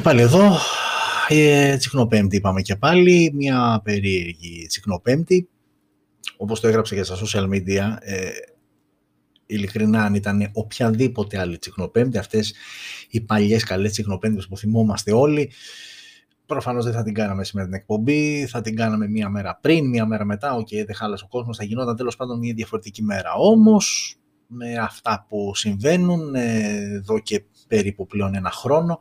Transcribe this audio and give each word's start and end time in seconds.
Και 0.00 0.06
πάλι 0.06 0.20
εδώ, 0.20 0.56
ε, 1.28 1.76
τσικνοπέμπτη 1.76 2.36
είπαμε 2.36 2.62
και 2.62 2.76
πάλι, 2.76 3.32
μια 3.34 3.80
περίεργη 3.84 4.66
τσικνοπέμπτη. 4.66 5.48
Όπως 6.36 6.60
το 6.60 6.68
έγραψα 6.68 6.94
για 6.94 7.04
στα 7.04 7.16
social 7.16 7.44
media, 7.44 7.96
ε, 8.00 8.28
ειλικρινά 9.46 10.04
αν 10.04 10.14
ήταν 10.14 10.50
οποιαδήποτε 10.52 11.38
άλλη 11.38 11.58
τσικνοπέμπτη, 11.58 12.18
αυτές 12.18 12.54
οι 13.10 13.20
παλιές 13.20 13.64
καλές 13.64 13.92
τσικνοπέμπτες 13.92 14.48
που 14.48 14.56
θυμόμαστε 14.56 15.12
όλοι, 15.12 15.50
προφανώς 16.46 16.84
δεν 16.84 16.92
θα 16.92 17.02
την 17.02 17.14
κάναμε 17.14 17.44
σήμερα 17.44 17.68
την 17.68 17.76
εκπομπή, 17.76 18.46
θα 18.46 18.60
την 18.60 18.76
κάναμε 18.76 19.08
μία 19.08 19.28
μέρα 19.28 19.58
πριν, 19.60 19.88
μία 19.88 20.06
μέρα 20.06 20.24
μετά, 20.24 20.54
OK, 20.54 20.68
okay, 20.70 20.82
δεν 20.86 20.94
χάλασε 20.94 21.24
ο 21.24 21.28
κόσμος, 21.28 21.56
θα 21.56 21.64
γινόταν 21.64 21.96
τέλος 21.96 22.16
πάντων 22.16 22.38
μία 22.38 22.54
διαφορετική 22.54 23.02
μέρα. 23.02 23.32
Όμως, 23.34 24.16
με 24.46 24.74
αυτά 24.74 25.26
που 25.28 25.52
συμβαίνουν 25.54 26.34
ε, 26.34 26.68
εδώ 26.94 27.18
και 27.18 27.44
περίπου 27.68 28.06
πλέον 28.06 28.34
ένα 28.34 28.50
χρόνο, 28.50 28.98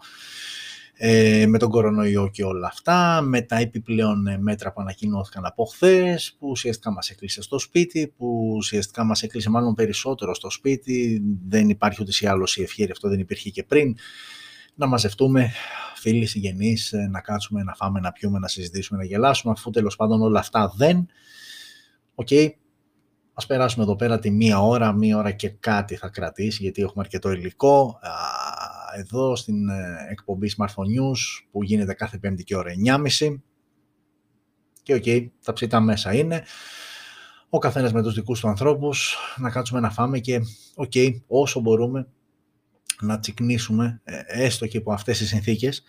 ε, 1.01 1.45
με 1.47 1.57
τον 1.57 1.69
κορονοϊό 1.69 2.27
και 2.27 2.43
όλα 2.43 2.67
αυτά, 2.67 3.21
με 3.21 3.41
τα 3.41 3.57
επιπλέον 3.57 4.27
ε, 4.27 4.37
μέτρα 4.37 4.71
που 4.71 4.81
ανακοινώθηκαν 4.81 5.45
από 5.45 5.65
χθες, 5.65 6.35
που 6.39 6.49
ουσιαστικά 6.49 6.91
μας 6.91 7.09
έκλεισε 7.09 7.41
στο 7.41 7.59
σπίτι, 7.59 8.13
που 8.17 8.53
ουσιαστικά 8.55 9.03
μας 9.03 9.23
έκλεισε 9.23 9.49
μάλλον 9.49 9.73
περισσότερο 9.73 10.33
στο 10.35 10.49
σπίτι, 10.49 11.21
δεν 11.47 11.69
υπάρχει 11.69 12.01
ούτως 12.01 12.11
ή 12.19 12.27
άλλως 12.27 12.57
η 12.57 12.61
ευχέρεια, 12.61 12.91
αυτό 12.91 13.09
δεν 13.09 13.19
υπήρχε 13.19 13.49
και 13.49 13.63
πριν, 13.63 13.95
να 14.75 14.87
μαζευτούμε 14.87 15.51
φίλοι, 15.95 16.25
συγγενείς, 16.25 16.93
ε, 16.93 17.07
να 17.11 17.21
κάτσουμε, 17.21 17.63
να 17.63 17.73
φάμε, 17.73 17.99
να 17.99 18.11
πιούμε, 18.11 18.39
να 18.39 18.47
συζητήσουμε, 18.47 18.99
να 18.99 19.05
γελάσουμε, 19.05 19.53
αφού 19.57 19.69
τέλος 19.69 19.95
πάντων 19.95 20.21
όλα 20.21 20.39
αυτά 20.39 20.73
δεν. 20.75 21.07
OK, 22.15 22.27
okay. 22.31 22.49
ας 23.33 23.45
περάσουμε 23.45 23.83
εδώ 23.83 23.95
πέρα 23.95 24.19
τη 24.19 24.31
μία 24.31 24.61
ώρα, 24.61 24.93
μία 24.93 25.17
ώρα 25.17 25.31
και 25.31 25.49
κάτι 25.49 25.95
θα 25.95 26.09
κρατήσει, 26.09 26.63
γιατί 26.63 26.81
έχουμε 26.81 27.03
αρκετό 27.03 27.31
υλικό 27.31 27.99
εδώ 28.95 29.35
στην 29.35 29.69
ε, 29.69 30.07
εκπομπή 30.09 30.51
Smartphone 30.57 30.99
News 30.99 31.45
που 31.51 31.63
γίνεται 31.63 31.93
κάθε 31.93 32.17
πέμπτη 32.17 32.43
και 32.43 32.55
ώρα 32.55 32.71
9.30 32.85 33.35
και 34.83 34.93
OK, 34.93 35.03
okay, 35.05 35.27
τα 35.43 35.53
ψητά 35.53 35.79
μέσα 35.79 36.13
είναι. 36.13 36.43
Ο 37.49 37.57
καθένας 37.57 37.93
με 37.93 38.03
τους 38.03 38.13
δικούς 38.13 38.39
του 38.39 38.47
ανθρώπους 38.47 39.17
να 39.37 39.49
κάτσουμε 39.49 39.79
να 39.79 39.89
φάμε 39.89 40.19
και 40.19 40.41
OK, 40.75 40.91
okay, 40.93 41.19
όσο 41.27 41.59
μπορούμε 41.59 42.07
να 43.01 43.19
τσικνήσουμε 43.19 44.01
ε, 44.03 44.21
έστω 44.27 44.67
και 44.67 44.77
από 44.77 44.93
αυτές 44.93 45.17
τις 45.17 45.27
συνθήκες. 45.27 45.83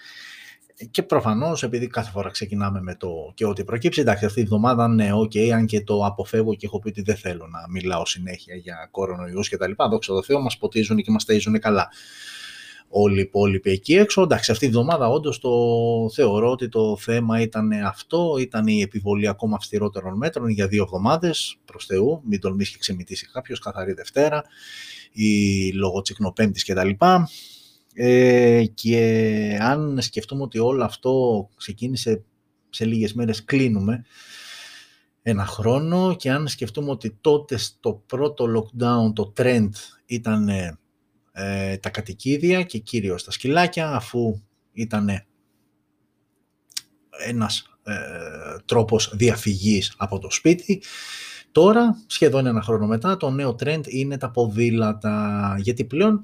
Και 0.91 1.03
προφανώς, 1.03 1.63
επειδή 1.63 1.87
κάθε 1.87 2.11
φορά 2.11 2.31
ξεκινάμε 2.31 2.81
με 2.83 2.95
το 2.95 3.33
και 3.35 3.47
ό,τι 3.47 3.65
προκύψει, 3.65 4.01
εντάξει, 4.01 4.25
αυτή 4.25 4.41
η 4.41 4.43
εβδομάδα 4.43 4.89
ναι, 4.89 5.11
OK, 5.13 5.49
αν 5.49 5.67
και 5.67 5.81
το 5.81 6.05
αποφεύγω 6.05 6.55
και 6.55 6.67
έχω 6.67 6.79
πει 6.79 6.89
ότι 6.89 7.03
δεν 7.03 7.17
θέλω 7.17 7.47
να 7.47 7.69
μιλάω 7.69 8.07
συνέχεια 8.07 8.55
για 8.55 8.89
κορονοϊούς 8.91 9.49
και 9.49 9.57
τα 9.57 9.69
λοιπά. 9.69 9.89
Δόξα 9.89 10.13
τω 10.13 10.23
Θεώ, 10.23 10.41
μας 10.41 10.59
ποτίζουν 10.59 10.97
και 10.97 11.11
μας 11.11 11.25
ταΐζουν 11.29 11.59
καλά 11.61 11.89
όλοι 12.93 13.19
οι 13.19 13.21
υπόλοιποι 13.21 13.71
εκεί 13.71 13.95
έξω. 13.95 14.23
Εντάξει, 14.23 14.51
αυτή 14.51 14.65
η 14.65 14.69
εβδομάδα 14.69 15.09
όντως 15.09 15.39
το 15.39 15.51
θεωρώ 16.15 16.51
ότι 16.51 16.69
το 16.69 16.97
θέμα 16.97 17.41
ήταν 17.41 17.73
αυτό, 17.73 18.37
ήταν 18.41 18.67
η 18.67 18.81
επιβολή 18.81 19.29
ακόμα 19.29 19.57
αυστηρότερων 19.57 20.17
μέτρων 20.17 20.49
για 20.49 20.67
δύο 20.69 20.83
εβδομάδες 20.83 21.57
προς 21.65 21.87
Θεού, 21.87 22.23
μην 22.25 22.41
τολμήσει 22.41 22.73
και 22.73 22.79
ξεμητήσει 22.79 23.31
κάποιος, 23.33 23.59
καθαρή 23.59 23.93
Δευτέρα 23.93 24.45
ή 25.13 25.73
λόγω 25.73 26.01
τσικνοπέμπτη 26.01 26.73
κτλ. 26.73 26.91
Ε, 27.95 28.65
και 28.75 29.59
αν 29.61 30.01
σκεφτούμε 30.01 30.43
ότι 30.43 30.59
όλο 30.59 30.85
αυτό 30.85 31.49
ξεκίνησε 31.57 32.25
σε 32.71 32.85
λίγες 32.85 33.13
μέρες 33.13 33.45
κλείνουμε 33.45 34.05
ένα 35.23 35.47
χρόνο 35.47 36.17
και 36.17 36.31
αν 36.31 36.49
σκεφτούμε 36.49 36.91
ότι 36.91 37.19
τότε 37.21 37.57
στο 37.57 38.03
πρώτο 38.07 38.47
lockdown 38.57 39.13
το 39.15 39.33
trend 39.37 39.71
ήταν 40.07 40.49
ε, 41.41 41.77
τα 41.77 41.91
κατοικίδια 41.91 42.63
και 42.63 42.79
κυρίως 42.79 43.25
τα 43.25 43.31
σκυλάκια 43.31 43.91
αφού 43.91 44.41
ήταν 44.73 45.09
ένας 47.27 47.79
ε, 47.83 47.95
τρόπος 48.65 49.13
διαφυγής 49.15 49.95
από 49.97 50.19
το 50.19 50.31
σπίτι. 50.31 50.83
Τώρα, 51.53 51.97
σχεδόν 52.07 52.47
ένα 52.47 52.63
χρόνο 52.63 52.87
μετά, 52.87 53.17
το 53.17 53.31
νέο 53.31 53.55
trend 53.59 53.87
είναι 53.87 54.17
τα 54.19 54.31
ποδήλατα, 54.31 55.57
γιατί 55.59 55.85
πλέον 55.85 56.21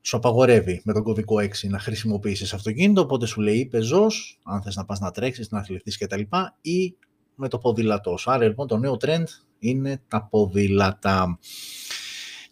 σου 0.00 0.16
απαγορεύει 0.16 0.80
με 0.84 0.92
τον 0.92 1.02
κωδικό 1.02 1.36
6 1.36 1.48
να 1.68 1.78
χρησιμοποιήσεις 1.78 2.52
αυτοκίνητο, 2.52 3.00
οπότε 3.00 3.26
σου 3.26 3.40
λέει 3.40 3.66
πεζός, 3.66 4.38
αν 4.44 4.62
θες 4.62 4.76
να 4.76 4.84
πας 4.84 5.00
να 5.00 5.10
τρέξεις, 5.10 5.50
να 5.50 5.58
αθληθείς 5.58 5.98
κτλ. 5.98 6.20
ή 6.60 6.96
με 7.34 7.48
το 7.48 7.58
ποδήλατό 7.58 8.16
σου. 8.16 8.30
Άρα 8.30 8.46
λοιπόν 8.46 8.66
το 8.66 8.76
νέο 8.76 8.96
trend 9.00 9.24
είναι 9.58 10.02
τα 10.08 10.24
ποδήλατα. 10.30 11.38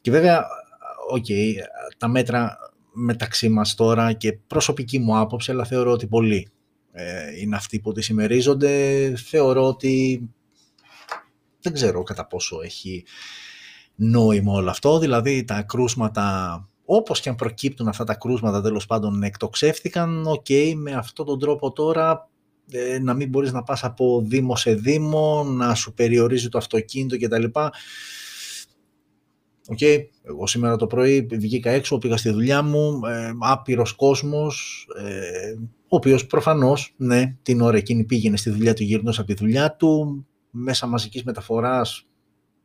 Και 0.01 0.11
βέβαια 0.11 0.39
ok, 0.41 0.66
okay, 1.15 1.55
τα 1.99 2.09
μέτρα 2.09 2.59
μεταξύ 2.93 3.49
μας 3.49 3.75
τώρα 3.75 4.13
και 4.13 4.33
προσωπική 4.33 4.99
μου 4.99 5.19
άποψη, 5.19 5.51
αλλά 5.51 5.65
θεωρώ 5.65 5.91
ότι 5.91 6.07
πολλοί 6.07 6.49
ε, 6.93 7.41
είναι 7.41 7.57
αυτοί 7.57 7.81
που 7.81 7.93
τη 7.93 8.03
συμμερίζονται. 8.03 9.15
Θεωρώ 9.17 9.67
ότι 9.67 10.23
δεν 11.61 11.73
ξέρω 11.73 12.03
κατά 12.03 12.27
πόσο 12.27 12.61
έχει 12.63 13.05
νόημα 13.95 14.53
όλο 14.53 14.71
αυτό, 14.71 14.99
δηλαδή 14.99 15.45
τα 15.45 15.63
κρούσματα, 15.63 16.69
όπως 16.85 17.21
και 17.21 17.29
αν 17.29 17.35
προκύπτουν 17.35 17.89
αυτά 17.89 18.05
τα 18.05 18.15
κρούσματα 18.15 18.63
τέλος 18.63 18.87
πάντων 18.87 19.23
εκτοξεύτηκαν, 19.23 20.27
ok, 20.27 20.45
okay, 20.49 20.73
με 20.77 20.93
αυτόν 20.93 21.27
τον 21.27 21.39
τρόπο 21.39 21.73
τώρα 21.73 22.29
ε, 22.71 22.99
να 22.99 23.15
μην 23.15 23.29
μπορείς 23.29 23.53
να 23.53 23.63
πας 23.63 23.85
από 23.85 24.23
δήμο 24.27 24.57
σε 24.57 24.75
δήμο, 24.75 25.45
να 25.45 25.75
σου 25.75 25.95
περιορίζει 25.95 26.49
το 26.49 26.59
αυτοκίνητο 26.59 27.19
κτλ. 27.19 27.45
Okay. 29.75 30.05
Εγώ 30.23 30.47
σήμερα 30.47 30.77
το 30.77 30.87
πρωί 30.87 31.27
βγήκα 31.31 31.71
έξω, 31.71 31.99
πήγα 31.99 32.17
στη 32.17 32.31
δουλειά 32.31 32.63
μου, 32.63 33.01
ε, 33.07 33.33
άπειρος 33.41 33.93
κόσμος, 33.93 34.87
ε, 34.99 35.55
ο 35.89 35.97
οποίος 35.97 36.27
προφανώς, 36.27 36.95
ναι, 36.97 37.37
την 37.43 37.61
ώρα 37.61 37.77
εκείνη 37.77 38.05
πήγαινε 38.05 38.37
στη 38.37 38.51
δουλειά 38.51 38.75
του 38.75 38.83
γύρνος 38.83 39.19
από 39.19 39.27
τη 39.27 39.35
δουλειά 39.35 39.73
του, 39.73 40.27
μέσα 40.51 40.87
μαζικής 40.87 41.25
μεταφοράς, 41.25 42.07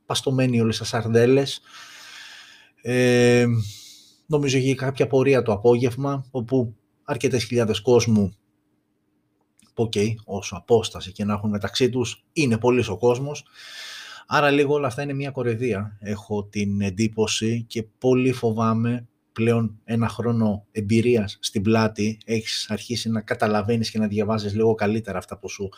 παστομένοι 0.05 0.61
όλες 0.61 0.77
τα 0.77 0.83
σαρδέλες. 0.83 1.61
Ε, 2.81 3.45
νομίζω 4.25 4.57
είχε 4.57 4.75
κάποια 4.75 5.07
πορεία 5.07 5.41
το 5.41 5.51
απόγευμα, 5.51 6.25
όπου 6.31 6.75
αρκετές 7.03 7.43
χιλιάδες 7.43 7.81
κόσμου, 7.81 8.33
ok, 9.73 9.91
okay, 9.95 10.13
όσο 10.25 10.55
απόσταση 10.55 11.11
και 11.11 11.25
να 11.25 11.33
έχουν 11.33 11.49
μεταξύ 11.49 11.89
τους, 11.89 12.25
είναι 12.33 12.57
πολύ 12.57 12.85
ο 12.89 12.97
κόσμος. 12.97 13.45
Άρα 14.33 14.49
λίγο 14.49 14.73
όλα 14.73 14.87
αυτά 14.87 15.01
είναι 15.01 15.13
μια 15.13 15.31
κοροϊδία. 15.31 15.97
Έχω 15.99 16.43
την 16.43 16.81
εντύπωση 16.81 17.65
και 17.67 17.83
πολύ 17.83 18.31
φοβάμαι 18.31 19.07
πλέον 19.31 19.79
ένα 19.83 20.07
χρόνο 20.07 20.65
εμπειρίας 20.71 21.37
στην 21.41 21.61
πλάτη 21.61 22.17
έχεις 22.25 22.69
αρχίσει 22.69 23.09
να 23.09 23.21
καταλαβαίνεις 23.21 23.91
και 23.91 23.99
να 23.99 24.07
διαβάζεις 24.07 24.53
λίγο 24.53 24.75
καλύτερα 24.75 25.17
αυτά 25.17 25.37
που 25.37 25.49
σου 25.49 25.69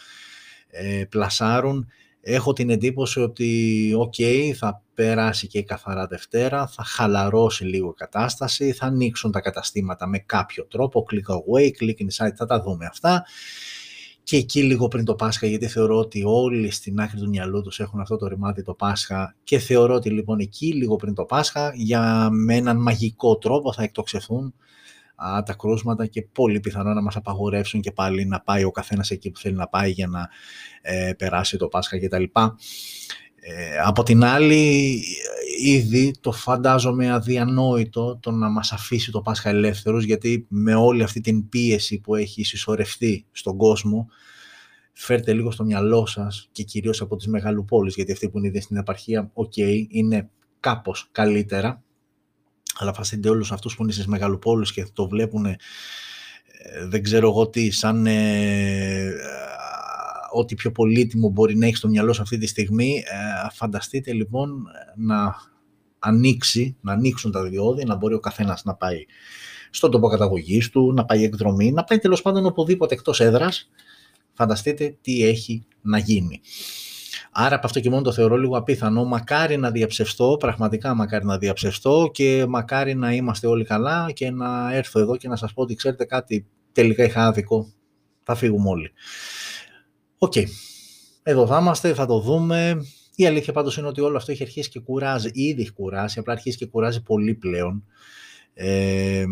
ε, 0.67 1.03
πλασάρουν. 1.09 1.87
Έχω 2.21 2.53
την 2.53 2.69
εντύπωση 2.69 3.19
ότι 3.19 3.91
οκ, 3.97 4.15
θα 4.55 4.83
περάσει 4.93 5.47
και 5.47 5.57
η 5.57 5.63
καθαρά 5.63 6.07
Δευτέρα, 6.07 6.67
θα 6.67 6.83
χαλαρώσει 6.83 7.63
λίγο 7.63 7.89
η 7.89 7.93
κατάσταση, 7.95 8.71
θα 8.71 8.85
ανοίξουν 8.85 9.31
τα 9.31 9.41
καταστήματα 9.41 10.07
με 10.07 10.17
κάποιο 10.17 10.65
τρόπο, 10.65 11.05
click 11.11 11.33
away, 11.33 11.65
click 11.65 12.01
inside, 12.01 12.33
θα 12.35 12.45
τα 12.45 12.61
δούμε 12.61 12.85
αυτά 12.85 13.25
και 14.23 14.37
εκεί 14.37 14.63
λίγο 14.63 14.87
πριν 14.87 15.05
το 15.05 15.15
Πάσχα, 15.15 15.47
γιατί 15.47 15.67
θεωρώ 15.67 15.97
ότι 15.97 16.23
όλοι 16.25 16.71
στην 16.71 16.99
άκρη 16.99 17.19
του 17.19 17.29
μυαλού 17.29 17.61
τους 17.61 17.79
έχουν 17.79 17.99
αυτό 17.99 18.17
το 18.17 18.27
ρημάδι 18.27 18.63
το 18.63 18.73
Πάσχα 18.73 19.35
και 19.43 19.59
θεωρώ 19.59 19.93
ότι 19.95 20.09
λοιπόν 20.09 20.39
εκεί 20.39 20.73
λίγο 20.73 20.95
πριν 20.95 21.13
το 21.13 21.23
Πάσχα 21.23 21.71
για 21.75 22.29
με 22.31 22.55
έναν 22.55 22.77
μαγικό 22.77 23.37
τρόπο 23.37 23.73
θα 23.73 23.83
εκτοξευθούν 23.83 24.53
α, 25.15 25.43
τα 25.43 25.53
κρούσματα 25.53 26.05
και 26.05 26.21
πολύ 26.21 26.59
πιθανό 26.59 26.93
να 26.93 27.01
μας 27.01 27.15
απαγορεύσουν 27.15 27.81
και 27.81 27.91
πάλι 27.91 28.25
να 28.25 28.41
πάει 28.41 28.63
ο 28.63 28.71
καθένας 28.71 29.11
εκεί 29.11 29.31
που 29.31 29.39
θέλει 29.39 29.55
να 29.55 29.67
πάει 29.67 29.91
για 29.91 30.07
να 30.07 30.29
ε, 30.81 31.13
περάσει 31.17 31.57
το 31.57 31.67
Πάσχα 31.67 31.99
κτλ. 31.99 32.23
Ε, 33.45 33.77
από 33.85 34.03
την 34.03 34.23
άλλη, 34.23 35.03
ήδη 35.61 36.13
το 36.21 36.31
φαντάζομαι 36.31 37.11
αδιανόητο 37.11 38.17
το 38.21 38.31
να 38.31 38.49
μας 38.49 38.71
αφήσει 38.71 39.11
το 39.11 39.21
Πάσχα 39.21 39.49
ελεύθερος, 39.49 40.03
γιατί 40.03 40.45
με 40.49 40.75
όλη 40.75 41.03
αυτή 41.03 41.21
την 41.21 41.49
πίεση 41.49 41.99
που 41.99 42.15
έχει 42.15 42.43
συσσωρευτεί 42.43 43.25
στον 43.31 43.57
κόσμο, 43.57 44.07
φέρτε 44.93 45.33
λίγο 45.33 45.51
στο 45.51 45.63
μυαλό 45.63 46.05
σας 46.05 46.49
και 46.51 46.63
κυρίως 46.63 47.01
από 47.01 47.15
τις 47.15 47.27
μεγαλοπόλεις, 47.27 47.95
γιατί 47.95 48.11
αυτοί 48.11 48.29
που 48.29 48.37
είναι 48.37 48.59
στην 48.59 48.77
επαρχία, 48.77 49.29
οκ, 49.33 49.57
είναι 49.87 50.29
κάπως 50.59 51.07
καλύτερα, 51.11 51.83
αλλά 52.77 52.93
φανταστείτε 52.93 53.29
όλους 53.29 53.51
αυτούς 53.51 53.75
που 53.75 53.83
είναι 53.83 53.91
στις 53.91 54.07
μεγαλοπόλεις 54.07 54.71
και 54.71 54.85
το 54.93 55.07
βλέπουν, 55.07 55.45
ε, 55.45 55.57
δεν 56.87 57.03
ξέρω 57.03 57.29
εγώ 57.29 57.47
τι, 57.47 57.71
σαν 57.71 58.05
ε, 58.05 59.13
ό,τι 60.33 60.55
πιο 60.55 60.71
πολύτιμο 60.71 61.29
μπορεί 61.29 61.57
να 61.57 61.65
έχει 61.65 61.75
στο 61.75 61.87
μυαλό 61.87 62.13
σου 62.13 62.21
αυτή 62.21 62.37
τη 62.37 62.47
στιγμή. 62.47 63.03
Ε, 63.05 63.47
φανταστείτε 63.51 64.13
λοιπόν 64.13 64.63
να 64.95 65.35
ανοίξει, 65.99 66.77
να 66.81 66.91
ανοίξουν 66.91 67.31
τα 67.31 67.43
διόδια, 67.43 67.85
να 67.87 67.95
μπορεί 67.95 68.13
ο 68.13 68.19
καθένας 68.19 68.63
να 68.63 68.75
πάει 68.75 69.05
στον 69.69 69.91
τόπο 69.91 70.07
καταγωγής 70.07 70.69
του, 70.69 70.93
να 70.93 71.05
πάει 71.05 71.23
εκδρομή, 71.23 71.71
να 71.71 71.83
πάει 71.83 71.97
τέλος 71.97 72.21
πάντων 72.21 72.45
οπουδήποτε 72.45 72.93
εκτός 72.93 73.19
έδρας. 73.19 73.69
Φανταστείτε 74.33 74.97
τι 75.01 75.23
έχει 75.23 75.65
να 75.81 75.97
γίνει. 75.97 76.41
Άρα 77.31 77.55
από 77.55 77.65
αυτό 77.65 77.79
και 77.79 77.89
μόνο 77.89 78.01
το 78.01 78.11
θεωρώ 78.11 78.37
λίγο 78.37 78.57
απίθανο. 78.57 79.03
Μακάρι 79.03 79.57
να 79.57 79.71
διαψευστώ, 79.71 80.37
πραγματικά 80.39 80.93
μακάρι 80.93 81.25
να 81.25 81.37
διαψευστώ 81.37 82.09
και 82.13 82.45
μακάρι 82.49 82.95
να 82.95 83.13
είμαστε 83.13 83.47
όλοι 83.47 83.65
καλά 83.65 84.11
και 84.11 84.31
να 84.31 84.73
έρθω 84.73 84.99
εδώ 84.99 85.17
και 85.17 85.27
να 85.27 85.35
σας 85.35 85.53
πω 85.53 85.61
ότι 85.61 85.75
ξέρετε 85.75 86.05
κάτι, 86.05 86.47
τελικά 86.71 87.03
είχα 87.03 87.25
άδικο, 87.25 87.73
θα 88.23 88.35
φύγουμε 88.35 88.69
όλοι. 88.69 88.91
Οκ. 90.23 90.33
Εδώ 91.23 91.47
θα 91.47 91.59
είμαστε, 91.59 91.93
θα 91.93 92.05
το 92.05 92.19
δούμε. 92.19 92.85
Η 93.15 93.25
αλήθεια 93.25 93.53
πάντως 93.53 93.77
είναι 93.77 93.87
ότι 93.87 94.01
όλο 94.01 94.17
αυτό 94.17 94.31
έχει 94.31 94.43
αρχίσει 94.43 94.69
και 94.69 94.79
κουράζει. 94.79 95.29
Ήδη 95.33 95.61
έχει 95.61 95.71
κουράσει, 95.71 96.19
απλά 96.19 96.33
αρχίσει 96.33 96.57
και 96.57 96.65
κουράζει 96.65 97.03
πολύ 97.03 97.33
πλέον. 97.33 97.85
Ε, 98.53 99.25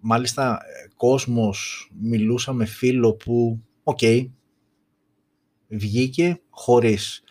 μάλιστα, 0.00 0.60
κόσμος 0.96 1.90
μιλούσα 2.00 2.52
με 2.52 2.64
φίλο 2.64 3.14
που, 3.14 3.62
οκ, 3.82 3.98
βγήκε 5.68 6.40
χωρίς 6.50 7.22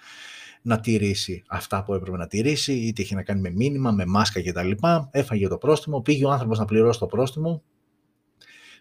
να 0.62 0.80
τηρήσει 0.80 1.44
αυτά 1.48 1.84
που 1.84 1.94
έπρεπε 1.94 2.18
να 2.18 2.28
τηρήσει, 2.28 2.74
είτε 2.74 3.02
είχε 3.02 3.16
να 3.16 3.24
κάνει 3.24 3.42
με 3.42 3.50
μήνυμα, 3.50 3.92
με 3.92 4.06
μάσκα 4.06 4.44
κτλ. 4.44 4.72
Έφαγε 5.12 5.48
το 5.48 5.58
πρόστιμο, 5.58 6.02
πήγε 6.02 6.26
ο 6.26 6.32
άνθρωπος 6.32 6.60
να 6.60 6.66
πληρώσει 6.66 7.00
το 7.00 7.06
πρόστιμο. 7.06 7.64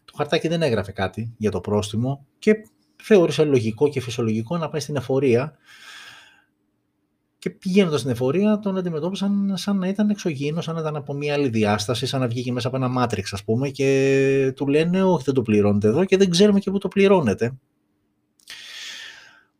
Το 0.07 0.13
χαρτάκι 0.17 0.49
δεν 0.49 0.63
έγραφε 0.63 0.93
κάτι 0.93 1.35
για 1.37 1.51
το 1.51 1.61
πρόστιμο 1.61 2.27
και 2.39 2.55
θεώρησε 3.03 3.45
λογικό 3.45 3.89
και 3.89 4.01
φυσιολογικό 4.01 4.57
να 4.57 4.69
πάει 4.69 4.81
στην 4.81 4.97
εφορία 4.97 5.57
και 7.39 7.51
πηγαίνοντας 7.51 8.01
στην 8.01 8.13
εφορία 8.13 8.59
τον 8.59 8.77
αντιμετώπισαν 8.77 9.53
σαν 9.57 9.79
να 9.79 9.89
ήταν 9.89 10.11
εξωγήινος, 10.11 10.65
σαν 10.65 10.75
να 10.75 10.81
ήταν 10.81 10.97
από 10.97 11.13
μια 11.15 11.35
άλλη 11.35 11.49
διάσταση, 11.49 12.07
σαν 12.07 12.21
να 12.21 12.29
βγήκε 12.29 12.53
μέσα 12.53 12.69
από 12.69 12.77
ένα 12.77 12.89
Matrix 12.89 13.33
ας 13.33 13.45
πούμε 13.45 13.69
και 13.69 14.53
του 14.57 14.67
λένε 14.67 15.05
όχι 15.05 15.23
δεν 15.25 15.35
το 15.35 15.43
πληρώνετε 15.43 15.89
εδώ 15.89 16.05
και 16.05 16.17
δεν 16.17 16.31
ξέρουμε 16.31 16.59
και 16.59 16.71
πού 16.71 16.79
το 16.79 16.89
πληρώνετε. 16.89 17.59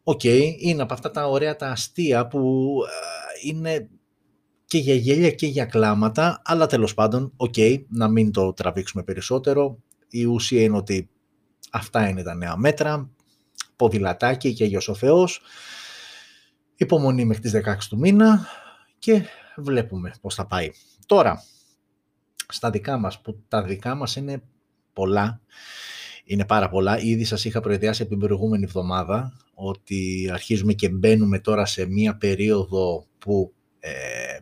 Ok, 0.03 0.21
okay, 0.23 0.55
είναι 0.59 0.83
από 0.83 0.95
αυτά 0.95 1.11
τα 1.11 1.29
ωραία 1.29 1.57
τα 1.57 1.69
αστεία 1.69 2.27
που 2.27 2.73
είναι 3.43 3.89
και 4.65 4.79
για 4.79 4.95
γέλια 4.95 5.31
και 5.31 5.47
για 5.47 5.65
κλάματα, 5.65 6.43
αλλά 6.45 6.67
τέλος 6.67 6.95
πάντων, 6.95 7.33
ok, 7.37 7.55
okay, 7.57 7.85
να 7.89 8.09
μην 8.09 8.33
το 8.33 8.53
τραβήξουμε 8.53 9.03
περισσότερο. 9.03 9.79
Η 10.09 10.25
ουσία 10.25 10.63
είναι 10.63 10.77
ότι 10.77 11.09
αυτά 11.71 12.09
είναι 12.09 12.23
τα 12.23 12.35
νέα 12.35 12.57
μέτρα, 12.57 13.11
ποδηλατάκι 13.77 14.55
και 14.55 14.65
Αγιος 14.65 14.89
ο 14.89 14.95
Θεός. 14.95 15.41
Υπομονή 16.77 17.25
μέχρι 17.25 17.43
τις 17.43 17.53
16 17.53 17.89
του 17.89 17.99
μήνα 17.99 18.47
και 18.99 19.23
βλέπουμε 19.57 20.13
πώς 20.21 20.35
θα 20.35 20.47
πάει. 20.47 20.71
Τώρα, 21.07 21.43
στα 22.49 22.71
δικά 22.71 22.99
μας, 22.99 23.21
που 23.21 23.45
τα 23.49 23.63
δικά 23.63 23.95
μας 23.95 24.17
είναι 24.17 24.43
πολλά, 24.93 25.41
είναι 26.25 26.47
πάρα 26.47 26.69
πολλά. 26.69 26.99
Ήδη 26.99 27.25
σας 27.25 27.45
είχα 27.45 27.61
προειδεάσει 27.61 28.03
από 28.03 28.11
την 28.11 28.21
προηγούμενη 28.21 28.65
εβδομάδα 28.65 29.37
ότι 29.55 30.31
αρχίζουμε 30.33 30.73
και 30.73 30.89
μπαίνουμε 30.89 31.39
τώρα 31.39 31.67
σε 31.67 31.87
μία 31.87 32.17
περίοδο 32.17 33.07
που 33.19 33.55
ε, 33.79 33.91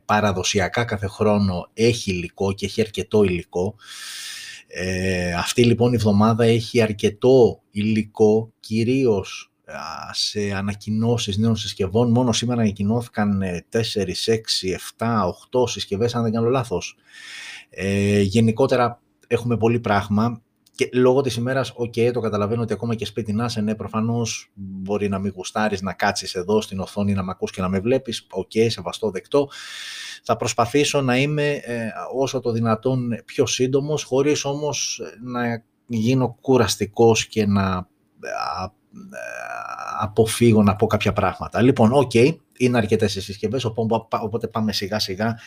παραδοσιακά 0.04 0.84
κάθε 0.84 1.06
χρόνο 1.06 1.70
έχει 1.74 2.10
υλικό 2.10 2.52
και 2.52 2.66
έχει 2.66 2.80
αρκετό 2.80 3.22
υλικό. 3.22 3.74
Ε, 4.76 5.32
αυτή 5.32 5.64
λοιπόν 5.64 5.92
η 5.92 5.94
εβδομάδα 5.94 6.44
έχει 6.44 6.82
αρκετό 6.82 7.62
υλικό, 7.70 8.52
κυρίως 8.60 9.52
σε 10.12 10.40
ανακοινώσεις 10.54 11.36
νέων 11.36 11.56
συσκευών. 11.56 12.10
Μόνο 12.10 12.32
σήμερα 12.32 12.60
ανακοινώθηκαν 12.60 13.42
4, 13.72 13.80
6, 14.26 14.70
7, 14.98 15.24
8 15.50 15.68
συσκευές, 15.68 16.14
αν 16.14 16.22
δεν 16.22 16.32
κάνω 16.32 16.48
λάθος. 16.48 16.96
Ε, 17.70 18.20
γενικότερα 18.20 19.00
έχουμε 19.26 19.56
πολύ 19.56 19.80
πράγμα 19.80 20.42
και 20.76 20.88
λόγω 20.92 21.20
της 21.20 21.36
ημέρας, 21.36 21.72
οκ, 21.76 21.94
το 22.12 22.20
καταλαβαίνω 22.20 22.62
ότι 22.62 22.72
ακόμα 22.72 22.94
και 22.94 23.04
σπίτι 23.04 23.32
να 23.32 23.44
είσαι, 23.44 23.60
ναι, 23.60 23.74
προφανώς 23.74 24.50
μπορεί 24.54 25.08
να 25.08 25.18
μην 25.18 25.32
γουστάρεις, 25.36 25.82
να 25.82 25.92
κάτσεις 25.92 26.34
εδώ 26.34 26.60
στην 26.60 26.80
οθόνη, 26.80 27.12
να 27.12 27.22
με 27.22 27.30
ακούς 27.30 27.50
και 27.50 27.60
να 27.60 27.68
με 27.68 27.80
βλέπεις, 27.80 28.26
ok, 28.30 28.50
okay, 28.54 28.66
σεβαστό 28.68 29.10
δεκτό. 29.10 29.48
Θα 30.22 30.36
προσπαθήσω 30.36 31.00
να 31.00 31.16
είμαι 31.16 31.50
ε, 31.52 31.88
όσο 32.14 32.40
το 32.40 32.52
δυνατόν 32.52 33.22
πιο 33.24 33.46
σύντομος, 33.46 34.02
χωρίς 34.02 34.44
όμως 34.44 35.00
να 35.22 35.64
γίνω 35.86 36.38
κουραστικός 36.40 37.26
και 37.26 37.46
να 37.46 37.88
αποφύγω 40.00 40.62
να 40.62 40.76
πω 40.76 40.86
κάποια 40.86 41.12
πράγματα. 41.12 41.62
Λοιπόν, 41.62 41.92
ok, 41.92 42.10
okay, 42.14 42.36
είναι 42.58 42.78
αρκετές 42.78 43.14
οι 43.14 43.20
συσκευές, 43.20 43.64
οπότε 43.64 44.46
πάμε 44.46 44.72
σιγά 44.72 44.98
σιγά 44.98 45.38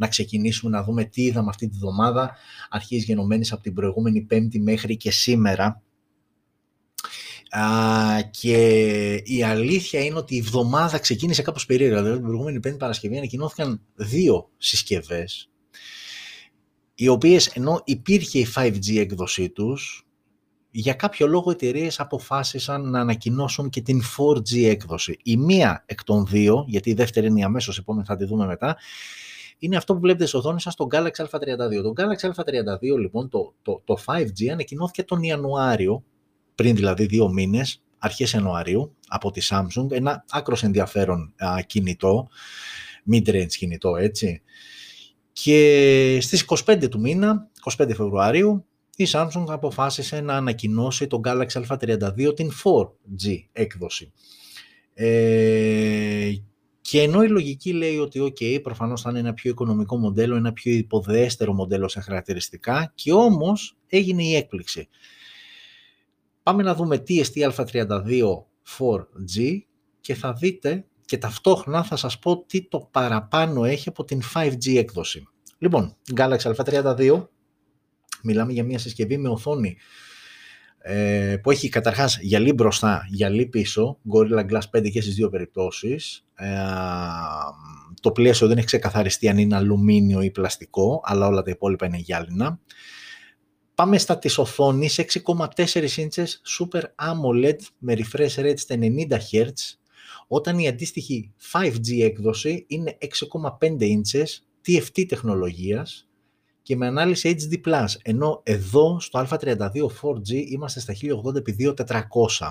να 0.00 0.08
ξεκινήσουμε 0.08 0.70
να 0.70 0.84
δούμε 0.84 1.04
τι 1.04 1.22
είδαμε 1.22 1.48
αυτή 1.48 1.68
τη 1.68 1.76
βδομάδα, 1.76 2.36
αρχής 2.68 3.04
γενομένης 3.04 3.52
από 3.52 3.62
την 3.62 3.74
προηγούμενη 3.74 4.20
Πέμπτη 4.20 4.60
μέχρι 4.60 4.96
και 4.96 5.10
σήμερα. 5.10 5.82
Α, 7.50 7.64
και 8.30 9.14
η 9.14 9.42
αλήθεια 9.42 10.04
είναι 10.04 10.18
ότι 10.18 10.34
η 10.34 10.38
εβδομάδα 10.38 10.98
ξεκίνησε 10.98 11.42
κάπως 11.42 11.66
περίεργα. 11.66 11.96
Δηλαδή 11.96 12.16
την 12.16 12.26
προηγούμενη 12.26 12.60
Πέμπτη 12.60 12.78
Παρασκευή 12.78 13.16
ανακοινώθηκαν 13.16 13.80
δύο 13.94 14.50
συσκευές 14.56 15.50
οι 17.00 17.08
οποίες 17.08 17.46
ενώ 17.46 17.80
υπήρχε 17.84 18.38
η 18.38 18.46
5G 18.54 18.96
έκδοσή 18.98 19.50
τους, 19.50 20.06
για 20.70 20.94
κάποιο 20.94 21.26
λόγο 21.26 21.50
εταιρείες 21.50 22.00
αποφάσισαν 22.00 22.90
να 22.90 23.00
ανακοινώσουν 23.00 23.68
και 23.70 23.80
την 23.80 24.02
4G 24.16 24.64
έκδοση. 24.64 25.16
Η 25.22 25.36
μία 25.36 25.82
εκ 25.86 26.04
των 26.04 26.26
δύο, 26.26 26.64
γιατί 26.68 26.90
η 26.90 26.94
δεύτερη 26.94 27.26
είναι 27.26 27.40
η 27.40 27.42
αμέσως 27.42 27.78
επόμενη, 27.78 28.06
θα 28.06 28.16
τη 28.16 28.24
δούμε 28.24 28.46
μετά, 28.46 28.76
είναι 29.62 29.76
αυτό 29.76 29.94
που 29.94 30.00
βλέπετε 30.00 30.26
στο 30.26 30.38
οθόνη 30.38 30.60
σας, 30.60 30.74
το 30.74 30.86
Galaxy 30.90 31.24
A32. 31.24 31.82
Το 31.82 31.92
Galaxy 31.96 32.30
A32, 32.34 32.98
λοιπόν, 33.00 33.28
το, 33.28 33.54
το, 33.62 33.82
το 33.84 33.96
5G 34.06 34.46
ανακοινώθηκε 34.52 35.02
τον 35.02 35.22
Ιανουάριο, 35.22 36.04
πριν 36.54 36.74
δηλαδή 36.74 37.06
δύο 37.06 37.28
μήνες, 37.28 37.82
αρχές 37.98 38.32
Ιανουαρίου, 38.32 38.96
από 39.08 39.30
τη 39.30 39.40
Samsung, 39.50 39.90
ένα 39.90 40.24
άκρος 40.30 40.62
ενδιαφέρον 40.62 41.34
α, 41.36 41.60
κινητό, 41.66 42.28
mid-range 43.12 43.52
κινητό, 43.58 43.96
έτσι. 43.96 44.42
Και 45.32 46.18
στις 46.20 46.44
25 46.64 46.88
του 46.90 47.00
μήνα, 47.00 47.48
25 47.76 47.90
Φεβρουαρίου, 47.96 48.64
η 48.96 49.06
Samsung 49.12 49.44
αποφάσισε 49.46 50.20
να 50.20 50.34
ανακοινώσει 50.34 51.06
τον 51.06 51.20
Galaxy 51.24 51.62
A32 51.68 52.36
την 52.36 52.50
4G 52.64 53.36
έκδοση. 53.52 54.12
Ε, 54.94 56.32
και 56.90 57.02
ενώ 57.02 57.22
η 57.22 57.28
λογική 57.28 57.72
λέει 57.72 57.98
ότι 57.98 58.20
ok, 58.22 58.62
προφανώς 58.62 59.00
θα 59.00 59.10
είναι 59.10 59.18
ένα 59.18 59.34
πιο 59.34 59.50
οικονομικό 59.50 59.96
μοντέλο, 59.96 60.36
ένα 60.36 60.52
πιο 60.52 60.72
υποδέστερο 60.72 61.52
μοντέλο 61.52 61.88
σε 61.88 62.00
χαρακτηριστικά 62.00 62.92
και 62.94 63.12
όμως 63.12 63.76
έγινε 63.86 64.22
η 64.22 64.34
έκπληξη. 64.34 64.88
Πάμε 66.42 66.62
να 66.62 66.74
δούμε 66.74 66.98
τι 66.98 67.20
εστί 67.20 67.52
A32 67.56 67.86
4G 68.78 69.58
και 70.00 70.14
θα 70.14 70.32
δείτε 70.32 70.86
και 71.04 71.18
ταυτόχρονα 71.18 71.84
θα 71.84 71.96
σας 71.96 72.18
πω 72.18 72.44
τι 72.46 72.68
το 72.68 72.88
παραπάνω 72.90 73.64
έχει 73.64 73.88
από 73.88 74.04
την 74.04 74.22
5G 74.34 74.76
έκδοση. 74.76 75.28
Λοιπόν, 75.58 75.96
Galaxy 76.16 76.54
A32 76.54 77.26
Μιλάμε 78.22 78.52
για 78.52 78.64
μια 78.64 78.78
συσκευή 78.78 79.18
με 79.18 79.28
οθόνη 79.28 79.76
ε, 80.82 81.36
που 81.42 81.50
έχει 81.50 81.68
καταρχάς 81.68 82.18
γυαλί 82.20 82.52
μπροστά, 82.52 83.06
γυαλί 83.08 83.46
πίσω, 83.46 83.98
Gorilla 84.14 84.46
Glass 84.50 84.78
5 84.78 84.90
και 84.90 85.00
στις 85.00 85.14
δύο 85.14 85.28
περιπτώσεις. 85.28 86.26
Ε, 86.34 86.46
το 88.00 88.12
πλαίσιο 88.12 88.46
δεν 88.46 88.56
έχει 88.56 88.66
ξεκαθαριστεί 88.66 89.28
αν 89.28 89.38
είναι 89.38 89.56
αλουμίνιο 89.56 90.20
ή 90.20 90.30
πλαστικό, 90.30 91.00
αλλά 91.04 91.26
όλα 91.26 91.42
τα 91.42 91.50
υπόλοιπα 91.50 91.86
είναι 91.86 91.96
γυάλινα. 91.96 92.60
Πάμε 93.74 93.98
στα 93.98 94.18
της 94.18 94.38
οθόνης, 94.38 94.98
6,4 94.98 95.96
ίντσες 95.96 96.42
Super 96.58 96.82
AMOLED 96.82 97.58
με 97.78 97.96
refresh 97.96 98.34
rate 98.34 98.58
στα 98.58 98.76
90 98.78 99.18
Hz, 99.32 99.52
όταν 100.28 100.58
η 100.58 100.68
αντίστοιχη 100.68 101.32
5G 101.52 102.00
έκδοση 102.02 102.64
είναι 102.68 102.98
6,5 103.60 103.80
ίντσες 103.80 104.46
TFT 104.66 105.06
τεχνολογίας, 105.08 106.09
και 106.62 106.76
με 106.76 106.86
ανάλυση 106.86 107.36
HD+. 107.38 107.84
Ενώ 108.02 108.40
εδώ 108.42 109.00
στο 109.00 109.26
α32 109.30 109.56
4G 110.02 110.30
είμαστε 110.30 110.80
στα 110.80 110.94
1080x2400 111.02 112.50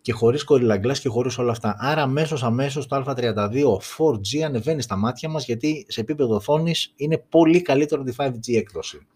και 0.00 0.12
χωρίς 0.12 0.44
Gorilla 0.48 0.80
Glass 0.84 0.98
και 0.98 1.08
χωρίς 1.08 1.38
όλα 1.38 1.50
αυτά. 1.50 1.76
Άρα 1.78 2.02
αμέσως 2.02 2.42
αμέσως 2.42 2.86
το 2.86 3.04
α32 3.06 3.76
4G 3.98 4.40
ανεβαίνει 4.44 4.82
στα 4.82 4.96
μάτια 4.96 5.28
μας 5.28 5.44
γιατί 5.44 5.86
σε 5.88 6.00
επίπεδο 6.00 6.34
οθόνης 6.34 6.92
είναι 6.96 7.24
πολύ 7.28 7.62
καλύτερο 7.62 8.02
τη 8.02 8.14
5G 8.18 8.54
έκδοση. 8.54 9.06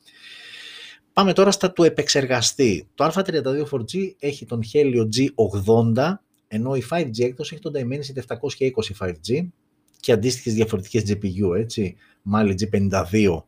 Πάμε 1.12 1.32
τώρα 1.32 1.50
στα 1.50 1.72
του 1.72 1.82
επεξεργαστή. 1.82 2.88
Το 2.94 3.04
α32 3.04 3.64
4G 3.70 4.14
έχει 4.18 4.46
τον 4.46 4.60
Helio 4.72 5.08
G80 5.16 6.14
ενώ 6.48 6.74
η 6.74 6.82
5G 6.90 7.18
έκδοση 7.18 7.54
έχει 7.54 7.62
τον 7.62 7.72
Dimensity 7.76 8.36
720 8.98 9.06
5G 9.06 9.48
και 10.00 10.12
αντίστοιχες 10.12 10.54
διαφορετικές 10.54 11.02
GPU, 11.06 11.56
έτσι, 11.58 11.96
Mali 12.34 12.54
G52 12.60 13.42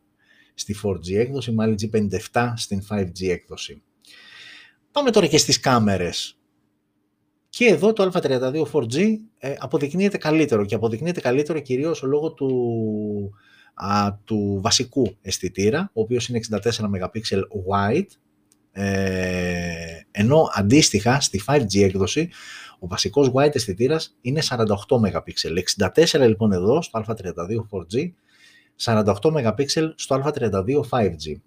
στη 0.63 0.77
4G 0.83 1.15
έκδοση, 1.15 1.53
με 1.53 1.63
άλλη 1.63 1.75
G57 1.81 2.53
στην 2.57 2.83
5G 2.91 3.29
έκδοση. 3.29 3.83
Πάμε 4.93 5.11
τώρα 5.11 5.27
και 5.27 5.39
στις 5.39 5.61
κάμερες. 5.61 6.37
Και 7.49 7.65
εδώ 7.65 7.93
το 7.93 8.11
α32 8.13 8.63
4G 8.73 9.17
ε, 9.39 9.55
αποδεικνύεται 9.59 10.19
καλύτερο 10.19 10.65
και 10.65 10.75
αποδεικνύεται 10.75 11.21
καλύτερο 11.21 11.61
κυρίως 11.61 12.03
λόγω 12.03 12.33
του, 12.33 12.51
α, 13.75 14.15
του 14.25 14.59
βασικού 14.63 15.17
αισθητήρα, 15.23 15.91
ο 15.93 16.01
οποίος 16.01 16.29
είναι 16.29 16.41
64 16.51 16.61
MP 16.61 17.41
wide, 17.71 18.07
ε, 18.73 20.01
ενώ 20.11 20.49
αντίστοιχα 20.55 21.21
στη 21.21 21.43
5G 21.47 21.83
έκδοση 21.83 22.31
ο 22.79 22.87
βασικός 22.87 23.31
wide 23.35 23.55
αισθητήρας 23.55 24.17
είναι 24.21 24.43
48 24.49 24.67
MP. 24.97 25.23
64 26.13 26.27
λοιπόν 26.27 26.53
εδώ 26.53 26.83
στο 26.83 27.03
α32 27.07 27.15
4G 27.71 28.11
48 28.81 29.15
MP 29.23 29.65
στο 29.95 30.23
α32 30.25 30.81
5G. 30.91 31.41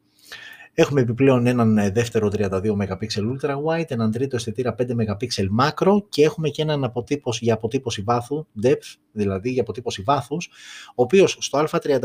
Έχουμε 0.78 1.02
επιπλέον 1.02 1.48
έναν 1.48 1.78
ε, 1.78 1.90
δεύτερο 1.90 2.30
32 2.32 2.50
MP 2.50 2.98
ultra 3.16 3.56
wide, 3.66 3.92
έναν 3.92 4.12
τρίτο 4.12 4.36
αισθητήρα 4.36 4.76
5 4.78 4.82
MP 4.82 5.28
macro 5.60 5.98
και 6.10 6.24
έχουμε 6.24 6.50
και 6.50 6.62
έναν 6.62 6.84
αποτύπωση, 6.84 7.44
για 7.44 7.54
αποτύπωση 7.54 8.02
βάθου, 8.02 8.46
depth, 8.64 8.96
δηλαδή 9.12 9.52
για 9.52 9.62
αποτύπωση 9.62 10.02
βάθους, 10.02 10.50
ο 10.90 11.04
οποίος 11.04 11.38
στο 11.40 11.66
α32 11.72 12.00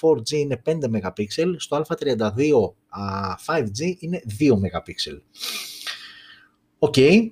4G 0.00 0.30
είναι 0.30 0.62
5 0.64 0.72
MP, 0.72 1.24
στο 1.56 1.82
α32 1.88 2.50
5G 3.46 3.94
είναι 3.98 4.22
2 4.38 4.52
MP. 4.52 5.20
Ok, 6.78 6.94
okay. 6.96 7.30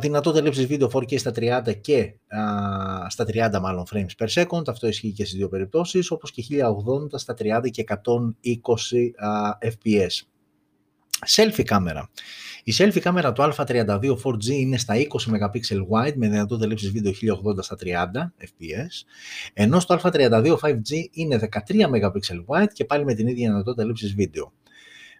Δυνατότητα 0.00 0.44
λήψης 0.44 0.66
βίντεο 0.66 0.90
4K 0.92 1.18
στα 1.18 1.32
30 1.34 1.80
και 1.80 2.14
α, 2.28 3.10
στα 3.10 3.24
30 3.28 3.60
μάλλον 3.60 3.84
frames 3.92 4.24
per 4.24 4.42
second, 4.42 4.62
αυτό 4.68 4.86
ισχύει 4.86 5.12
και 5.12 5.24
στις 5.24 5.38
δύο 5.38 5.48
περιπτώσεις, 5.48 6.10
όπως 6.10 6.30
και 6.30 6.44
1080 6.50 7.18
στα 7.18 7.34
30 7.38 7.70
και 7.70 7.84
120 7.88 8.02
fps. 9.62 10.26
Selfie 11.26 11.62
κάμερα. 11.62 12.10
Η 12.64 12.72
selfie 12.78 12.98
κάμερα 12.98 13.32
του 13.32 13.42
A32 13.42 14.16
4G 14.24 14.46
είναι 14.46 14.78
στα 14.78 14.94
20 14.94 14.98
MP 15.32 15.60
wide 15.90 16.14
με 16.14 16.28
δυνατότητα 16.28 16.66
λήψης 16.66 16.90
βίντεο 16.90 17.12
1080 17.12 17.62
στα 17.62 17.76
30 17.80 18.44
fps, 18.44 19.06
ενώ 19.52 19.80
στο 19.80 19.98
A32 20.02 20.56
5G 20.56 21.04
είναι 21.10 21.48
13 21.68 21.70
MP 21.70 22.02
wide 22.46 22.72
και 22.72 22.84
πάλι 22.84 23.04
με 23.04 23.14
την 23.14 23.26
ίδια 23.26 23.48
δυνατότητα 23.48 23.84
λήψης 23.84 24.14
βίντεο. 24.14 24.52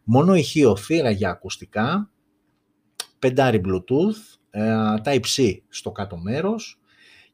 Μόνο 0.04 0.34
ηχείο 0.34 0.76
θύρα 0.76 1.10
για 1.10 1.30
ακουστικά, 1.30 2.10
πεντάρι 3.18 3.60
Bluetooth, 3.64 4.16
ε, 4.20 4.37
Type-C 5.04 5.56
στο 5.68 5.92
κάτω 5.92 6.16
μέρος 6.16 6.78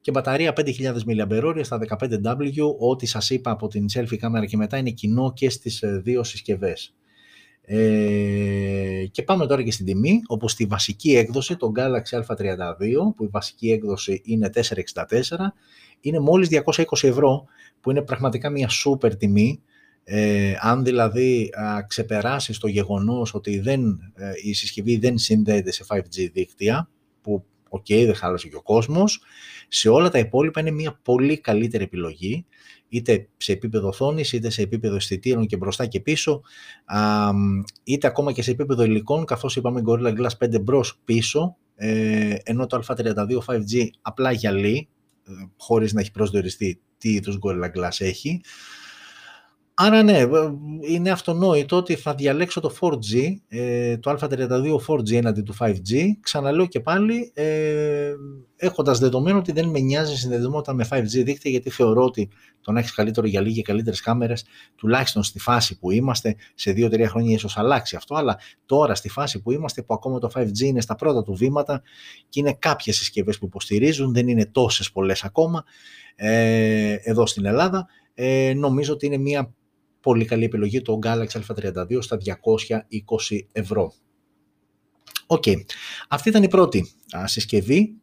και 0.04 0.11
μπαταρία 0.11 0.52
5.000 0.56 0.94
mAh 1.06 1.61
στα 1.62 1.78
15W, 1.88 2.76
ό,τι 2.78 3.06
σας 3.06 3.30
είπα 3.30 3.50
από 3.50 3.68
την 3.68 3.87
selfie 3.94 4.16
κάμερα 4.16 4.47
και 4.47 4.56
μετά 4.56 4.76
είναι 4.76 4.90
κοινό 4.90 5.33
και 5.33 5.50
στις 5.50 5.83
ε, 5.83 6.00
δύο 6.04 6.25
συσκευές. 6.25 6.94
Ε, 7.66 9.04
και 9.11 9.23
πάμε 9.23 9.47
τώρα 9.47 9.62
και 9.62 9.73
στην 9.73 9.87
τιμή, 9.87 10.21
όπου 10.26 10.49
στη 10.49 10.66
βασική 10.66 11.16
έκδοση, 11.16 11.56
το 11.56 11.73
Galaxy 11.76 12.21
A32, 12.26 13.14
που 13.16 13.25
η 13.25 13.26
βασική 13.26 13.71
έκδοση 13.71 14.21
είναι 14.25 14.50
464, 14.54 15.37
είναι 16.00 16.18
μόλις 16.18 16.49
220 16.50 16.83
ευρώ, 17.02 17.44
που 17.80 17.90
είναι 17.90 18.02
πραγματικά 18.02 18.50
μια 18.50 18.71
super 18.85 19.18
τιμή, 19.18 19.62
ε, 20.04 20.54
αν 20.61 20.85
δηλαδή 20.85 21.50
α, 21.52 21.87
ξεπεράσεις 21.87 22.59
το 22.59 22.68
γεγονός 22.68 23.35
ότι 23.35 23.59
δεν, 23.59 24.12
ε, 24.14 24.33
η 24.42 24.52
συσκευή 24.52 24.97
δεν 24.97 25.18
συνδέεται 25.18 25.73
σε 25.73 25.85
5G 25.88 26.30
δίκτυα, 26.33 26.88
που 27.25 27.45
ok, 27.69 27.85
okay, 27.88 28.02
δεν 28.04 28.14
χάλασε 28.14 28.49
και 28.49 28.57
ο 28.57 28.62
κόσμος, 28.62 29.21
σε 29.69 29.88
όλα 29.88 30.11
τα 30.11 30.19
υπόλοιπα 30.19 30.61
είναι 30.61 30.71
μια 30.71 31.00
πολύ 31.02 31.40
καλύτερη 31.40 31.85
επιλογή, 31.85 32.47
είτε 32.88 33.28
σε 33.37 33.52
επίπεδο 33.52 33.88
οθόνης, 33.88 34.33
είτε 34.33 34.50
σε 34.50 34.62
επίπεδο 34.62 34.95
αισθητήρων 34.95 35.47
και 35.47 35.57
μπροστά 35.57 35.87
και 35.87 36.00
πίσω, 36.00 36.43
α, 36.85 37.31
είτε 37.85 38.07
ακόμα 38.07 38.33
και 38.33 38.43
σε 38.43 38.50
επίπεδο 38.50 38.85
υλικών, 38.85 39.25
καθώς 39.25 39.57
είπαμε 39.57 39.83
Gorilla 39.87 40.14
Glass 40.19 40.37
5 40.38 40.61
μπρος 40.61 41.00
πίσω, 41.04 41.57
ε, 41.75 42.35
ενώ 42.43 42.66
το 42.66 42.83
A32 42.87 43.38
5G 43.47 43.88
απλά 44.02 44.33
γυαλί, 44.33 44.88
ε, 45.26 45.33
χωρίς 45.57 45.93
να 45.93 46.00
έχει 46.00 46.11
προσδιοριστεί 46.11 46.81
τι 46.99 47.12
είδους 47.12 47.38
Gorilla 47.43 47.78
Glass 47.78 47.97
έχει, 47.99 48.40
Άρα 49.76 50.02
ναι, 50.02 50.19
ε, 50.19 50.28
είναι 50.81 51.11
αυτονόητο 51.11 51.76
ότι 51.76 51.95
θα 51.95 52.14
διαλέξω 52.14 52.61
το 52.61 52.76
4G, 52.81 53.35
ε, 53.49 53.99
το 53.99 54.16
α32 54.21 54.76
4G 54.87 55.12
έναντι 55.12 55.43
του 55.43 55.54
5G. 55.59 56.04
Ξαναλέω 56.21 56.66
και 56.66 56.81
πάλι, 56.81 57.33
ε, 57.35 58.12
έχοντας 58.57 58.99
δεδομένο 58.99 59.38
ότι 59.38 59.52
δεν 59.52 59.69
με 59.69 59.78
νοιάζει 59.78 60.12
η 60.12 60.16
συνδεδεμότητα 60.16 60.75
με 60.75 60.87
5G 60.90 61.25
δίκτυα, 61.25 61.50
γιατί 61.50 61.71
θεωρώ 61.71 62.04
ότι 62.04 62.31
το 62.61 62.73
να 62.73 62.78
έχεις 62.78 62.95
καλύτερο 62.95 63.26
γυαλί 63.26 63.52
και 63.52 63.62
καλύτερες 63.62 64.00
κάμερες, 64.00 64.45
τουλάχιστον 64.75 65.23
στη 65.23 65.38
φάση 65.38 65.78
που 65.78 65.90
είμαστε, 65.90 66.37
σε 66.54 66.73
2-3 66.73 67.07
χρόνια 67.09 67.35
ίσως 67.35 67.57
αλλάξει 67.57 67.97
αυτό, 67.97 68.14
αλλά 68.14 68.38
τώρα 68.66 68.95
στη 68.95 69.09
φάση 69.09 69.43
που 69.43 69.52
είμαστε, 69.52 69.83
που 69.83 69.95
ακόμα 69.95 70.19
το 70.19 70.31
5G 70.35 70.61
είναι 70.61 70.81
στα 70.81 70.95
πρώτα 70.95 71.23
του 71.23 71.35
βήματα 71.35 71.83
και 72.28 72.40
είναι 72.40 72.57
κάποιες 72.59 72.97
συσκευές 72.97 73.38
που 73.38 73.47
υποστηρίζουν, 73.47 74.12
δεν 74.12 74.28
είναι 74.28 74.47
τόσες 74.47 74.90
πολλές 74.93 75.25
ακόμα, 75.25 75.64
ε, 76.14 76.97
εδώ 77.02 77.26
στην 77.26 77.45
Ελλάδα, 77.45 77.87
ε, 78.14 78.52
νομίζω 78.57 78.93
ότι 78.93 79.07
είναι 79.07 79.16
μια 79.16 79.54
πολύ 80.05 80.25
καλή 80.25 80.45
επιλογή 80.45 80.83
το 80.83 80.99
Galaxy 81.03 81.41
A32 81.47 81.99
στα 82.01 82.19
220 82.43 83.39
ευρώ. 83.53 83.93
Ok. 85.26 85.43
Okay. 85.47 85.57
Αυτή 86.09 86.29
ήταν 86.29 86.43
η 86.43 86.49
πρώτη 86.49 86.91
α, 87.17 87.27
συσκευή 87.27 87.95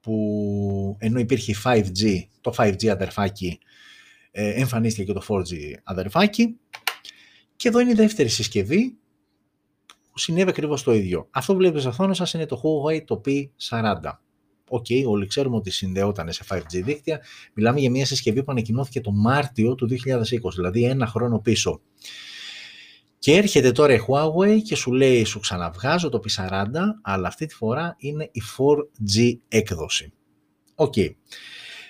που 0.00 0.96
ενώ 0.98 1.18
υπήρχε 1.18 1.54
5G, 1.64 2.20
το 2.40 2.54
5G 2.56 2.86
αδερφάκι 2.86 3.58
ε, 4.30 4.48
εμφανίστηκε 4.48 5.12
και 5.12 5.18
το 5.18 5.24
4G 5.28 5.72
αδερφάκι 5.82 6.56
και 7.56 7.68
εδώ 7.68 7.80
είναι 7.80 7.90
η 7.90 7.94
δεύτερη 7.94 8.28
συσκευή 8.28 8.96
που 10.12 10.18
συνέβη 10.18 10.50
ακριβώς 10.50 10.82
το 10.82 10.92
ίδιο. 10.92 11.28
Αυτό 11.30 11.52
που 11.52 11.58
βλέπετε 11.58 11.80
στις 11.80 11.92
οθόνες 11.92 12.16
σας 12.16 12.32
είναι 12.32 12.46
το 12.46 12.62
Huawei 12.62 13.04
το 13.04 13.20
P40. 13.24 14.00
Ok, 14.74 14.86
okay, 14.88 15.04
όλοι 15.06 15.26
ξέρουμε 15.26 15.56
ότι 15.56 15.70
συνδεόταν 15.70 16.32
σε 16.32 16.44
5G 16.48 16.82
δίκτυα. 16.84 17.20
Μιλάμε 17.54 17.80
για 17.80 17.90
μια 17.90 18.06
συσκευή 18.06 18.42
που 18.42 18.52
ανακοινώθηκε 18.52 19.00
το 19.00 19.10
Μάρτιο 19.10 19.74
του 19.74 19.88
2020, 19.88 19.94
δηλαδή 20.54 20.84
ένα 20.84 21.06
χρόνο 21.06 21.38
πίσω. 21.38 21.80
Και 23.18 23.32
έρχεται 23.32 23.72
τώρα 23.72 23.94
η 23.94 23.98
Huawei 24.08 24.62
και 24.64 24.74
σου 24.74 24.92
λέει 24.92 25.24
σου 25.24 25.40
ξαναβγάζω 25.40 26.08
το 26.08 26.20
P40, 26.24 26.66
αλλά 27.02 27.28
αυτή 27.28 27.46
τη 27.46 27.54
φορά 27.54 27.96
είναι 27.98 28.28
η 28.32 28.42
4G 28.56 29.38
έκδοση. 29.48 30.12
Ok. 30.74 30.92
Okay. 30.96 31.10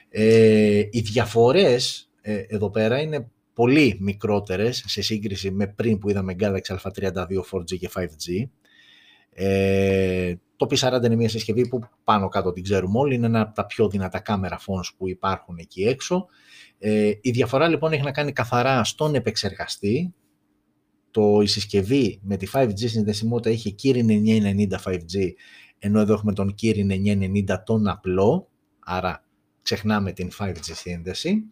Ε, 0.09 0.79
οι 0.91 1.01
διαφορές 1.01 2.11
ε, 2.21 2.43
εδώ 2.49 2.71
πέρα 2.71 3.01
είναι 3.01 3.31
πολύ 3.55 3.97
μικρότερες 4.01 4.85
σε 4.87 5.03
σύγκριση 5.03 5.51
με 5.51 5.67
πριν 5.67 5.99
που 5.99 6.11
είδαμε 6.11 6.37
Galaxy 6.39 6.77
A32 6.83 7.12
4G 7.51 7.79
και 7.79 7.91
5G. 7.95 8.49
Ε, 9.35 10.35
το 10.66 10.76
P40 10.76 11.04
είναι 11.04 11.16
μια 11.16 11.28
συσκευή 11.28 11.69
που 11.69 11.81
πάνω 12.04 12.28
κάτω 12.28 12.52
την 12.52 12.62
ξέρουμε 12.62 12.99
όλοι, 12.99 13.14
είναι 13.14 13.26
ένα 13.26 13.40
από 13.40 13.54
τα 13.54 13.66
πιο 13.66 13.88
δυνατά 13.88 14.19
κάμερα 14.19 14.59
phones 14.59 14.95
που 14.97 15.09
υπάρχουν 15.09 15.57
εκεί 15.59 15.83
έξω. 15.83 16.26
Ε, 16.78 17.12
η 17.21 17.31
διαφορά 17.31 17.69
λοιπόν 17.69 17.92
έχει 17.92 18.02
να 18.02 18.12
κάνει 18.12 18.33
καθαρά 18.33 18.85
στον 18.85 19.14
επεξεργαστή. 19.14 20.14
Το, 21.11 21.40
η 21.40 21.47
συσκευή 21.47 22.21
με 22.23 22.37
τη 22.37 22.47
5G 22.52 22.88
συνδεσιμότητα 22.88 23.50
έχει 23.50 23.75
Kirin 23.83 24.07
990 24.07 24.69
5G, 24.85 25.33
ενώ 25.78 26.00
εδώ 26.00 26.12
έχουμε 26.12 26.33
τον 26.33 26.54
Kirin 26.62 26.90
990 27.52 27.57
τον 27.64 27.88
απλό, 27.88 28.49
άρα 28.78 29.25
ξεχνάμε 29.62 30.12
την 30.12 30.31
5G 30.38 30.71
σύνδεση. 30.73 31.42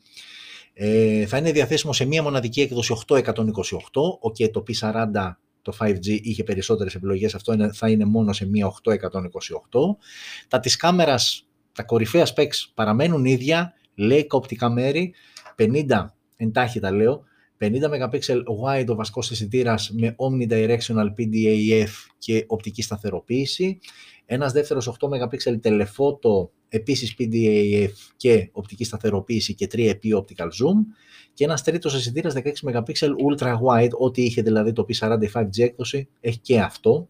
Ε, 0.73 1.27
θα 1.27 1.37
είναι 1.37 1.53
διαθέσιμο 1.53 1.93
σε 1.93 2.05
μία 2.05 2.23
μοναδική 2.23 2.61
έκδοση 2.61 2.95
828, 3.07 3.23
okay, 4.31 4.51
το 4.51 4.63
P40 4.69 5.33
το 5.71 5.77
5G 5.81 6.07
είχε 6.07 6.43
περισσότερες 6.43 6.95
επιλογές, 6.95 7.35
αυτό 7.35 7.73
θα 7.73 7.89
είναι 7.89 8.05
μόνο 8.05 8.33
σε 8.33 8.47
μία 8.47 8.67
828. 8.67 9.97
Τα 10.49 10.61
της 10.61 10.77
κάμερας, 10.77 11.47
τα 11.73 11.83
κορυφαία 11.83 12.27
specs 12.35 12.71
παραμένουν 12.75 13.25
ίδια, 13.25 13.75
λέει 13.95 14.27
κοπτικά 14.27 14.71
μέρη, 14.71 15.15
50 15.57 16.15
εντάχει 16.37 16.81
τα 16.81 16.91
λέω, 16.91 17.25
50 17.59 17.89
MP 17.89 18.19
wide 18.65 18.87
ο 18.89 18.95
βασικός 18.95 19.31
αισθητήρας 19.31 19.91
με 19.91 20.17
omnidirectional 20.19 21.07
PDAF 21.19 21.89
και 22.19 22.45
οπτική 22.47 22.83
σταθεροποίηση, 22.83 23.79
ένας 24.27 24.53
δεύτερος 24.53 24.89
8 24.89 25.09
MP 25.09 25.61
telephoto 25.63 26.49
επίσης 26.71 27.15
PDAF 27.19 27.91
και 28.17 28.49
οπτική 28.53 28.85
σταθεροποίηση 28.85 29.55
και 29.55 29.69
3 29.73 29.95
optical 30.03 30.45
zoom 30.45 30.77
και 31.35 31.45
ένας 31.45 31.63
τρίτος 31.63 31.95
αισθητήρας 31.95 32.35
16 32.35 32.41
MP 32.65 32.95
ultra 33.29 33.55
wide, 33.67 33.91
ό,τι 33.99 34.23
είχε 34.23 34.43
δηλαδή 34.43 34.73
το 34.73 34.87
P45G 34.89 35.59
έκδοση, 35.59 36.09
έχει 36.21 36.39
και 36.39 36.61
αυτό. 36.61 37.09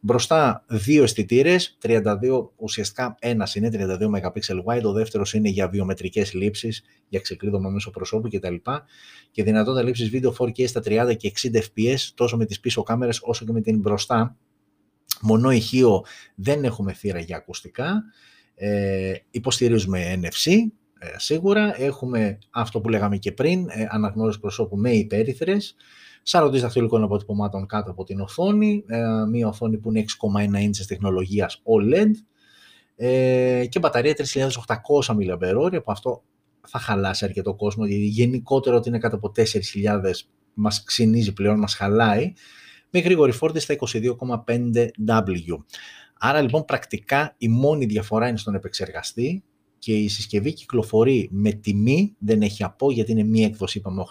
Μπροστά 0.00 0.64
δύο 0.68 1.02
αισθητήρες, 1.02 1.78
32, 1.82 2.50
ουσιαστικά 2.56 3.16
ένας 3.20 3.54
είναι 3.54 3.68
32 3.72 4.10
MP 4.10 4.64
wide, 4.66 4.82
ο 4.82 4.92
δεύτερος 4.92 5.34
είναι 5.34 5.48
για 5.48 5.68
βιομετρικές 5.68 6.32
λήψεις, 6.32 6.82
για 7.08 7.20
ξεκλείδωμα 7.20 7.70
μέσω 7.70 7.90
προσώπου 7.90 8.28
κτλ. 8.28 8.54
Και 9.30 9.42
δυνατότητα 9.42 9.82
λήψης 9.82 10.08
βίντεο 10.08 10.34
4K 10.38 10.68
στα 10.68 10.80
30 10.84 11.16
και 11.16 11.32
60 11.42 11.62
fps, 11.62 11.98
τόσο 12.14 12.36
με 12.36 12.44
τις 12.44 12.60
πίσω 12.60 12.82
κάμερες 12.82 13.20
όσο 13.22 13.44
και 13.44 13.52
με 13.52 13.60
την 13.60 13.78
μπροστά. 13.78 14.36
Μονό 15.20 15.50
ηχείο 15.50 16.04
δεν 16.34 16.64
έχουμε 16.64 16.92
θύρα 16.92 17.20
για 17.20 17.36
ακουστικά. 17.36 18.02
Ε, 18.62 19.12
υποστηρίζουμε 19.30 20.20
NFC, 20.22 20.52
ε, 20.98 21.06
σίγουρα. 21.16 21.82
Έχουμε 21.82 22.38
αυτό 22.50 22.80
που 22.80 22.88
λέγαμε 22.88 23.16
και 23.16 23.32
πριν, 23.32 23.66
ε, 23.68 23.86
αναγνώριση 23.90 24.40
προσώπου 24.40 24.76
με 24.76 24.90
υπέρυθρες, 24.90 25.74
σαρωτής 26.22 26.60
δαχτυλικών 26.60 27.02
αποτυπωμάτων 27.02 27.66
κάτω 27.66 27.90
από 27.90 28.04
την 28.04 28.20
οθόνη, 28.20 28.84
ε, 28.86 28.98
μία 29.30 29.48
οθόνη 29.48 29.78
που 29.78 29.88
είναι 29.88 30.00
6,1 30.00 30.68
inches 30.68 30.84
τεχνολογίας 30.86 31.62
OLED 31.64 32.10
ε, 32.96 33.66
και 33.68 33.78
μπαταρία 33.78 34.14
3.800 34.16 35.14
mAh, 35.14 35.82
που 35.84 35.92
αυτό 35.92 36.22
θα 36.68 36.78
χαλάσει 36.78 37.24
αρκετό 37.24 37.54
κόσμο, 37.54 37.86
γιατί 37.86 38.04
γενικότερα 38.04 38.76
ότι 38.76 38.88
είναι 38.88 38.98
κάτω 38.98 39.16
από 39.16 39.32
4.000 39.36 39.44
μας 40.54 40.84
ξυνίζει 40.84 41.32
πλέον, 41.32 41.58
μας 41.58 41.74
χαλάει, 41.74 42.32
με 42.90 43.00
γρήγορη 43.00 43.32
φόρτιση 43.32 43.64
στα 43.64 43.76
22,5W. 44.44 45.64
Άρα 46.22 46.40
λοιπόν 46.40 46.64
πρακτικά 46.64 47.34
η 47.38 47.48
μόνη 47.48 47.84
διαφορά 47.84 48.28
είναι 48.28 48.36
στον 48.36 48.54
επεξεργαστή 48.54 49.42
και 49.78 49.96
η 49.96 50.08
συσκευή 50.08 50.52
κυκλοφορεί 50.52 51.28
με 51.32 51.52
τιμή, 51.52 52.14
δεν 52.18 52.42
έχει 52.42 52.64
από 52.64 52.90
γιατί 52.90 53.10
είναι 53.10 53.22
μία 53.22 53.46
έκδοση 53.46 53.78
είπαμε 53.78 54.04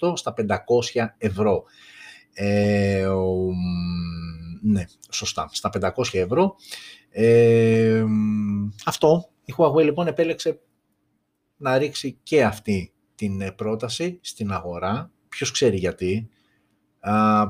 828 0.00 0.12
στα 0.14 0.34
500 0.36 0.56
ευρώ. 1.18 1.64
Ε, 2.32 3.08
ναι, 4.62 4.84
σωστά, 5.10 5.48
στα 5.52 5.70
500 5.80 5.90
ευρώ. 6.12 6.54
Ε, 7.10 8.04
αυτό, 8.84 9.30
η 9.44 9.54
Huawei 9.56 9.84
λοιπόν 9.84 10.06
επέλεξε 10.06 10.60
να 11.56 11.78
ρίξει 11.78 12.18
και 12.22 12.44
αυτή 12.44 12.92
την 13.14 13.54
πρόταση 13.56 14.18
στην 14.22 14.52
αγορά. 14.52 15.10
Ποιος 15.28 15.50
ξέρει 15.50 15.76
γιατί. 15.76 16.28
Α, 17.00 17.44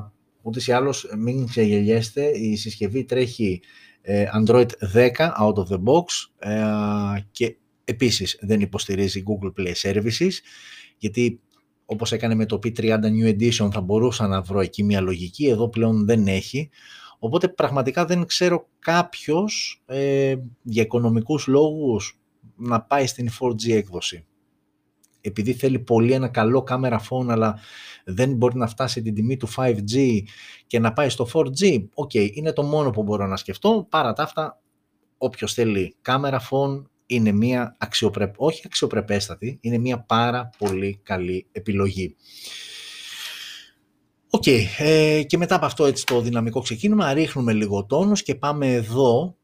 ούτως 0.47 0.67
ή 0.67 0.71
άλλως 0.71 1.07
μην 1.17 1.47
ξεγελιέστε, 1.47 2.27
η 2.27 2.55
συσκευή 2.55 3.03
τρέχει 3.03 3.61
ε, 4.01 4.25
Android 4.39 4.67
10 4.93 5.11
out 5.39 5.53
of 5.53 5.65
the 5.69 5.83
box 5.83 6.03
ε, 6.39 7.21
και 7.31 7.55
επίσης 7.83 8.39
δεν 8.41 8.61
υποστηρίζει 8.61 9.23
Google 9.27 9.61
Play 9.61 9.73
Services 9.73 10.31
γιατί 10.97 11.39
όπως 11.85 12.11
έκανε 12.11 12.35
με 12.35 12.45
το 12.45 12.59
P30 12.63 12.99
New 13.01 13.27
Edition 13.27 13.69
θα 13.71 13.81
μπορούσα 13.81 14.27
να 14.27 14.41
βρω 14.41 14.59
εκεί 14.59 14.83
μια 14.83 15.01
λογική, 15.01 15.47
εδώ 15.47 15.69
πλέον 15.69 16.05
δεν 16.05 16.27
έχει. 16.27 16.69
Οπότε 17.19 17.47
πραγματικά 17.47 18.05
δεν 18.05 18.25
ξέρω 18.25 18.67
κάποιος 18.79 19.83
ε, 19.85 20.35
για 20.61 20.81
οικονομικούς 20.81 21.47
λόγους 21.47 22.19
να 22.55 22.81
πάει 22.81 23.07
στην 23.07 23.29
4G 23.39 23.71
έκδοση. 23.71 24.25
Επειδή 25.27 25.53
θέλει 25.53 25.79
πολύ 25.79 26.11
ένα 26.11 26.27
καλό 26.27 26.63
camera 26.63 27.01
phone 27.09 27.27
αλλά 27.27 27.59
δεν 28.05 28.33
μπορεί 28.33 28.57
να 28.57 28.67
φτάσει 28.67 29.01
την 29.01 29.13
τιμή 29.13 29.37
του 29.37 29.47
5G 29.55 30.21
και 30.67 30.79
να 30.79 30.93
πάει 30.93 31.09
στο 31.09 31.27
4G, 31.33 31.83
ok, 31.93 32.11
okay, 32.13 32.29
είναι 32.33 32.53
το 32.53 32.63
μόνο 32.63 32.89
που 32.89 33.03
μπορώ 33.03 33.27
να 33.27 33.37
σκεφτώ. 33.37 33.87
Παρά 33.89 34.13
τα 34.13 34.23
αυτά, 34.23 34.61
όποιος 35.17 35.53
θέλει 35.53 35.95
camera 36.01 36.41
phone 36.49 36.83
είναι 37.05 37.31
μια 37.31 37.75
αξιοπρεπ... 37.79 38.33
όχι 38.41 38.61
αξιοπρεπέστατη, 38.65 39.57
είναι 39.61 39.77
μια 39.77 39.99
πάρα 39.99 40.49
πολύ 40.57 40.99
καλή 41.03 41.47
επιλογή. 41.51 42.15
Ok, 44.29 44.43
okay, 44.45 44.61
ε, 44.77 45.23
και 45.23 45.37
μετά 45.37 45.55
από 45.55 45.65
αυτό 45.65 45.85
έτσι 45.85 46.05
το 46.05 46.21
δυναμικό 46.21 46.61
ξεκίνημα 46.61 47.13
ρίχνουμε 47.13 47.53
λίγο 47.53 47.85
τόνους 47.85 48.23
και 48.23 48.35
πάμε 48.35 48.73
εδώ. 48.73 49.36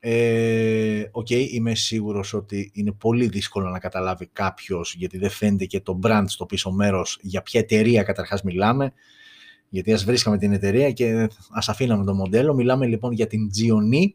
Ε, 0.00 1.02
okay, 1.12 1.48
είμαι 1.50 1.74
σίγουρος 1.74 2.34
ότι 2.34 2.70
είναι 2.74 2.92
πολύ 2.92 3.28
δύσκολο 3.28 3.68
να 3.68 3.78
καταλάβει 3.78 4.26
κάποιος 4.26 4.94
γιατί 4.94 5.18
δεν 5.18 5.30
φαίνεται 5.30 5.64
και 5.64 5.80
το 5.80 5.98
brand 6.02 6.24
στο 6.26 6.46
πίσω 6.46 6.70
μέρος 6.70 7.18
για 7.22 7.42
ποια 7.42 7.60
εταιρεία 7.60 8.02
καταρχάς 8.02 8.42
μιλάμε 8.42 8.92
γιατί 9.68 9.92
ας 9.92 10.04
βρίσκαμε 10.04 10.38
την 10.38 10.52
εταιρεία 10.52 10.92
και 10.92 11.28
ας 11.50 11.68
αφήναμε 11.68 12.04
το 12.04 12.14
μοντέλο. 12.14 12.54
Μιλάμε 12.54 12.86
λοιπόν 12.86 13.12
για 13.12 13.26
την 13.26 13.40
Gioni 13.40 14.10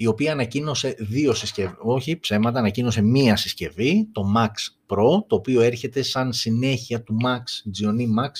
η 0.00 0.06
οποία 0.06 0.32
ανακοίνωσε 0.32 0.94
δύο 0.98 1.34
συσκευές, 1.34 1.74
όχι 1.78 2.18
ψέματα, 2.18 2.58
ανακοίνωσε 2.58 3.02
μία 3.02 3.36
συσκευή, 3.36 4.08
το 4.12 4.22
Max 4.36 4.52
Pro, 4.86 5.26
το 5.26 5.36
οποίο 5.36 5.60
έρχεται 5.60 6.02
σαν 6.02 6.32
συνέχεια 6.32 7.02
του 7.02 7.16
Max, 7.24 7.70
Gioni 7.80 8.02
Max, 8.02 8.30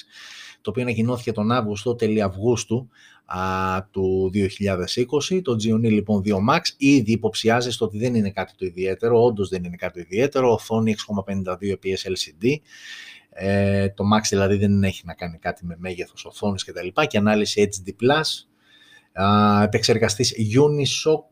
το 0.60 0.70
οποίο 0.70 0.82
ανακοινώθηκε 0.82 1.32
τον 1.32 1.50
Αύγουστο, 1.52 1.94
τέλη 1.94 2.22
Αυγούστου 2.22 2.88
α, 3.24 3.38
του 3.90 4.30
2020. 5.30 5.40
Το 5.42 5.52
Gioni 5.52 5.90
λοιπόν 5.90 6.22
2 6.24 6.30
Max 6.30 6.60
ήδη 6.76 7.12
υποψιάζει 7.12 7.70
στο 7.70 7.84
ότι 7.84 7.98
δεν 7.98 8.14
είναι 8.14 8.30
κάτι 8.30 8.52
το 8.56 8.66
ιδιαίτερο, 8.66 9.22
όντως 9.22 9.48
δεν 9.48 9.64
είναι 9.64 9.76
κάτι 9.76 9.92
το 9.92 10.00
ιδιαίτερο, 10.00 10.52
οθόνη 10.52 10.94
6,52 11.26 11.44
EPS 11.60 12.10
LCD, 12.10 12.54
ε, 13.30 13.88
το 13.88 14.04
Max 14.14 14.20
δηλαδή 14.28 14.56
δεν 14.56 14.82
έχει 14.82 15.02
να 15.04 15.14
κάνει 15.14 15.38
κάτι 15.38 15.66
με 15.66 15.76
μέγεθος 15.78 16.24
οθόνης 16.24 16.64
κτλ. 16.64 16.86
Και, 16.86 17.06
και 17.06 17.18
ανάλυση 17.18 17.68
HD+, 17.72 18.12
επεξεργαστής 19.62 20.34
Unisoc 20.38 21.29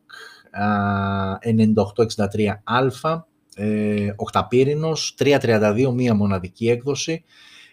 9863α, 0.53 3.27
ε, 3.55 4.13
οκταπύρινος, 4.17 5.15
332 5.17 5.93
μία 5.93 6.15
μοναδική 6.15 6.69
έκδοση, 6.69 7.25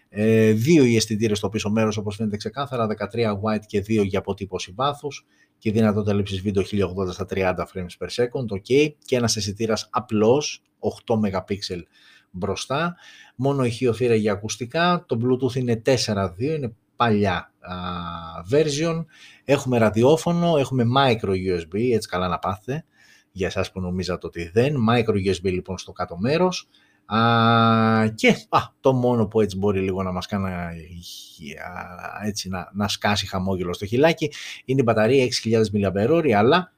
ε, 0.08 0.52
δύο 0.52 0.84
οι 0.84 0.96
αισθητήρες 0.96 1.38
στο 1.38 1.48
πίσω 1.48 1.70
μέρος 1.70 1.96
όπως 1.96 2.16
φαίνεται 2.16 2.36
ξεκάθαρα, 2.36 2.86
13 2.86 3.40
white 3.42 3.64
και 3.66 3.80
2 3.80 4.02
για 4.02 4.18
αποτύπωση 4.18 4.72
βάθους. 4.76 5.26
Και 5.58 5.72
δυνατότητα 5.72 6.14
λήψης 6.14 6.40
βίντεο 6.40 6.62
1080 6.62 7.12
στα 7.12 7.26
30 7.26 7.66
frames 7.74 7.96
per 7.98 8.08
second, 8.08 8.56
ok, 8.56 8.94
και 9.04 9.16
ένας 9.16 9.36
αισθητήρας 9.36 9.88
απλός, 9.90 10.62
8 10.78 11.16
MP 11.16 11.86
μπροστά, 12.30 12.96
μόνο 13.36 13.64
ηχείο 13.64 13.92
θύρα 13.92 14.14
για 14.14 14.32
ακουστικά, 14.32 15.04
το 15.06 15.18
Bluetooth 15.22 15.54
είναι 15.54 15.76
4.2, 15.76 16.30
είναι 16.38 16.74
παλιά 16.96 17.52
version. 18.50 19.04
Έχουμε 19.44 19.78
ραδιόφωνο, 19.78 20.56
έχουμε 20.56 20.84
micro 20.96 21.30
USB, 21.30 21.92
έτσι 21.92 22.08
καλά 22.08 22.28
να 22.28 22.38
πάθετε, 22.38 22.84
για 23.32 23.46
εσάς 23.46 23.72
που 23.72 23.80
νομίζατε 23.80 24.26
ότι 24.26 24.50
δεν. 24.52 24.74
Micro 24.90 25.14
USB 25.14 25.42
λοιπόν 25.42 25.78
στο 25.78 25.92
κάτω 25.92 26.18
μέρος. 26.18 26.68
Α, 27.06 27.18
και 28.14 28.28
α, 28.48 28.60
το 28.80 28.92
μόνο 28.92 29.26
που 29.26 29.40
έτσι 29.40 29.56
μπορεί 29.56 29.80
λίγο 29.80 30.02
να 30.02 30.12
μας 30.12 30.26
κάνει 30.26 30.50
έτσι, 32.24 32.48
να, 32.48 32.70
να 32.72 32.88
σκάσει 32.88 33.26
χαμόγελο 33.26 33.72
στο 33.72 33.86
χιλάκι 33.86 34.32
είναι 34.64 34.80
η 34.80 34.84
μπαταρία 34.86 35.26
6.000 35.44 35.62
mAh, 35.72 36.30
αλλά 36.30 36.72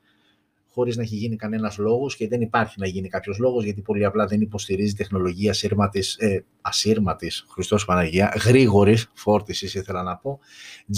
χωρίς 0.78 0.96
να 0.96 1.02
έχει 1.02 1.16
γίνει 1.16 1.36
κανένας 1.36 1.78
λόγος 1.78 2.16
και 2.16 2.28
δεν 2.28 2.40
υπάρχει 2.40 2.74
να 2.78 2.86
γίνει 2.86 3.08
κάποιος 3.08 3.38
λόγος 3.38 3.64
γιατί 3.64 3.80
πολύ 3.80 4.04
απλά 4.04 4.26
δεν 4.26 4.40
υποστηρίζει 4.40 4.94
τεχνολογία 4.94 5.50
ασύρματης, 5.50 6.16
ε, 6.18 6.44
ασύρματης 6.60 7.46
Χριστός 7.48 7.84
Παναγία, 7.84 8.34
γρήγορης 8.44 9.10
φόρτισης 9.14 9.74
ήθελα 9.74 10.02
να 10.02 10.16
πω. 10.16 10.38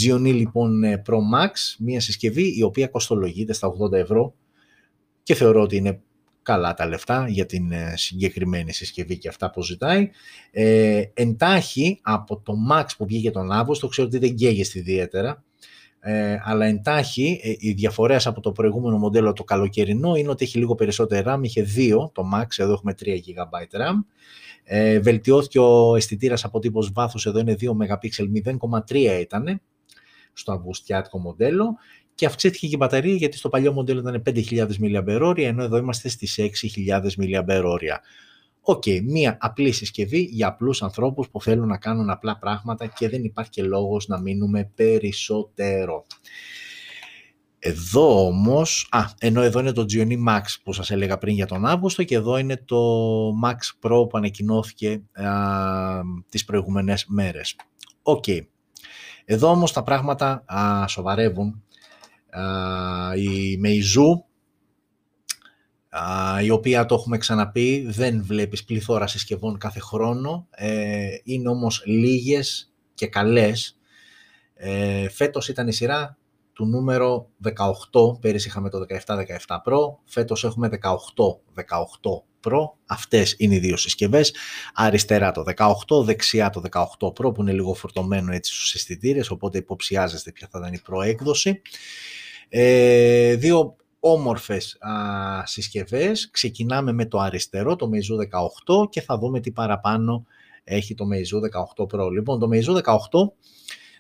Gioni 0.01 0.33
λοιπόν 0.35 0.85
ε, 0.85 1.03
Pro 1.07 1.15
Max, 1.15 1.51
μια 1.79 2.01
συσκευή 2.01 2.59
η 2.59 2.63
οποία 2.63 2.87
κοστολογείται 2.87 3.53
στα 3.53 3.73
80 3.91 3.93
ευρώ 3.93 4.35
και 5.23 5.35
θεωρώ 5.35 5.63
ότι 5.63 5.77
είναι 5.77 6.01
καλά 6.43 6.75
τα 6.75 6.87
λεφτά 6.87 7.29
για 7.29 7.47
την 7.47 7.73
ε, 7.73 7.93
συγκεκριμένη 7.97 8.73
συσκευή 8.73 9.19
και 9.19 9.29
αυτά 9.29 9.51
που 9.51 9.63
ζητάει. 9.63 10.11
Ε, 10.51 11.03
εντάχει 11.15 12.01
από 12.03 12.41
το 12.41 12.55
Max 12.73 12.85
που 12.97 13.07
βγήκε 13.07 13.31
τον 13.31 13.53
Αύγουστο, 13.53 13.89
ξέρω 13.89 14.07
ότι 14.07 14.19
δεν 14.19 14.35
καίγεστε 14.35 14.79
ιδιαίτερα, 14.79 15.45
ε, 16.01 16.37
αλλά 16.45 16.67
εντάχει 16.67 17.41
ε, 17.43 17.53
οι 17.59 17.73
διαφορές 17.73 18.27
από 18.27 18.41
το 18.41 18.53
προηγούμενο 18.53 18.99
μοντέλο 18.99 19.33
το 19.33 19.45
καλοκαιρινό 19.45 20.15
είναι 20.15 20.29
ότι 20.29 20.45
έχει 20.45 20.59
λίγο 20.59 20.75
περισσότερο 20.75 21.35
RAM, 21.35 21.39
είχε 21.43 21.67
2 21.77 22.11
το 22.13 22.23
Max, 22.35 22.47
εδώ 22.57 22.73
έχουμε 22.73 22.95
3 23.05 23.07
GB 23.07 23.79
RAM. 23.79 23.95
Ε, 24.65 25.01
βελτιώθηκε 25.01 25.59
ο 25.59 25.97
αισθητήρας 25.97 26.45
αποτύπωση 26.45 26.91
βάθους, 26.95 27.27
εδώ 27.27 27.39
είναι 27.39 27.57
2 27.61 27.71
MP, 27.71 27.99
0,3 28.45 29.21
ήταν 29.21 29.61
στο 30.33 30.53
αυγουστιάτικο 30.53 31.19
μοντέλο 31.19 31.77
και 32.15 32.27
αυξήθηκε 32.27 32.67
και 32.67 32.75
η 32.75 32.79
μπαταρία 32.79 33.15
γιατί 33.15 33.37
στο 33.37 33.49
παλιό 33.49 33.73
μοντέλο 33.73 34.01
ήταν 34.01 34.23
5.000 34.27 34.67
mAh 34.83 35.39
ενώ 35.39 35.63
εδώ 35.63 35.77
είμαστε 35.77 36.09
στις 36.09 36.39
6.000 36.39 37.01
mAh. 37.17 37.97
OK, 38.63 38.83
okay, 38.87 39.01
μία 39.03 39.37
απλή 39.41 39.73
συσκευή 39.73 40.21
για 40.21 40.47
απλούς 40.47 40.83
ανθρώπους 40.83 41.29
που 41.29 41.43
θέλουν 41.43 41.67
να 41.69 41.79
κάνουν 41.79 42.11
απλά 42.11 42.39
πράγματα 42.39 42.87
και 42.87 43.09
δεν 43.09 43.25
υπάρχει 43.25 43.51
και 43.51 43.63
λόγος 43.63 44.07
να 44.07 44.21
μείνουμε 44.21 44.71
περισσότερο. 44.75 46.05
Εδώ 47.59 48.27
όμως, 48.27 48.89
α, 48.91 49.05
ενώ 49.19 49.43
εδώ 49.43 49.61
είναι 49.61 49.73
το 49.73 49.85
Gionee 49.93 50.17
Max 50.29 50.43
που 50.63 50.73
σας 50.73 50.91
έλεγα 50.91 51.19
πριν 51.19 51.35
για 51.35 51.47
τον 51.47 51.67
Αύγουστο 51.67 52.05
και 52.05 52.15
εδώ 52.15 52.37
είναι 52.37 52.57
το 52.57 52.77
Max 53.45 53.57
Pro 53.83 54.09
που 54.09 54.19
ανακοινώθηκε 54.19 55.03
α, 55.13 55.27
τις 56.29 56.45
προηγούμενες 56.45 57.05
μέρες. 57.09 57.57
OK. 58.03 58.25
Okay. 58.27 58.41
Εδώ 59.25 59.51
όμως 59.51 59.73
τα 59.73 59.83
πράγματα 59.83 60.45
α, 60.47 60.87
σοβαρεύουν. 60.87 61.63
Α, 62.31 63.15
η 63.15 63.61
Meizu 63.65 64.30
η 66.43 66.51
οποία 66.51 66.87
το 66.87 66.95
έχουμε 66.95 67.19
ξαναπεί, 67.19 67.87
δεν 67.89 68.25
βλέπεις 68.25 68.65
πληθώρα 68.65 69.07
συσκευών 69.07 69.59
κάθε 69.59 69.81
χρόνο, 69.81 70.47
ε, 70.51 71.09
είναι 71.25 71.49
όμως 71.49 71.83
λίγες 71.85 72.73
και 72.95 73.07
καλές. 73.07 73.79
Ε, 74.55 75.09
φέτος 75.09 75.49
ήταν 75.49 75.69
η 75.69 75.73
σειρά 75.73 76.19
του 76.53 76.67
νούμερο 76.67 77.29
18, 77.43 78.21
πέρυσι 78.21 78.49
είχαμε 78.49 78.71
το 78.71 78.79
17-17 78.79 79.63
Pro, 79.65 79.79
φέτος 80.05 80.45
έχουμε 80.45 80.69
18-18 80.69 82.25
Pro, 82.45 82.71
αυτές 82.87 83.35
είναι 83.39 83.55
οι 83.55 83.59
δύο 83.59 83.77
συσκευές, 83.77 84.35
αριστερά 84.75 85.33
το 85.33 85.43
18, 85.43 86.05
δεξιά 86.05 86.51
το 86.51 86.63
18 86.71 87.07
Pro 87.07 87.35
που 87.35 87.41
είναι 87.41 87.53
λίγο 87.53 87.75
φορτωμένο 87.75 88.33
έτσι 88.33 88.55
στους 88.55 88.75
αισθητήρες, 88.75 89.31
οπότε 89.31 89.59
υποψιάζεστε 89.59 90.33
ποια 90.33 90.49
θα 90.51 90.59
ήταν 90.59 90.73
η 90.73 90.79
προέκδοση. 90.79 91.61
Ε, 92.49 93.35
δύο 93.35 93.77
όμορφες 94.01 94.77
α, 94.81 94.93
συσκευές. 95.47 96.31
Ξεκινάμε 96.31 96.93
με 96.93 97.07
το 97.07 97.19
αριστερό, 97.19 97.77
το 97.77 97.91
Meizu 97.93 98.17
18 98.83 98.91
και 98.91 99.01
θα 99.01 99.19
δούμε 99.19 99.41
τι 99.41 99.51
παραπάνω 99.51 100.27
έχει 100.65 100.95
το 100.95 101.05
Meizu 101.13 101.41
18 101.85 101.87
Pro. 101.93 102.11
Λοιπόν, 102.11 102.39
το 102.39 102.49
Meizu 102.53 102.83
18 102.83 102.83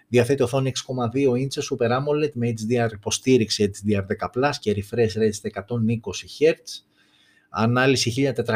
διαθέτει 0.08 0.42
οθόνη 0.42 0.72
6,2 0.86 1.30
inches 1.30 1.62
Super 1.70 1.90
AMOLED 1.90 2.32
με 2.32 2.52
HDR 2.56 2.92
υποστήριξη 2.92 3.70
HDR10+, 3.74 4.50
και 4.60 4.76
refresh 4.76 5.16
rate 5.18 5.32
στα 5.32 5.50
120 5.54 5.62
Hz. 6.38 6.54
Ανάλυση 7.48 8.32
1440x3200 8.36 8.48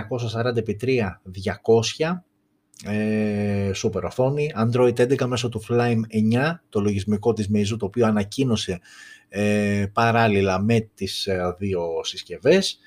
ε, 2.84 3.70
super 3.74 4.02
οθόνη, 4.02 4.52
Android 4.56 4.96
11 4.96 5.26
μέσω 5.26 5.48
του 5.48 5.64
Flame 5.68 6.00
9, 6.32 6.54
το 6.68 6.80
λογισμικό 6.80 7.32
της 7.32 7.50
Meizu, 7.54 7.76
το 7.78 7.86
οποίο 7.86 8.06
ανακοίνωσε 8.06 8.80
ε, 9.28 9.86
παράλληλα 9.92 10.60
με 10.60 10.90
τις 10.94 11.26
ε, 11.26 11.54
δύο 11.58 11.82
συσκευές. 12.02 12.78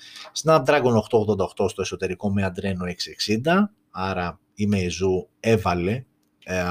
Snapdragon 0.44 0.94
888 1.58 1.70
στο 1.70 1.82
εσωτερικό 1.82 2.32
με 2.32 2.54
Adreno 2.54 2.86
660, 3.44 3.54
άρα 3.92 4.40
η 4.54 4.70
Meizu 4.74 5.28
έβαλε 5.40 6.04
ε, 6.44 6.64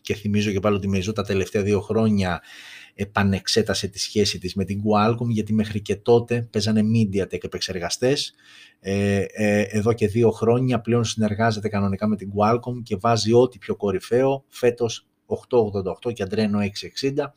και 0.00 0.14
θυμίζω 0.14 0.50
και 0.50 0.60
πάλι 0.60 0.76
ότι 0.76 0.86
η 0.86 0.90
Meizu 0.94 1.14
τα 1.14 1.24
τελευταία 1.24 1.62
δύο 1.62 1.80
χρόνια 1.80 2.42
επανεξέτασε 2.94 3.88
τη 3.88 3.98
σχέση 3.98 4.38
της 4.38 4.54
με 4.54 4.64
την 4.64 4.82
Qualcomm 4.84 5.28
γιατί 5.28 5.52
μέχρι 5.52 5.80
και 5.80 5.96
τότε 5.96 6.48
παίζανε 6.50 6.80
MediaTek 6.94 7.44
επεξεργαστές. 7.44 8.34
Ε, 8.80 9.24
ε, 9.32 9.60
εδώ 9.60 9.92
και 9.92 10.08
δύο 10.08 10.30
χρόνια 10.30 10.80
πλέον 10.80 11.04
συνεργάζεται 11.04 11.68
κανονικά 11.68 12.06
με 12.08 12.16
την 12.16 12.30
Qualcomm 12.36 12.82
και 12.82 12.96
βάζει 12.96 13.32
ό,τι 13.32 13.58
πιο 13.58 13.76
κορυφαίο 13.76 14.44
φέτος 14.48 15.06
888 15.26 16.12
και 16.12 16.26
Adreno 16.30 16.58
660. 16.58 17.32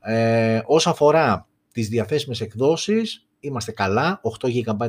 Ε, 0.00 0.60
όσον 0.66 0.92
αφορά 0.92 1.48
τις 1.72 1.88
διαθέσιμες 1.88 2.40
εκδόσεις, 2.40 3.26
είμαστε 3.40 3.72
καλά, 3.72 4.20
8 4.40 4.48
GB 4.48 4.88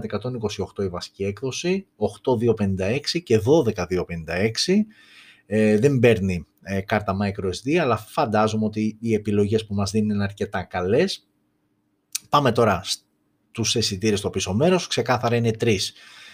128 0.78 0.84
η 0.84 0.88
βασική 0.88 1.24
έκδοση, 1.24 1.88
8256 1.96 3.22
και 3.24 3.38
12256. 3.38 4.86
Ε, 5.46 5.78
δεν 5.78 6.00
παίρνει 6.00 6.48
ε, 6.68 6.82
κάρτα 6.82 7.18
microSD, 7.22 7.76
αλλά 7.76 7.98
φαντάζομαι 7.98 8.66
ότι 8.66 8.98
οι 9.00 9.14
επιλογές 9.14 9.66
που 9.66 9.74
μας 9.74 9.92
δίνουν 9.92 10.10
είναι 10.10 10.24
αρκετά 10.24 10.64
καλές. 10.64 11.28
Πάμε 12.30 12.52
τώρα 12.52 12.82
στους 13.52 13.76
αισθητήρες 13.76 14.20
στο 14.20 14.30
πίσω 14.30 14.54
μέρος, 14.54 14.88
ξεκάθαρα 14.88 15.36
είναι 15.36 15.52
τρεις 15.52 15.94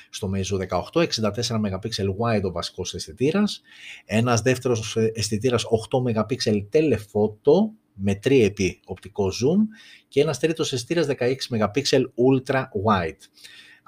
στο 0.10 0.32
Meizu 0.36 0.58
18, 0.94 1.02
64 1.02 1.60
MP 1.60 1.80
wide 2.20 2.44
ο 2.44 2.52
βασικός 2.52 2.94
αισθητήρας, 2.94 3.62
ένας 4.06 4.42
δεύτερος 4.42 4.98
αισθητήρας 5.14 5.64
8 5.64 6.02
MP 6.02 6.36
telephoto 6.72 7.70
με 7.94 8.20
3x 8.24 8.70
οπτικό 8.86 9.28
zoom 9.28 9.60
και 10.08 10.22
ένας 10.22 10.40
τρίτος 10.40 10.74
αισθητήρας 10.74 11.06
16 11.06 11.50
MP 11.50 12.06
ultra 12.16 12.64
wide. 12.86 13.18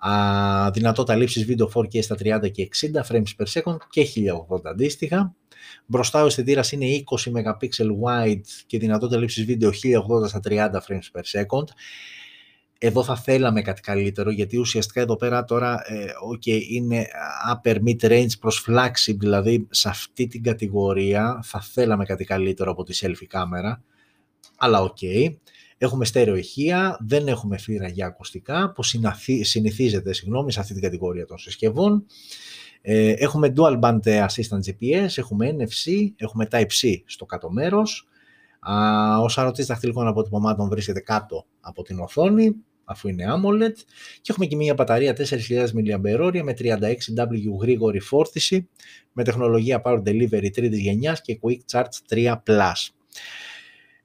Α, 0.10 0.72
δυνατότητα 0.72 1.16
λήψης 1.16 1.46
βίντεο 1.46 1.72
4K 1.74 2.04
στα 2.04 2.16
30 2.16 2.52
και 2.52 2.62
60 2.62 3.04
frames 3.12 3.36
per 3.38 3.46
second 3.54 3.78
και 3.90 4.04
1080 4.04 4.70
αντίστοιχα. 4.70 5.36
Μπροστά 5.86 6.24
ο 6.24 6.26
αισθητήρας 6.26 6.72
είναι 6.72 6.86
20 7.26 7.32
MP 7.32 7.68
wide 8.04 8.48
και 8.66 8.78
δυνατότητα 8.78 9.20
λήψης 9.20 9.46
βίντεο 9.46 9.70
1080 9.70 10.28
στα 10.28 10.40
30 10.50 10.70
frames 10.72 11.20
per 11.20 11.40
second. 11.40 11.68
Εδώ 12.78 13.04
θα 13.04 13.16
θέλαμε 13.16 13.62
κάτι 13.62 13.82
καλύτερο 13.82 14.32
γιατί 14.32 14.58
ουσιαστικά 14.58 15.02
εδώ 15.02 15.16
πέρα 15.16 15.44
τώρα 15.44 15.82
ε, 15.86 16.06
okay, 16.34 16.62
είναι 16.70 17.06
upper 17.54 17.76
mid 17.88 18.10
range 18.10 18.40
προς 18.40 18.68
flagship 18.70 19.16
δηλαδή 19.18 19.68
σε 19.70 19.90
αυτή 19.90 20.28
την 20.28 20.44
κατηγορία 20.44 21.40
θα 21.44 21.62
θέλαμε 21.62 22.06
κάτι 22.06 22.24
καλύτερο 22.24 22.72
από 22.72 22.84
τη 22.84 22.98
selfie 23.02 23.26
κάμερα 23.28 23.84
αλλά 24.58 24.82
OK. 24.82 24.98
Okay. 25.02 25.36
Έχουμε 25.78 26.06
στέρεο 26.06 26.36
ηχεία, 26.36 26.98
δεν 27.02 27.28
έχουμε 27.28 27.58
θύρα 27.58 27.88
για 27.88 28.06
ακουστικά 28.06 28.72
που 28.72 28.84
συνηθίζεται 29.42 30.14
συγγνώμη, 30.14 30.52
σε 30.52 30.60
αυτή 30.60 30.74
την 30.74 30.82
κατηγορία 30.82 31.26
των 31.26 31.38
συσκευών. 31.38 32.06
Ε, 32.88 33.12
έχουμε 33.12 33.54
dual 33.58 33.80
band 33.80 34.00
assistant 34.04 34.60
GPS, 34.66 35.08
έχουμε 35.16 35.56
NFC, 35.58 36.12
έχουμε 36.16 36.48
Type-C 36.52 37.02
στο 37.06 37.26
κάτω 37.26 37.52
μέρος. 37.52 38.08
Ο 39.24 39.30
σαρωτής 39.30 39.66
δαχτυλικών 39.66 40.08
αποτυπωμάτων 40.08 40.70
βρίσκεται 40.70 41.00
κάτω 41.00 41.46
από 41.60 41.84
την 41.84 42.00
οθόνη, 42.00 42.56
αφού 42.84 43.08
είναι 43.08 43.26
AMOLED. 43.28 43.74
Και 44.22 44.32
έχουμε 44.32 44.46
και 44.46 44.56
μια 44.56 44.74
μπαταρία 44.74 45.16
4.000 45.18 45.66
mAh 45.66 46.42
με 46.44 46.54
36W 46.58 47.60
γρήγορη 47.62 48.00
φόρτιση, 48.00 48.70
με 49.12 49.24
τεχνολογία 49.24 49.82
Power 49.86 50.02
Delivery 50.04 50.50
3 50.56 50.72
γενιάς 50.72 51.22
και 51.22 51.40
Quick 51.42 51.60
Charge 51.72 52.34
3+. 52.46 52.72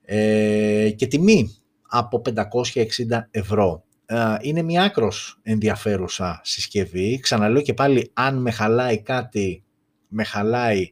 Ε, 0.05 0.90
και 0.90 1.07
τιμή 1.07 1.55
από 1.88 2.23
560 2.35 3.27
ευρώ. 3.31 3.85
Ε, 4.12 4.37
είναι 4.40 4.62
μια 4.62 4.83
άκρος 4.83 5.38
ενδιαφέρουσα 5.42 6.40
συσκευή. 6.44 7.20
Ξαναλέω 7.20 7.62
και 7.62 7.75
πάλι, 7.75 8.11
αν 8.12 8.40
με 8.40 8.51
χαλάει 8.51 9.03
κάτι, 9.03 9.64
με 10.09 10.25
χαλάει 10.25 10.90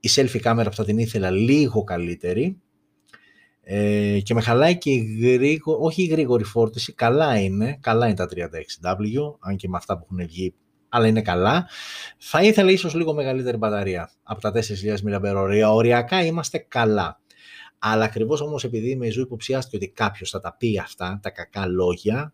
η 0.00 0.08
selfie 0.14 0.38
κάμερα 0.40 0.70
που 0.70 0.76
θα 0.76 0.84
την 0.84 0.98
ήθελα 0.98 1.30
λίγο 1.30 1.84
καλύτερη. 1.84 2.60
Ε, 3.62 4.20
και 4.20 4.34
με 4.34 4.40
χαλάει 4.40 4.78
και 4.78 4.90
η 4.90 5.18
γρήγο, 5.22 5.76
όχι 5.80 6.02
η 6.02 6.06
γρήγορη 6.06 6.44
φόρτιση, 6.44 6.92
καλά 6.92 7.38
είναι, 7.38 7.78
καλά 7.80 8.06
είναι 8.06 8.14
τα 8.14 8.28
36W, 8.34 9.36
αν 9.40 9.56
και 9.56 9.68
με 9.68 9.76
αυτά 9.76 9.98
που 9.98 10.06
έχουν 10.10 10.26
βγει, 10.26 10.54
αλλά 10.88 11.06
είναι 11.06 11.22
καλά. 11.22 11.68
Θα 12.18 12.42
ήθελα 12.42 12.70
ίσως 12.70 12.94
λίγο 12.94 13.14
μεγαλύτερη 13.14 13.56
μπαταρία 13.56 14.10
από 14.22 14.40
τα 14.40 14.52
4.000 14.54 14.60
mAh. 14.96 15.72
Οριακά 15.72 16.24
είμαστε 16.24 16.58
καλά. 16.58 17.20
Αλλά 17.78 18.04
ακριβώς 18.04 18.40
όμως 18.40 18.64
επειδή 18.64 18.90
η 18.90 18.98
Meizu 19.02 19.20
υποψιάστηκε 19.20 19.76
ότι 19.76 19.88
κάποιος 19.88 20.30
θα 20.30 20.40
τα 20.40 20.56
πει 20.56 20.78
αυτά, 20.78 21.18
τα 21.22 21.30
κακά 21.30 21.66
λόγια, 21.66 22.32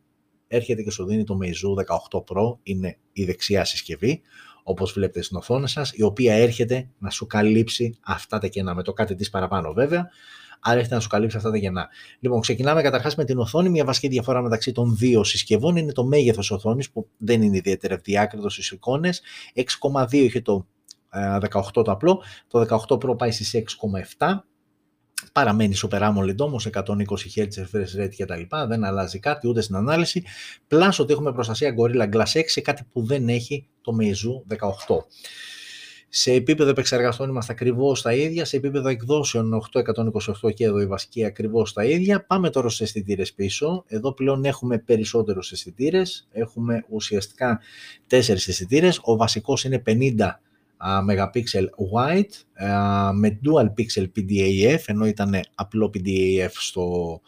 έρχεται 0.49 0.83
και 0.83 0.91
σου 0.91 1.05
δίνει 1.05 1.25
το 1.25 1.39
Meizu 1.43 1.85
18 2.11 2.19
Pro, 2.19 2.57
είναι 2.63 2.99
η 3.13 3.25
δεξιά 3.25 3.65
συσκευή, 3.65 4.21
όπως 4.63 4.93
βλέπετε 4.93 5.23
στην 5.23 5.37
οθόνη 5.37 5.69
σας, 5.69 5.93
η 5.95 6.03
οποία 6.03 6.35
έρχεται 6.35 6.89
να 6.99 7.11
σου 7.11 7.27
καλύψει 7.27 7.99
αυτά 8.05 8.39
τα 8.39 8.47
κενά, 8.47 8.75
με 8.75 8.83
το 8.83 8.93
κάτι 8.93 9.15
της 9.15 9.31
παραπάνω 9.31 9.73
βέβαια, 9.73 10.09
αλλά 10.61 10.77
έρχεται 10.77 10.95
να 10.95 11.01
σου 11.01 11.09
καλύψει 11.09 11.37
αυτά 11.37 11.51
τα 11.51 11.59
κενά. 11.59 11.89
Λοιπόν, 12.21 12.41
ξεκινάμε 12.41 12.83
καταρχάς 12.83 13.15
με 13.15 13.25
την 13.25 13.39
οθόνη. 13.39 13.69
Μια 13.69 13.85
βασική 13.85 14.09
διαφορά 14.09 14.43
μεταξύ 14.43 14.73
των 14.73 14.97
δύο 14.97 15.25
συσκευών 15.25 15.77
είναι 15.77 15.93
το 15.93 16.05
μέγεθος 16.05 16.51
οθόνης, 16.51 16.91
που 16.91 17.09
δεν 17.17 17.43
είναι 17.43 17.57
ιδιαίτερα 17.57 17.95
ευδιάκριτος 17.95 18.53
στις 18.53 18.71
εικόνες. 18.71 19.23
6,2 19.55 20.13
είχε 20.13 20.41
το 20.41 20.67
18 21.11 21.79
ε, 21.79 21.83
το 21.83 21.93
απλό, 21.93 22.23
το 22.49 22.85
18 22.89 22.95
Pro 22.95 23.19
πάει 23.19 23.31
στις 23.31 23.55
6,7 24.19 24.39
Παραμένει 25.33 25.75
Super 25.83 26.01
AMOLED 26.01 26.37
όμως, 26.39 26.67
120 26.67 26.85
Hz 27.35 27.47
refresh 27.47 28.03
rate 28.03 28.15
και 28.17 28.25
τα 28.25 28.37
λοιπά, 28.37 28.67
δεν 28.67 28.85
αλλάζει 28.85 29.19
κάτι 29.19 29.49
ούτε 29.49 29.61
στην 29.61 29.77
ανάλυση. 29.77 30.25
Πλάσω 30.69 31.03
ότι 31.03 31.13
έχουμε 31.13 31.33
προστασία 31.33 31.75
Gorilla 31.79 32.15
Glass 32.15 32.41
6, 32.41 32.61
κάτι 32.63 32.83
που 32.93 33.07
δεν 33.07 33.29
έχει 33.29 33.67
το 33.81 33.97
Meizu 34.01 34.57
18. 34.57 34.97
Σε 36.11 36.33
επίπεδο 36.33 36.71
επεξεργαστών 36.71 37.29
είμαστε 37.29 37.53
ακριβώς 37.53 38.03
τα 38.03 38.15
ίδια. 38.15 38.45
Σε 38.45 38.57
επίπεδο 38.57 38.89
εκδόσεων 38.89 39.63
828 40.43 40.55
και 40.55 40.65
εδώ 40.65 40.81
η 40.81 40.87
βασική 40.87 41.25
ακριβώς 41.25 41.73
τα 41.73 41.85
ίδια. 41.85 42.25
Πάμε 42.27 42.51
τώρα 42.51 42.69
στους 42.69 42.81
αισθητήρες 42.81 43.33
πίσω. 43.33 43.85
Εδώ 43.87 44.13
πλέον 44.13 44.45
έχουμε 44.45 44.79
περισσότερους 44.79 45.53
αισθητήρες. 45.53 46.29
Έχουμε 46.33 46.85
ουσιαστικά 46.89 47.61
4 48.07 48.49
αισθητήρες. 48.49 49.01
Ο 49.03 49.17
βασικός 49.17 49.65
είναι 49.65 49.79
50 49.79 50.41
megapixel 50.81 51.65
wide 51.93 52.63
με 53.15 53.39
dual 53.45 53.67
pixel 53.79 54.07
PDAF 54.17 54.79
ενώ 54.87 55.07
ήταν 55.07 55.41
απλό 55.55 55.91
PDAF 55.95 56.51
στο, 56.51 57.21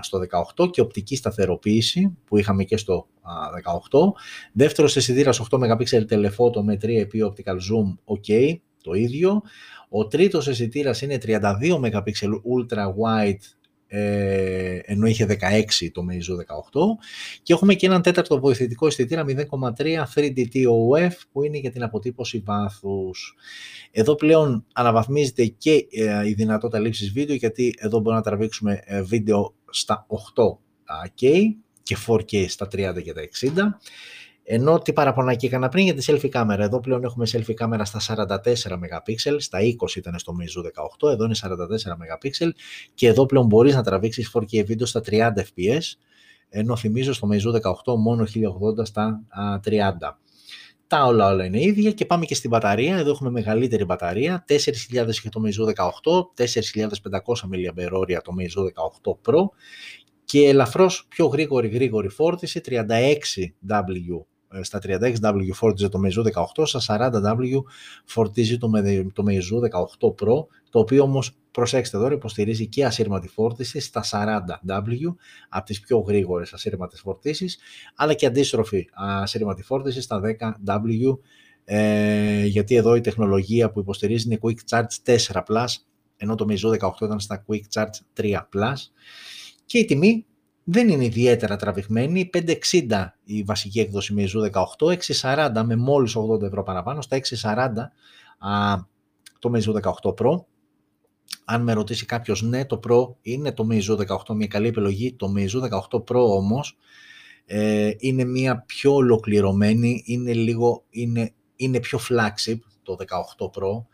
στο 0.00 0.18
18 0.56 0.70
και 0.70 0.80
οπτική 0.80 1.16
σταθεροποίηση 1.16 2.18
που 2.24 2.38
είχαμε 2.38 2.64
και 2.64 2.76
στο 2.76 3.06
18. 3.90 3.98
Δεύτερος 4.52 4.96
αισθητήρας 4.96 5.42
8 5.50 5.58
megapixel 5.58 6.04
telephoto 6.08 6.62
με 6.62 6.78
3 6.82 7.06
optical 7.26 7.54
zoom, 7.54 8.14
ok, 8.14 8.56
το 8.82 8.92
ίδιο. 8.92 9.42
Ο 9.88 10.06
τρίτος 10.06 10.48
αισθητήρας 10.48 11.00
είναι 11.02 11.18
32 11.22 11.40
megapixel 11.80 12.30
ultra 12.30 12.84
wide 12.86 13.61
ε, 13.94 14.78
ενώ 14.84 15.06
είχε 15.06 15.26
16 15.28 15.34
το 15.92 16.02
Meizu 16.10 16.34
18 16.34 16.80
και 17.42 17.52
έχουμε 17.52 17.74
και 17.74 17.86
έναν 17.86 18.02
τέταρτο 18.02 18.40
βοηθητικό 18.40 18.86
αισθητήρα 18.86 19.24
0,3 19.28 20.04
3D 20.14 20.38
TOF 20.52 21.12
που 21.32 21.42
είναι 21.42 21.58
για 21.58 21.70
την 21.70 21.82
αποτύπωση 21.82 22.42
βάθους. 22.44 23.34
Εδώ 23.90 24.14
πλέον 24.14 24.64
αναβαθμίζεται 24.72 25.44
και 25.44 25.86
ε, 25.90 26.28
η 26.28 26.32
δυνατότητα 26.32 26.78
λήψης 26.78 27.12
βίντεο 27.12 27.36
γιατί 27.36 27.74
εδώ 27.78 27.98
μπορούμε 27.98 28.14
να 28.16 28.22
τραβήξουμε 28.22 28.82
ε, 28.84 29.02
βίντεο 29.02 29.54
στα 29.70 30.06
8K 30.34 31.28
και 31.82 31.96
4K 32.06 32.48
στα 32.48 32.66
30 32.66 33.02
και 33.02 33.12
τα 33.12 33.22
60 33.40 33.50
ενώ 34.44 34.78
τι 34.78 34.92
παραπονάκι 34.92 35.46
έκανα 35.46 35.68
πριν 35.68 35.84
για 35.84 35.94
τη 35.94 36.04
selfie 36.06 36.28
κάμερα. 36.28 36.64
Εδώ 36.64 36.80
πλέον 36.80 37.04
έχουμε 37.04 37.26
selfie 37.32 37.54
κάμερα 37.54 37.84
στα 37.84 38.00
44 38.00 38.26
MP, 38.54 39.14
στα 39.38 39.58
20 39.60 39.96
ήταν 39.96 40.18
στο 40.18 40.34
Meizu 40.40 40.82
18, 41.06 41.12
εδώ 41.12 41.24
είναι 41.24 41.34
44 41.40 41.46
MP 41.46 42.48
και 42.94 43.08
εδώ 43.08 43.26
πλέον 43.26 43.46
μπορείς 43.46 43.74
να 43.74 43.82
τραβήξεις 43.82 44.30
4K 44.34 44.64
βίντεο 44.64 44.86
στα 44.86 45.00
30 45.06 45.12
fps, 45.16 45.82
ενώ 46.48 46.76
θυμίζω 46.76 47.12
στο 47.12 47.28
Meizu 47.32 47.60
18 47.60 47.96
μόνο 47.98 48.24
1080 48.78 48.86
στα 48.86 49.22
30. 49.64 49.70
Τα 50.86 51.04
όλα 51.04 51.28
όλα 51.28 51.44
είναι 51.44 51.62
ίδια 51.62 51.92
και 51.92 52.06
πάμε 52.06 52.24
και 52.24 52.34
στην 52.34 52.50
μπαταρία. 52.50 52.96
Εδώ 52.96 53.10
έχουμε 53.10 53.30
μεγαλύτερη 53.30 53.84
μπαταρία, 53.84 54.44
4.000 54.48 54.56
για 54.90 55.30
το 55.30 55.42
Meizu 55.44 55.64
18, 55.64 55.74
4.500 56.36 56.96
mAh 57.52 58.18
το 58.22 58.32
Meizu 58.38 58.62
18 59.04 59.32
Pro 59.32 59.44
και 60.24 60.48
ελαφρώς 60.48 61.06
πιο 61.08 61.26
γρήγορη 61.26 61.68
γρήγορη 61.68 62.08
φόρτιση, 62.08 62.60
36W 62.64 62.80
ε, 63.36 63.46
στα 64.60 64.80
36W 64.82 65.52
φόρτιζε 65.52 65.88
το 65.88 66.00
Meizu 66.04 66.44
18, 66.56 66.66
στα 66.66 67.10
40W 67.12 67.62
φορτίζει 68.04 68.58
το, 68.58 68.70
το 69.12 69.24
Meizu 69.28 69.78
18 70.00 70.08
Pro, 70.08 70.46
το 70.70 70.78
οποίο 70.78 71.02
όμως 71.02 71.36
προσέξτε 71.50 71.96
εδώ 71.96 72.10
υποστηρίζει 72.12 72.66
και 72.66 72.84
ασύρματη 72.84 73.28
φόρτιση 73.28 73.80
στα 73.80 74.04
40W 74.10 75.14
από 75.48 75.64
τις 75.64 75.80
πιο 75.80 75.98
γρήγορες 75.98 76.52
ασύρματες 76.52 77.00
φορτίσεις, 77.00 77.58
αλλά 77.94 78.14
και 78.14 78.26
αντίστροφη 78.26 78.88
ασύρματη 79.22 79.62
φόρτιση 79.62 80.00
στα 80.00 80.20
10W, 80.64 81.18
ε, 81.64 82.44
γιατί 82.44 82.74
εδώ 82.74 82.94
η 82.94 83.00
τεχνολογία 83.00 83.70
που 83.70 83.80
υποστηρίζει 83.80 84.26
είναι 84.26 84.38
Quick 84.42 84.76
Charge 84.76 85.16
4+, 85.44 85.64
ενώ 86.16 86.34
το 86.34 86.46
Meizu 86.48 86.78
18 86.78 86.90
ήταν 87.02 87.20
στα 87.20 87.44
Quick 87.48 87.62
Charge 87.74 88.20
3+, 88.20 88.38
και 89.64 89.78
η 89.78 89.84
τιμή 89.84 90.26
δεν 90.64 90.88
είναι 90.88 91.04
ιδιαίτερα 91.04 91.56
τραβηγμένη. 91.56 92.30
560 92.32 93.06
η 93.24 93.42
βασική 93.42 93.80
έκδοση 93.80 94.12
με 94.12 94.24
18, 94.78 94.96
640 95.20 95.62
με 95.64 95.76
μόλις 95.76 96.16
80 96.16 96.42
ευρώ 96.42 96.62
παραπάνω, 96.62 97.02
στα 97.02 97.20
640 97.42 97.68
α, 98.38 98.76
το 99.38 99.52
Meizu 99.54 99.80
18 100.02 100.14
Pro. 100.14 100.44
αν 101.44 101.62
με 101.62 101.72
ρωτήσει 101.72 102.06
κάποιος, 102.06 102.42
ναι, 102.42 102.64
το 102.64 102.80
Pro 102.88 103.14
είναι 103.22 103.52
το 103.52 103.66
Meizu 103.70 103.96
18 103.96 104.34
μια 104.34 104.46
καλή 104.46 104.68
επιλογή. 104.68 105.12
Το 105.12 105.32
Meizu 105.36 105.70
18 105.90 105.98
Pro 105.98 106.28
όμως 106.36 106.76
ε, 107.44 107.90
είναι 107.98 108.24
μια 108.24 108.64
πιο 108.66 108.94
ολοκληρωμένη, 108.94 110.02
είναι, 110.06 110.32
λίγο, 110.32 110.84
είναι, 110.90 111.32
είναι 111.56 111.80
πιο 111.80 111.98
flagship 112.08 112.58
το 112.82 112.96
18 113.38 113.44
Pro. 113.44 113.84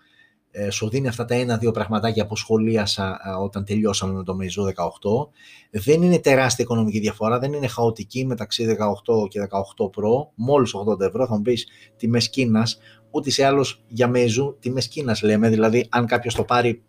Ε, 0.51 0.71
σου 0.71 0.89
δίνει 0.89 1.09
αυτά 1.09 1.25
τα 1.25 1.35
ένα-δύο 1.35 1.71
πραγματάκια 1.71 2.27
που 2.27 2.37
σχολίασα 2.37 3.21
ε, 3.25 3.31
όταν 3.43 3.65
τελειώσαμε 3.65 4.13
με 4.13 4.25
το 4.25 4.37
Meizu 4.41 4.63
18. 4.63 4.71
Δεν 5.71 6.03
είναι 6.03 6.19
τεράστια 6.19 6.65
οικονομική 6.65 6.99
διαφορά, 6.99 7.39
δεν 7.39 7.53
είναι 7.53 7.67
χαοτική 7.67 8.27
μεταξύ 8.27 8.77
18 9.05 9.29
και 9.29 9.41
18 9.79 9.85
Pro. 9.85 10.29
Μόλις 10.35 10.75
80 10.89 11.01
ευρώ 11.01 11.27
θα 11.27 11.37
μου 11.37 11.43
πεις 11.43 11.67
τιμές 11.97 12.31
Κίνας, 12.31 12.79
ούτως 13.11 13.31
ή 13.31 13.45
άλλως 13.45 13.85
για 13.89 14.11
Meizu 14.15 14.55
τιμές 14.61 14.89
Κίνας 14.89 15.23
λέμε, 15.23 15.49
δηλαδή 15.49 15.87
αν 15.89 16.07
κάποιος 16.07 16.35
το 16.35 16.45
πάρει 16.45 16.83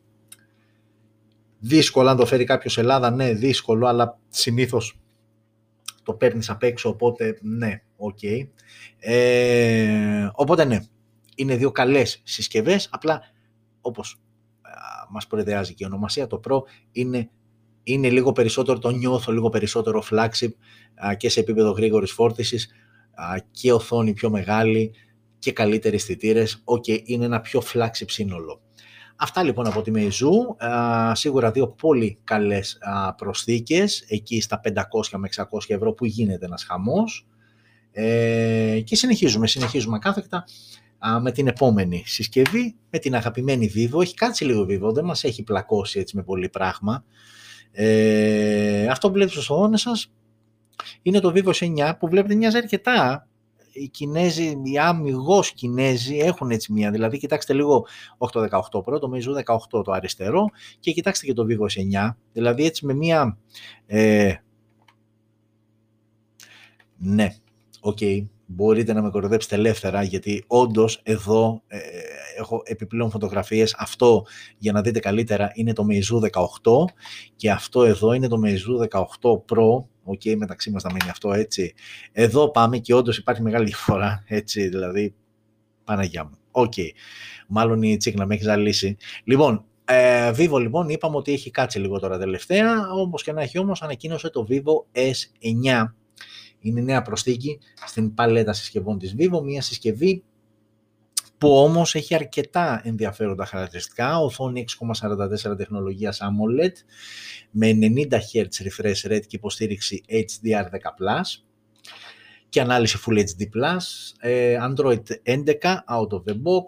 δύσκολο, 1.59 2.09
αν 2.09 2.17
το 2.17 2.25
φέρει 2.25 2.43
κάποιος 2.43 2.77
Ελλάδα, 2.77 3.11
ναι 3.11 3.33
δύσκολο, 3.33 3.87
αλλά 3.87 4.19
συνήθως 4.29 4.99
το 6.03 6.13
παίρνεις 6.13 6.49
απ' 6.49 6.63
έξω, 6.63 6.89
οπότε 6.89 7.37
ναι, 7.41 7.81
OK. 7.97 8.17
Okay. 8.21 8.47
Ε, 8.99 10.29
οπότε 10.33 10.65
ναι, 10.65 10.79
είναι 11.35 11.55
δύο 11.55 11.71
καλές 11.71 12.21
συσκευές, 12.23 12.89
απλά 12.91 13.21
όπως 13.89 14.19
μας 15.09 15.27
προϊδεάζει 15.27 15.73
και 15.73 15.83
η 15.83 15.87
ονομασία, 15.87 16.27
το 16.27 16.39
Pro 16.47 16.59
είναι, 16.91 17.29
είναι 17.83 18.09
λίγο 18.09 18.31
περισσότερο, 18.31 18.79
το 18.79 18.89
νιώθω 18.89 19.31
λίγο 19.31 19.49
περισσότερο 19.49 20.03
flagship 20.11 20.51
και 21.17 21.29
σε 21.29 21.39
επίπεδο 21.39 21.71
γρήγορης 21.71 22.11
φόρτισης 22.11 22.69
και 23.51 23.73
οθόνη 23.73 24.13
πιο 24.13 24.29
μεγάλη 24.29 24.93
και 25.39 25.51
καλύτεροι 25.51 25.95
αισθητήρες. 25.95 26.61
OK, 26.63 26.83
okay, 26.87 27.01
είναι 27.03 27.25
ένα 27.25 27.41
πιο 27.41 27.61
flagship 27.73 28.05
σύνολο. 28.07 28.61
Αυτά 29.15 29.43
λοιπόν 29.43 29.67
από 29.67 29.81
τη 29.81 29.91
Meizu, 29.95 30.55
σίγουρα 31.11 31.51
δύο 31.51 31.67
πολύ 31.67 32.19
καλές 32.23 32.77
προσθήκες, 33.17 34.03
εκεί 34.07 34.41
στα 34.41 34.61
500 34.63 34.71
με 35.17 35.29
600 35.35 35.43
ευρώ 35.67 35.93
που 35.93 36.05
γίνεται 36.05 36.45
ένας 36.45 36.63
χαμός. 36.63 37.27
Ε, 37.91 38.81
και 38.83 38.95
συνεχίζουμε, 38.95 39.47
συνεχίζουμε 39.47 39.99
ακάθεκτα 39.99 40.43
με 41.21 41.31
την 41.31 41.47
επόμενη 41.47 42.03
συσκευή, 42.05 42.75
με 42.89 42.99
την 42.99 43.15
αγαπημένη 43.15 43.71
Vivo. 43.75 44.01
Έχει 44.01 44.13
κάτσει 44.13 44.45
λίγο 44.45 44.65
Vivo, 44.69 44.93
δεν 44.93 45.05
μας 45.05 45.23
έχει 45.23 45.43
πλακώσει 45.43 45.99
έτσι 45.99 46.15
με 46.15 46.23
πολύ 46.23 46.49
πράγμα. 46.49 47.03
Ε, 47.71 48.87
αυτό 48.87 49.07
που 49.07 49.13
βλέπετε 49.13 49.41
στην 49.41 49.53
οθόνη 49.55 49.79
σας 49.79 50.11
είναι 51.01 51.19
το 51.19 51.33
Vivo 51.35 51.51
S9 51.51 51.93
που 51.99 52.07
βλέπετε 52.07 52.35
μοιάζει 52.35 52.57
αρκετά 52.57 53.27
οι 53.71 53.87
Κινέζοι, 53.87 54.61
οι 54.63 54.77
αμιγώς 54.77 55.51
Κινέζοι 55.51 56.17
έχουν 56.17 56.51
έτσι 56.51 56.73
μία. 56.73 56.91
Δηλαδή, 56.91 57.17
κοιτάξτε 57.17 57.53
λίγο 57.53 57.87
818 58.17 58.49
Pro, 58.71 58.99
το 58.99 59.11
Meizu 59.13 59.55
18 59.77 59.83
το 59.83 59.91
αριστερό 59.91 60.45
και 60.79 60.91
κοιτάξτε 60.91 61.25
και 61.25 61.33
το 61.33 61.45
Vivo 61.49 61.65
S9. 62.09 62.15
Δηλαδή, 62.33 62.65
έτσι 62.65 62.85
με 62.85 62.93
μία... 62.93 63.37
Ε, 63.85 64.33
ναι, 66.97 67.35
OK, 67.81 67.97
okay, 68.01 68.25
μπορείτε 68.51 68.93
να 68.93 69.01
με 69.01 69.09
κοροδέψετε 69.09 69.55
ελεύθερα, 69.55 70.03
γιατί 70.03 70.43
όντως 70.47 70.99
εδώ 71.03 71.61
ε, 71.67 71.77
έχω 72.37 72.61
επιπλέον 72.65 73.09
φωτογραφίες. 73.09 73.75
Αυτό, 73.77 74.25
για 74.57 74.71
να 74.71 74.81
δείτε 74.81 74.99
καλύτερα, 74.99 75.51
είναι 75.53 75.73
το 75.73 75.85
Meizu 75.89 76.29
18 76.29 76.83
και 77.35 77.51
αυτό 77.51 77.83
εδώ 77.83 78.13
είναι 78.13 78.27
το 78.27 78.37
Meizu 78.45 78.99
18 78.99 79.01
Pro, 79.31 79.83
OK, 80.03 80.21
okay, 80.23 80.35
μεταξύ 80.35 80.71
μας 80.71 80.81
θα 80.81 80.91
μείνει 80.91 81.09
αυτό 81.09 81.33
έτσι. 81.33 81.73
Εδώ 82.11 82.51
πάμε 82.51 82.77
και 82.77 82.93
όντως 82.93 83.17
υπάρχει 83.17 83.41
μεγάλη 83.41 83.65
διαφορά, 83.65 84.23
έτσι, 84.27 84.67
δηλαδή, 84.67 85.13
Παναγιά 85.83 86.23
μου. 86.23 86.37
OK, 86.51 86.73
okay. 86.75 86.89
μάλλον 87.47 87.81
η 87.81 87.97
τσίκνα 87.97 88.25
με 88.25 88.35
έχει 88.35 88.43
ζαλίσει. 88.43 88.97
Λοιπόν, 89.23 89.65
ε, 89.85 90.31
Vivo 90.37 90.59
λοιπόν 90.59 90.89
είπαμε 90.89 91.15
ότι 91.15 91.33
έχει 91.33 91.51
κάτσει 91.51 91.79
λίγο 91.79 91.99
τώρα 91.99 92.17
τελευταία, 92.17 92.91
όπως 92.91 93.23
και 93.23 93.31
να 93.31 93.41
έχει 93.41 93.57
όμως 93.57 93.81
ανακοίνωσε 93.81 94.29
το 94.29 94.47
Vivo 94.49 94.99
S9. 94.99 95.83
Είναι 96.59 96.81
νέα 96.81 97.01
προσθήκη 97.01 97.59
στην 97.85 98.13
παλέτα 98.13 98.53
συσκευών 98.53 98.97
της 98.97 99.15
Vivo, 99.17 99.41
μια 99.43 99.61
συσκευή 99.61 100.23
που 101.37 101.57
όμως 101.57 101.95
έχει 101.95 102.15
αρκετά 102.15 102.81
ενδιαφέροντα 102.83 103.45
χαρακτηριστικά, 103.45 104.19
οθόνη 104.19 104.65
6,44 105.49 105.57
τεχνολογίας 105.57 106.19
AMOLED 106.21 106.73
με 107.51 107.77
90 107.81 108.11
Hz 108.11 108.43
refresh 108.43 109.11
rate 109.11 109.25
και 109.27 109.35
υποστήριξη 109.35 110.03
HDR10+, 110.09 111.21
και 112.49 112.61
ανάλυση 112.61 112.99
Full 113.05 113.17
HD+, 113.17 113.47
ε, 114.19 114.57
Android 114.61 115.01
11 115.23 115.43
out 115.89 116.09
of 116.09 116.23
the 116.27 116.33
box, 116.33 116.67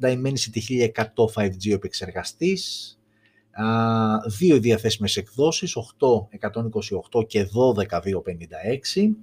Dimensity 0.00 0.90
1100 0.94 1.26
5G 1.34 1.70
ο 1.70 1.74
επεξεργαστής, 1.74 2.96
δύο 4.38 4.58
διαθέσιμες 4.58 5.16
εκδόσεις, 5.16 5.76
8, 5.76 6.28
128 6.30 7.26
και 7.26 7.44
12, 7.44 8.00
256, 8.00 9.16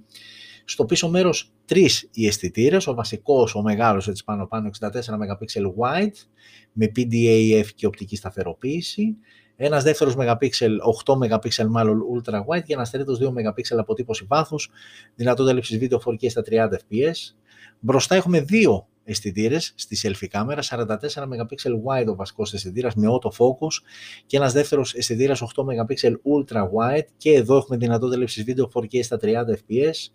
στο 0.64 0.84
πίσω 0.84 1.08
μέρος 1.08 1.52
τρεις 1.64 2.08
οι 2.12 2.26
αισθητήρες, 2.26 2.86
ο 2.86 2.94
βασικός, 2.94 3.54
ο 3.54 3.62
μεγάλος 3.62 4.08
έτσι 4.08 4.24
πάνω 4.24 4.46
πάνω 4.46 4.70
64 4.80 5.16
MP 5.18 5.74
wide 5.78 6.26
με 6.72 6.92
PDAF 6.96 7.66
και 7.74 7.86
οπτική 7.86 8.16
σταθεροποίηση, 8.16 9.16
ένας 9.56 9.82
δεύτερος 9.82 10.14
MP, 10.16 10.80
8 11.04 11.16
MP 11.16 11.66
μάλλον 11.68 12.00
ultra 12.14 12.44
wide 12.46 12.62
και 12.62 12.72
ένας 12.72 12.90
τρίτος 12.90 13.18
2 13.18 13.28
MP 13.28 13.78
αποτύπωση 13.78 14.24
βάθους, 14.28 14.70
δυνατότητα 15.14 15.54
λήψης 15.54 15.78
βίντεο 15.78 16.00
4K 16.04 16.30
στα 16.30 16.42
30 16.42 16.78
fps. 16.78 17.34
Μπροστά 17.80 18.14
έχουμε 18.14 18.40
δύο 18.40 18.88
αισθητήρες 19.10 19.72
στη 19.76 19.98
selfie 20.02 20.26
κάμερα, 20.26 20.62
44 20.62 20.86
MP 20.86 21.54
wide 21.84 22.06
ο 22.06 22.14
βασικός 22.14 22.52
αισθητήρας 22.52 22.94
με 22.94 23.06
autofocus 23.08 23.84
και 24.26 24.36
ένας 24.36 24.52
δεύτερος 24.52 24.94
αισθητήρας 24.94 25.42
8 25.42 25.64
MP 25.64 26.10
ultra 26.10 26.62
wide 26.62 27.06
και 27.16 27.30
εδώ 27.30 27.56
έχουμε 27.56 27.76
δυνατότητα 27.76 28.18
λήψης 28.18 28.44
βίντεο 28.44 28.70
4K 28.74 29.02
στα 29.02 29.18
30 29.22 29.26
fps. 29.28 30.12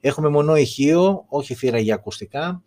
Έχουμε 0.00 0.28
μονό 0.28 0.56
ηχείο, 0.56 1.24
όχι 1.28 1.54
θύρα 1.54 1.78
για 1.78 1.94
ακουστικά, 1.94 2.62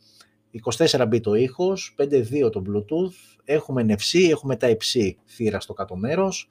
24 0.78 1.08
bit 1.12 1.22
το 1.22 1.34
ήχος, 1.34 1.96
5.2 1.98 2.52
το 2.52 2.62
bluetooth, 2.68 3.40
έχουμε 3.44 3.86
NFC, 3.88 4.30
έχουμε 4.30 4.56
τα 4.56 4.68
Type-C 4.68 5.12
θύρα 5.26 5.60
στο 5.60 5.74
κάτω 5.74 5.96
μέρος, 5.96 6.48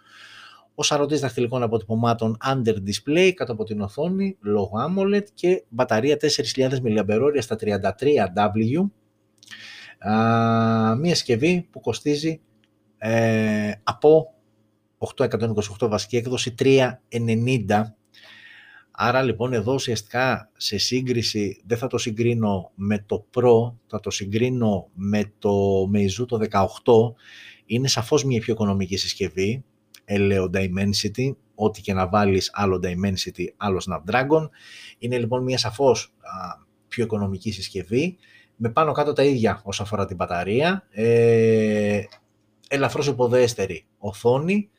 ο 0.74 0.82
σαρωτής 0.82 1.20
δαχτυλικών 1.20 1.62
αποτυπωμάτων 1.62 2.36
under 2.50 2.74
display 2.74 3.30
κάτω 3.34 3.52
από 3.52 3.64
την 3.64 3.80
οθόνη, 3.80 4.36
λόγω 4.40 4.70
AMOLED 4.88 5.24
και 5.34 5.64
μπαταρία 5.68 6.16
4.000 6.20 6.68
mAh 6.68 7.36
στα 7.38 7.56
33W 7.60 8.90
μία 10.98 11.14
συσκευή 11.14 11.68
που 11.70 11.80
κοστίζει 11.80 12.40
ε, 12.98 13.72
από 13.82 14.34
828 15.16 15.88
βασική 15.88 16.16
έκδοση 16.16 16.54
390 16.58 17.82
Άρα 18.94 19.22
λοιπόν 19.22 19.52
εδώ 19.52 19.74
ουσιαστικά 19.74 20.50
σε 20.56 20.78
σύγκριση 20.78 21.62
δεν 21.66 21.78
θα 21.78 21.86
το 21.86 21.98
συγκρίνω 21.98 22.70
με 22.74 23.04
το 23.06 23.26
Pro, 23.34 23.72
θα 23.86 24.00
το 24.00 24.10
συγκρίνω 24.10 24.90
με 24.94 25.32
το 25.38 25.82
Meizu 25.94 26.26
το 26.26 26.38
18. 26.50 27.14
Είναι 27.66 27.88
σαφώς 27.88 28.24
μια 28.24 28.40
πιο 28.40 28.52
οικονομική 28.52 28.96
συσκευή, 28.96 29.64
ελέω 30.04 30.50
Dimensity, 30.54 31.34
ό,τι 31.54 31.80
και 31.80 31.92
να 31.92 32.08
βάλεις 32.08 32.50
άλλο 32.52 32.80
Dimensity, 32.82 33.44
άλλο 33.56 33.82
Snapdragon. 33.88 34.48
Είναι 34.98 35.18
λοιπόν 35.18 35.42
μια 35.42 35.58
σαφώς 35.58 36.14
πιο 36.88 37.04
οικονομική 37.04 37.52
συσκευή 37.52 38.16
με 38.64 38.70
πάνω 38.70 38.92
κάτω 38.92 39.12
τα 39.12 39.22
ίδια 39.22 39.60
όσον 39.64 39.86
αφορά 39.86 40.04
την 40.06 40.16
μπαταρία, 40.16 40.86
ε, 40.90 42.02
ελαφρώς 42.68 43.06
υποδέστερη 43.06 43.86
οθόνη, 43.98 44.70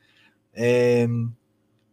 ε, 0.52 1.06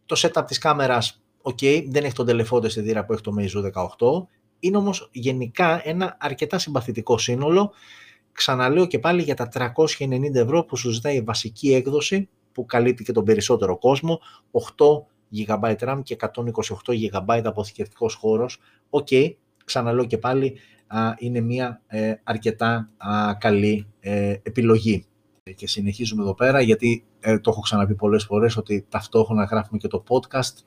το 0.06 0.20
setup 0.20 0.42
της 0.46 0.58
κάμερας, 0.58 1.22
ok, 1.42 1.84
δεν 1.88 2.04
έχει 2.04 2.14
τον 2.14 2.26
τελεφόντο 2.26 2.66
αισθητήρα 2.66 3.04
που 3.04 3.12
έχει 3.12 3.22
το 3.22 3.32
Meizu 3.38 3.60
18, 3.60 4.28
είναι 4.58 4.76
όμως 4.76 5.08
γενικά 5.12 5.88
ένα 5.88 6.16
αρκετά 6.20 6.58
συμπαθητικό 6.58 7.18
σύνολο, 7.18 7.72
ξαναλέω 8.32 8.86
και 8.86 8.98
πάλι 8.98 9.22
για 9.22 9.34
τα 9.34 9.48
390 9.48 10.34
ευρώ 10.34 10.64
που 10.64 10.76
σου 10.76 10.90
ζητάει 10.90 11.16
η 11.16 11.22
βασική 11.22 11.74
έκδοση, 11.74 12.28
που 12.52 12.66
καλύπτει 12.66 13.04
και 13.04 13.12
τον 13.12 13.24
περισσότερο 13.24 13.78
κόσμο, 13.78 14.20
8 14.50 14.60
GB 15.36 15.74
RAM 15.78 16.00
και 16.02 16.16
128 16.20 16.92
GB 16.92 17.40
αποθηκευτικός 17.44 18.14
χώρος, 18.14 18.60
ok, 18.90 19.34
ξαναλέω 19.64 20.04
και 20.04 20.18
πάλι, 20.18 20.58
είναι 21.18 21.40
μια 21.40 21.82
ε, 21.86 22.14
αρκετά 22.22 22.90
καλή 23.38 23.86
ε, 24.00 24.36
επιλογή. 24.42 25.06
Και 25.54 25.68
συνεχίζουμε 25.68 26.22
εδώ 26.22 26.34
πέρα 26.34 26.60
γιατί 26.60 27.04
ε, 27.20 27.38
το 27.38 27.50
έχω 27.50 27.60
ξαναπεί 27.60 27.94
πολλές 27.94 28.24
φορές 28.24 28.56
ότι 28.56 28.86
ταυτόχρονα 28.88 29.44
γράφουμε 29.44 29.78
και 29.78 29.88
το 29.88 30.04
podcast 30.08 30.64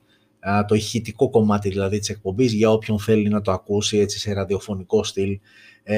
το 0.66 0.74
ηχητικό 0.74 1.30
κομμάτι 1.30 1.68
δηλαδή 1.68 1.98
της 1.98 2.08
εκπομπής 2.08 2.52
για 2.52 2.70
όποιον 2.70 3.00
θέλει 3.00 3.28
να 3.28 3.40
το 3.40 3.52
ακούσει 3.52 3.98
έτσι 3.98 4.18
σε 4.18 4.32
ραδιοφωνικό 4.32 5.04
στυλ 5.04 5.38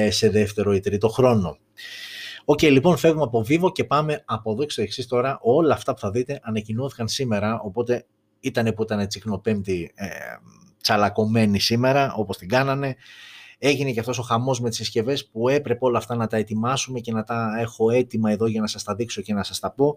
σε 0.09 0.29
δεύτερο 0.29 0.73
ή 0.73 0.79
τρίτο 0.79 1.07
χρόνο. 1.07 1.57
Οκ, 2.45 2.61
λοιπόν, 2.61 2.97
φεύγουμε 2.97 3.23
από 3.23 3.45
Vivo 3.49 3.71
και 3.71 3.83
πάμε 3.83 4.23
από 4.25 4.51
εδώ 4.51 4.63
και 4.63 4.71
στο 4.71 4.81
εξής 4.81 5.07
τώρα. 5.07 5.39
Όλα 5.41 5.73
αυτά 5.73 5.93
που 5.93 5.99
θα 5.99 6.11
δείτε 6.11 6.39
ανακοινώθηκαν 6.43 7.07
σήμερα, 7.07 7.59
οπότε 7.59 8.05
ήταν 8.39 8.73
που 8.73 8.83
ήταν 8.83 9.07
Τσικνοπέμπτη 9.07 9.91
ε, 9.95 10.07
τσαλακωμένη 10.81 11.59
σήμερα, 11.59 12.13
όπως 12.13 12.37
την 12.37 12.47
κάνανε. 12.47 12.95
Έγινε 13.59 13.91
και 13.91 13.99
αυτός 13.99 14.17
ο 14.19 14.21
χαμός 14.21 14.61
με 14.61 14.69
τις 14.69 14.77
συσκευές 14.77 15.27
που 15.27 15.49
έπρεπε 15.49 15.85
όλα 15.85 15.97
αυτά 15.97 16.15
να 16.15 16.27
τα 16.27 16.37
ετοιμάσουμε 16.37 16.99
και 16.99 17.11
να 17.11 17.23
τα 17.23 17.55
έχω 17.59 17.91
έτοιμα 17.91 18.31
εδώ 18.31 18.47
για 18.47 18.61
να 18.61 18.67
σας 18.67 18.83
τα 18.83 18.95
δείξω 18.95 19.21
και 19.21 19.33
να 19.33 19.43
σας 19.43 19.59
τα 19.59 19.71
πω. 19.71 19.95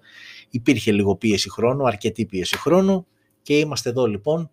Υπήρχε 0.50 0.92
λίγο 0.92 1.16
πίεση 1.16 1.50
χρόνου, 1.50 1.86
αρκετή 1.86 2.26
πίεση 2.26 2.58
χρόνου 2.58 3.06
και 3.42 3.58
είμαστε 3.58 3.90
εδώ 3.90 4.06
λοιπόν. 4.06 4.50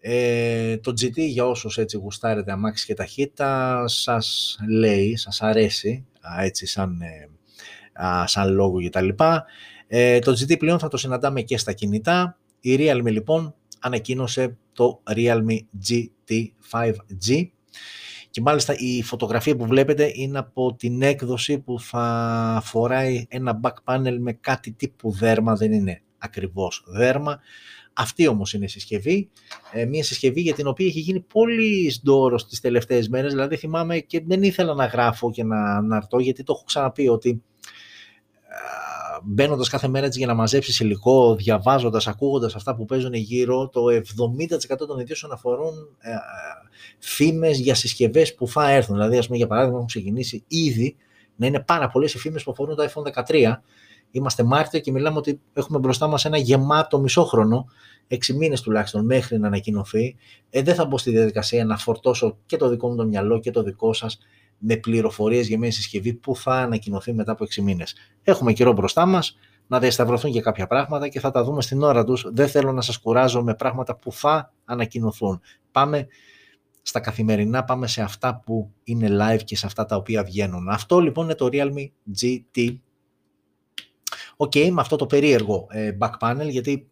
Ε, 0.00 0.76
το 0.76 0.90
GT 0.90 1.16
για 1.16 1.46
όσους 1.46 1.78
έτσι 1.78 1.96
γουστάρετε 1.96 2.52
αμάξι 2.52 2.86
και 2.86 2.94
ταχύτητα 2.94 3.82
σας 3.88 4.58
λέει, 4.68 5.16
σας 5.16 5.42
αρέσει 5.42 6.06
έτσι 6.40 6.66
σαν, 6.66 7.00
ε, 7.00 7.28
σαν 8.24 8.52
λόγο 8.52 8.80
και 8.80 8.90
τα 8.90 9.00
λοιπά. 9.00 9.44
Ε, 9.86 10.18
το 10.18 10.32
GT 10.32 10.58
πλέον 10.58 10.78
θα 10.78 10.88
το 10.88 10.96
συναντάμε 10.96 11.42
και 11.42 11.58
στα 11.58 11.72
κινητά. 11.72 12.38
Η 12.60 12.76
Realme 12.78 13.10
λοιπόν 13.10 13.54
ανακοίνωσε 13.80 14.56
το 14.72 15.02
Realme 15.14 15.58
GT 15.88 16.46
5G 16.70 17.48
και 18.30 18.40
μάλιστα 18.40 18.74
η 18.76 19.02
φωτογραφία 19.02 19.56
που 19.56 19.66
βλέπετε 19.66 20.10
είναι 20.14 20.38
από 20.38 20.74
την 20.74 21.02
έκδοση 21.02 21.58
που 21.58 21.80
θα 21.80 22.62
φοράει 22.64 23.26
ένα 23.28 23.60
back 23.62 23.74
panel 23.84 24.16
με 24.18 24.32
κάτι 24.32 24.72
τύπου 24.72 25.12
δέρμα, 25.12 25.54
δεν 25.54 25.72
είναι 25.72 26.02
ακριβώς 26.18 26.84
δέρμα. 26.86 27.40
Αυτή 27.98 28.26
όμως 28.26 28.52
είναι 28.52 28.64
η 28.64 28.68
συσκευή, 28.68 29.30
ε, 29.72 29.84
μια 29.84 30.04
συσκευή 30.04 30.40
για 30.40 30.54
την 30.54 30.66
οποία 30.66 30.86
έχει 30.86 31.00
γίνει 31.00 31.20
πολύ 31.20 31.90
σντόρος 31.90 32.46
τις 32.46 32.60
τελευταίες 32.60 33.08
μέρες, 33.08 33.32
δηλαδή 33.32 33.56
θυμάμαι 33.56 33.98
και 33.98 34.22
δεν 34.26 34.42
ήθελα 34.42 34.74
να 34.74 34.86
γράφω 34.86 35.30
και 35.30 35.44
να, 35.44 35.80
να 35.80 36.06
γιατί 36.18 36.42
το 36.42 36.52
έχω 36.52 36.64
ξαναπεί 36.64 37.08
ότι 37.08 37.42
μπαίνοντας 39.24 39.68
κάθε 39.68 39.88
μέρα 39.88 40.06
έτσι 40.06 40.18
για 40.18 40.26
να 40.26 40.34
μαζέψεις 40.34 40.80
υλικό, 40.80 41.34
διαβάζοντας, 41.34 42.06
ακούγοντας 42.06 42.54
αυτά 42.54 42.74
που 42.74 42.84
παίζουν 42.84 43.14
γύρω, 43.14 43.68
το 43.68 43.80
70% 43.88 44.86
των 44.86 44.98
ειδήσεων 44.98 45.32
αφορούν 45.32 45.74
ε, 45.98 46.10
ε 46.10 46.16
φήμες 46.98 47.58
για 47.58 47.74
συσκευές 47.74 48.34
που 48.34 48.48
θα 48.48 48.70
έρθουν. 48.70 48.96
Δηλαδή, 48.96 49.18
ας 49.18 49.26
πούμε, 49.26 49.38
για 49.38 49.46
παράδειγμα, 49.46 49.76
έχουν 49.76 49.88
ξεκινήσει 49.88 50.44
ήδη 50.48 50.96
να 51.36 51.46
είναι 51.46 51.60
πάρα 51.60 51.88
πολλές 51.88 52.14
οι 52.14 52.18
φήμες 52.18 52.42
που 52.42 52.50
αφορούν 52.50 52.76
το 52.76 52.84
iPhone 52.84 53.24
13. 53.26 53.60
Είμαστε 54.10 54.42
Μάρτιο 54.42 54.80
και 54.80 54.92
μιλάμε 54.92 55.18
ότι 55.18 55.40
έχουμε 55.52 55.78
μπροστά 55.78 56.06
μας 56.06 56.24
ένα 56.24 56.36
γεμάτο 56.36 57.00
μισόχρονο, 57.00 57.66
6 58.08 58.34
μήνες 58.34 58.60
τουλάχιστον 58.60 59.04
μέχρι 59.04 59.38
να 59.38 59.46
ανακοινωθεί. 59.46 60.16
Ε, 60.50 60.62
δεν 60.62 60.74
θα 60.74 60.84
μπω 60.84 60.98
στη 60.98 61.10
διαδικασία 61.10 61.64
να 61.64 61.76
φορτώσω 61.76 62.38
και 62.46 62.56
το 62.56 62.68
δικό 62.68 62.88
μου 62.88 62.96
το 62.96 63.06
μυαλό 63.06 63.40
και 63.40 63.50
το 63.50 63.62
δικό 63.62 63.92
σας 63.92 64.18
με 64.58 64.76
πληροφορίες 64.76 65.48
για 65.48 65.58
μια 65.58 65.72
συσκευή 65.72 66.14
που 66.14 66.36
θα 66.36 66.52
ανακοινωθεί 66.52 67.12
μετά 67.12 67.32
από 67.32 67.44
6 67.44 67.62
μήνες. 67.62 67.94
Έχουμε 68.22 68.52
καιρό 68.52 68.72
μπροστά 68.72 69.06
μας 69.06 69.36
να 69.66 69.78
διασταυρωθούν 69.78 70.32
και 70.32 70.40
κάποια 70.40 70.66
πράγματα 70.66 71.08
και 71.08 71.20
θα 71.20 71.30
τα 71.30 71.44
δούμε 71.44 71.62
στην 71.62 71.82
ώρα 71.82 72.04
τους. 72.04 72.26
Δεν 72.32 72.48
θέλω 72.48 72.72
να 72.72 72.80
σας 72.80 72.98
κουράζω 72.98 73.42
με 73.42 73.54
πράγματα 73.54 73.96
που 73.96 74.12
θα 74.12 74.52
ανακοινωθούν. 74.64 75.40
Πάμε 75.70 76.06
στα 76.82 77.00
καθημερινά, 77.00 77.64
πάμε 77.64 77.86
σε 77.86 78.02
αυτά 78.02 78.42
που 78.46 78.72
είναι 78.84 79.08
live 79.10 79.40
και 79.44 79.56
σε 79.56 79.66
αυτά 79.66 79.84
τα 79.84 79.96
οποία 79.96 80.24
βγαίνουν. 80.24 80.68
Αυτό 80.68 81.00
λοιπόν 81.00 81.24
είναι 81.24 81.34
το 81.34 81.48
Realme 81.52 81.90
GT. 82.20 82.76
OK, 84.36 84.52
okay, 84.54 84.70
με 84.70 84.80
αυτό 84.80 84.96
το 84.96 85.06
περίεργο 85.06 85.66
ε, 85.70 85.96
back 86.00 86.12
panel, 86.20 86.48
γιατί 86.48 86.88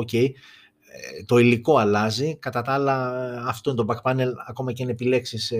okay, 0.00 0.24
ε, 0.24 1.24
το 1.24 1.38
υλικό 1.38 1.76
αλλάζει. 1.76 2.36
Κατά 2.36 2.62
τα 2.62 2.72
άλλα, 2.72 3.12
αυτό 3.46 3.70
είναι 3.70 3.84
το 3.84 3.94
back 3.94 4.10
panel, 4.10 4.28
ακόμα 4.46 4.72
και 4.72 4.82
αν 4.82 4.88
επιλέξεις 4.88 5.52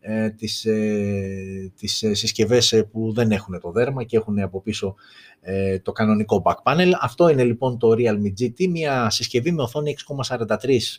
ε, 0.00 0.24
ε, 0.24 0.30
τις, 0.30 0.64
ε, 0.64 1.72
τις 1.76 2.02
ε, 2.02 2.14
συσκευές 2.14 2.72
ε, 2.72 2.82
που 2.82 3.12
δεν 3.12 3.30
έχουν 3.30 3.60
το 3.60 3.70
δέρμα 3.70 4.04
και 4.04 4.16
έχουν 4.16 4.40
από 4.40 4.62
πίσω 4.62 4.94
ε, 5.40 5.78
το 5.78 5.92
κανονικό 5.92 6.42
back 6.44 6.72
panel. 6.72 6.90
Αυτό 7.00 7.28
είναι 7.28 7.44
λοιπόν 7.44 7.78
το 7.78 7.90
Realme 7.96 8.32
GT, 8.40 8.68
μια 8.68 9.10
συσκευή 9.10 9.52
με 9.52 9.62
οθόνη 9.62 9.94
6,43 10.28 10.46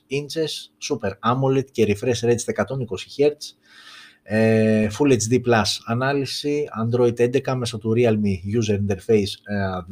inches, 0.09 0.89
Super 0.89 1.11
AMOLED 1.31 1.71
και 1.71 1.85
refresh 1.87 2.27
rate 2.27 2.35
120 2.35 2.63
Hz, 3.17 3.31
ε, 4.23 4.87
Full 4.99 5.11
HD 5.11 5.33
Plus 5.33 5.63
ανάλυση, 5.85 6.65
Android 6.83 7.19
11 7.19 7.53
μέσω 7.55 7.77
του 7.77 7.93
Realme 7.97 8.59
User 8.59 8.75
Interface 8.75 9.33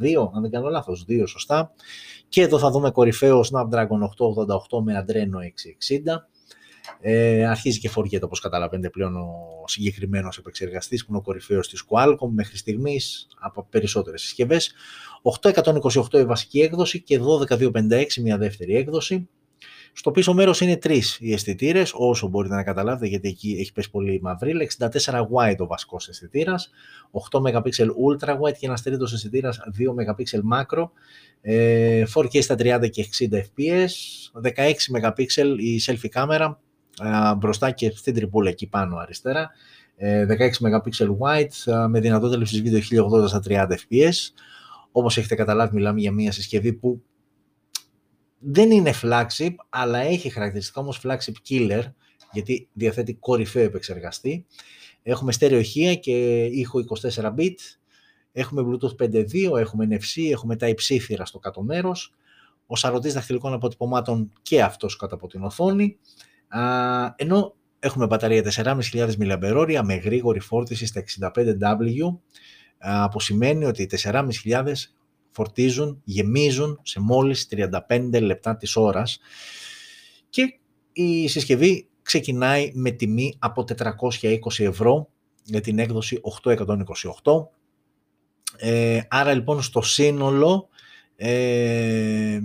2, 0.02 0.30
αν 0.34 0.42
δεν 0.42 0.50
κάνω 0.50 0.68
λάθος, 0.68 1.04
2 1.08 1.22
σωστά. 1.26 1.72
Και 2.28 2.42
εδώ 2.42 2.58
θα 2.58 2.70
δούμε 2.70 2.90
κορυφαίο 2.90 3.40
Snapdragon 3.40 4.00
888 4.70 4.82
με 4.82 5.04
Adreno 5.06 5.38
660. 5.38 6.28
Ε, 7.00 7.46
αρχίζει 7.46 7.78
και 7.78 7.88
φοριέται 7.88 8.24
όπως 8.24 8.40
καταλαβαίνετε 8.40 8.90
πλέον 8.90 9.16
ο 9.16 9.64
συγκεκριμένος 9.66 10.38
επεξεργαστής 10.38 11.00
που 11.00 11.06
είναι 11.08 11.18
ο 11.18 11.22
κορυφαίος 11.22 11.68
της 11.68 11.84
Qualcomm 11.88 12.28
μέχρι 12.30 12.56
στιγμής 12.56 13.28
από 13.38 13.66
περισσότερες 13.70 14.22
συσκευές. 14.22 14.72
828 15.22 16.18
η 16.18 16.24
βασική 16.24 16.60
έκδοση 16.60 17.02
και 17.02 17.18
12256 17.18 18.04
μια 18.22 18.38
δεύτερη 18.38 18.76
έκδοση. 18.76 19.28
Στο 19.92 20.10
πίσω 20.10 20.34
μέρος 20.34 20.60
είναι 20.60 20.76
τρεις 20.76 21.18
οι 21.20 21.32
αισθητήρες, 21.32 21.92
όσο 21.94 22.28
μπορείτε 22.28 22.54
να 22.54 22.62
καταλάβετε 22.62 23.06
γιατί 23.06 23.28
εκεί 23.28 23.56
έχει 23.60 23.72
πέσει 23.72 23.90
πολύ 23.90 24.14
η 24.14 24.20
μαυρίλα. 24.22 24.66
64 24.78 25.26
wide 25.34 25.56
ο 25.58 25.66
βασικός 25.66 26.08
αισθητήρας, 26.08 26.70
8 27.10 27.40
MP 27.40 27.62
ultra 28.08 28.40
wide 28.40 28.56
και 28.58 28.66
ένας 28.66 28.82
τρίτος 28.82 29.12
αισθητήρας 29.12 29.60
2 29.78 29.94
MP 29.94 30.24
macro, 30.52 30.90
4K 32.14 32.42
στα 32.42 32.54
30 32.54 32.88
και 32.90 33.02
60 33.02 33.38
fps, 33.38 33.90
16 34.40 34.90
MP 34.90 35.26
η 35.58 35.80
selfie 35.86 36.08
κάμερα, 36.08 36.60
μπροστά 37.36 37.70
και 37.70 37.90
στην 37.90 38.14
τριπούλα 38.14 38.50
εκεί 38.50 38.66
πάνω 38.66 38.96
αριστερά. 38.96 39.50
16 40.00 40.02
ε, 40.02 40.50
MP 40.60 41.16
wide 41.20 41.86
με 41.88 42.00
δυνατότητα 42.00 42.38
λήψης 42.38 42.62
βίντεο 42.62 42.80
1080 43.22 43.28
στα 43.28 43.42
30 43.48 43.66
fps. 43.68 44.14
Όπως 44.92 45.16
έχετε 45.18 45.34
καταλάβει 45.34 45.74
μιλάμε 45.74 46.00
για 46.00 46.12
μια 46.12 46.32
συσκευή 46.32 46.72
που 46.72 47.02
δεν 48.38 48.70
είναι 48.70 48.92
flagship 49.02 49.54
αλλά 49.68 49.98
έχει 49.98 50.28
χαρακτηριστικά 50.28 50.80
όμως 50.80 51.00
flagship 51.04 51.48
killer 51.48 51.82
γιατί 52.32 52.68
διαθέτει 52.72 53.14
κορυφαίο 53.14 53.64
επεξεργαστή. 53.64 54.46
Έχουμε 55.02 55.32
στερεοχεία 55.32 55.94
και 55.94 56.44
ήχο 56.44 56.78
24 57.14 57.34
bit. 57.38 57.54
Έχουμε 58.32 58.62
Bluetooth 58.66 59.04
5.2, 59.04 59.58
έχουμε 59.58 59.88
NFC, 59.90 60.30
έχουμε 60.30 60.56
τα 60.56 60.68
υψήφυρα 60.68 61.24
στο 61.24 61.38
κάτω 61.38 61.62
μέρος. 61.62 62.14
Ο 62.66 62.76
σαρωτής 62.76 63.12
δαχτυλικών 63.14 63.52
αποτυπωμάτων 63.52 64.32
και 64.42 64.62
αυτός 64.62 64.96
κάτω 64.96 65.14
από 65.14 65.26
την 65.26 65.42
οθόνη 65.42 65.98
ενώ 67.16 67.54
έχουμε 67.78 68.06
μπαταρία 68.06 68.52
4.500 68.54 69.10
mAh 69.18 69.80
με 69.84 69.94
γρήγορη 69.94 70.40
φόρτιση 70.40 70.86
στα 70.86 71.04
65W, 71.20 72.18
που 73.10 73.20
σημαίνει 73.20 73.64
ότι 73.64 73.82
οι 73.82 73.90
4.500 74.02 74.62
φορτίζουν, 75.30 76.00
γεμίζουν 76.04 76.80
σε 76.82 77.00
μόλις 77.00 77.48
35 77.88 78.20
λεπτά 78.22 78.56
της 78.56 78.76
ώρας 78.76 79.18
και 80.28 80.58
η 80.92 81.28
συσκευή 81.28 81.88
ξεκινάει 82.02 82.70
με 82.74 82.90
τιμή 82.90 83.34
από 83.38 83.64
420 83.78 84.38
ευρώ 84.58 85.08
για 85.44 85.60
την 85.60 85.78
έκδοση 85.78 86.20
828. 86.44 86.66
Ε, 88.56 89.00
άρα 89.08 89.34
λοιπόν 89.34 89.62
στο 89.62 89.82
σύνολο 89.82 90.68
ε, 91.16 92.40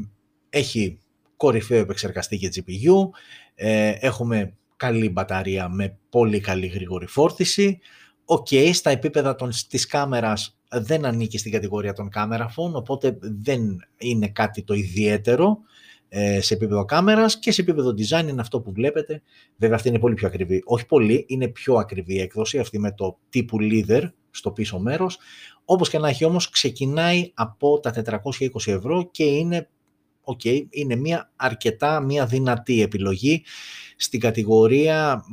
έχει 0.50 1.00
κορυφαίο 1.38 1.80
επεξεργαστή 1.80 2.38
και 2.38 2.52
GPU, 2.56 3.10
ε, 3.56 3.94
έχουμε 4.00 4.58
καλή 4.76 5.10
μπαταρία 5.10 5.70
με 5.70 5.98
πολύ 6.10 6.40
καλή 6.40 6.68
γρήγορη 6.68 7.08
φόρτιση. 7.08 7.80
OK, 8.26 8.48
okay, 8.52 8.70
στα 8.74 8.90
επίπεδα 8.90 9.36
των, 9.36 9.52
της 9.70 9.86
κάμερας 9.86 10.58
δεν 10.70 11.06
ανήκει 11.06 11.38
στην 11.38 11.52
κατηγορία 11.52 11.94
των 11.94 12.10
camera 12.16 12.46
phone, 12.46 12.74
οπότε 12.74 13.18
δεν 13.22 13.62
είναι 13.98 14.28
κάτι 14.28 14.64
το 14.64 14.74
ιδιαίτερο 14.74 15.58
ε, 16.10 16.42
σε 16.42 16.54
επίπεδο 16.54 16.86
κάμερας 16.86 17.40
και 17.40 17.52
σε 17.52 17.62
επίπεδο 17.62 17.90
design 17.90 18.28
είναι 18.28 18.42
αυτό 18.42 18.62
που 18.62 18.72
βλέπετε. 18.72 19.22
Βέβαια 19.58 19.76
αυτή 19.76 19.90
είναι 19.90 20.00
πολύ 20.00 20.14
πιο 20.14 20.28
ακριβή. 20.28 20.62
Όχι 20.66 20.86
πολύ, 20.86 21.26
είναι 21.28 21.48
πιο 21.48 21.76
ακριβή 21.76 22.20
έκδοση 22.20 22.60
αυτή 22.60 22.80
με 22.80 22.92
το 22.92 23.20
τύπου 23.30 23.58
leather 23.62 24.02
στο 24.32 24.52
πίσω 24.52 24.80
μέρος. 24.80 25.18
Όπως 25.66 25.90
και 25.90 25.98
να 25.98 26.08
έχει 26.10 26.26
όμως 26.26 26.50
ξεκινάει 26.50 27.32
από 27.34 27.80
τα 27.80 27.94
420 28.26 28.50
ευρώ 28.66 29.10
και 29.12 29.24
είναι 29.24 29.70
οκ, 30.26 30.44
είναι 30.70 30.96
μια 30.96 31.32
αρκετά 31.36 32.00
μια 32.00 32.26
δυνατή 32.26 32.82
επιλογή 32.82 33.44
στην 33.96 34.20
κατηγορία 34.20 35.24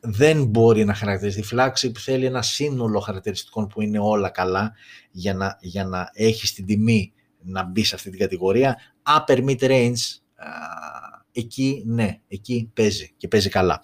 δεν 0.00 0.44
μπορεί 0.44 0.84
να 0.84 0.94
χαρακτηριστεί 0.94 1.44
flagship, 1.52 1.92
θέλει 1.98 2.24
ένα 2.24 2.42
σύνολο 2.42 3.00
χαρακτηριστικών 3.00 3.66
που 3.66 3.82
είναι 3.82 3.98
όλα 3.98 4.30
καλά 4.30 4.72
για 5.10 5.34
να, 5.34 5.58
για 5.60 5.84
να 5.84 6.10
έχει 6.12 6.54
την 6.54 6.66
τιμή 6.66 7.12
να 7.40 7.64
μπει 7.64 7.84
σε 7.84 7.94
αυτή 7.94 8.10
την 8.10 8.18
κατηγορία. 8.18 8.78
Upper 9.02 9.38
mid 9.48 9.60
range, 9.60 10.18
εκεί 11.32 11.82
ναι, 11.86 12.20
εκεί 12.28 12.70
παίζει 12.74 13.14
και 13.16 13.28
παίζει 13.28 13.48
καλά. 13.48 13.80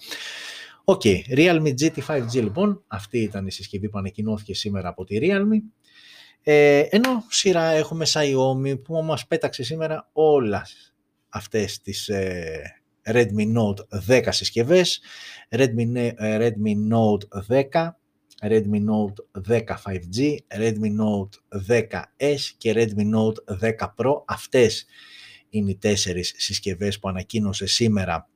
OK, 0.84 1.02
okay, 1.05 1.36
Realme 1.36 1.74
GT 1.80 1.98
5G 2.07 2.32
λοιπόν, 2.32 2.84
αυτή 2.86 3.18
ήταν 3.18 3.46
η 3.46 3.52
συσκευή 3.52 3.88
που 3.88 3.98
ανακοινώθηκε 3.98 4.55
σήμερα 4.55 4.88
από 4.88 5.05
τη 5.05 5.18
Realme. 5.20 5.59
Ε, 6.47 6.78
ενώ 6.78 7.24
σειρά 7.28 7.70
έχουμε 7.70 8.05
Xiaomi 8.09 8.82
που 8.84 9.03
μας 9.03 9.26
πέταξε 9.26 9.62
σήμερα 9.62 10.09
όλα 10.12 10.66
αυτές 11.28 11.80
τις 11.80 12.09
ε, 12.09 12.62
Redmi 13.05 13.55
Note 13.57 14.09
10 14.09 14.26
συσκευές, 14.28 15.01
Redmi, 15.51 15.95
ε, 15.95 16.38
Redmi 16.38 16.74
Note 16.92 17.45
10, 17.49 17.97
Redmi 18.42 18.80
Note 18.88 19.42
10 19.49 19.62
5G, 19.84 20.36
Redmi 20.59 20.90
Note 21.01 21.61
10S 21.68 22.38
και 22.57 22.72
Redmi 22.76 23.14
Note 23.14 23.59
10 23.61 23.95
Pro. 23.97 24.22
Αυτές 24.26 24.86
είναι 25.49 25.70
οι 25.70 25.76
τέσσερις 25.76 26.34
συσκευές 26.36 26.99
που 26.99 27.09
ανακοίνωσε 27.09 27.66
σήμερα 27.66 28.28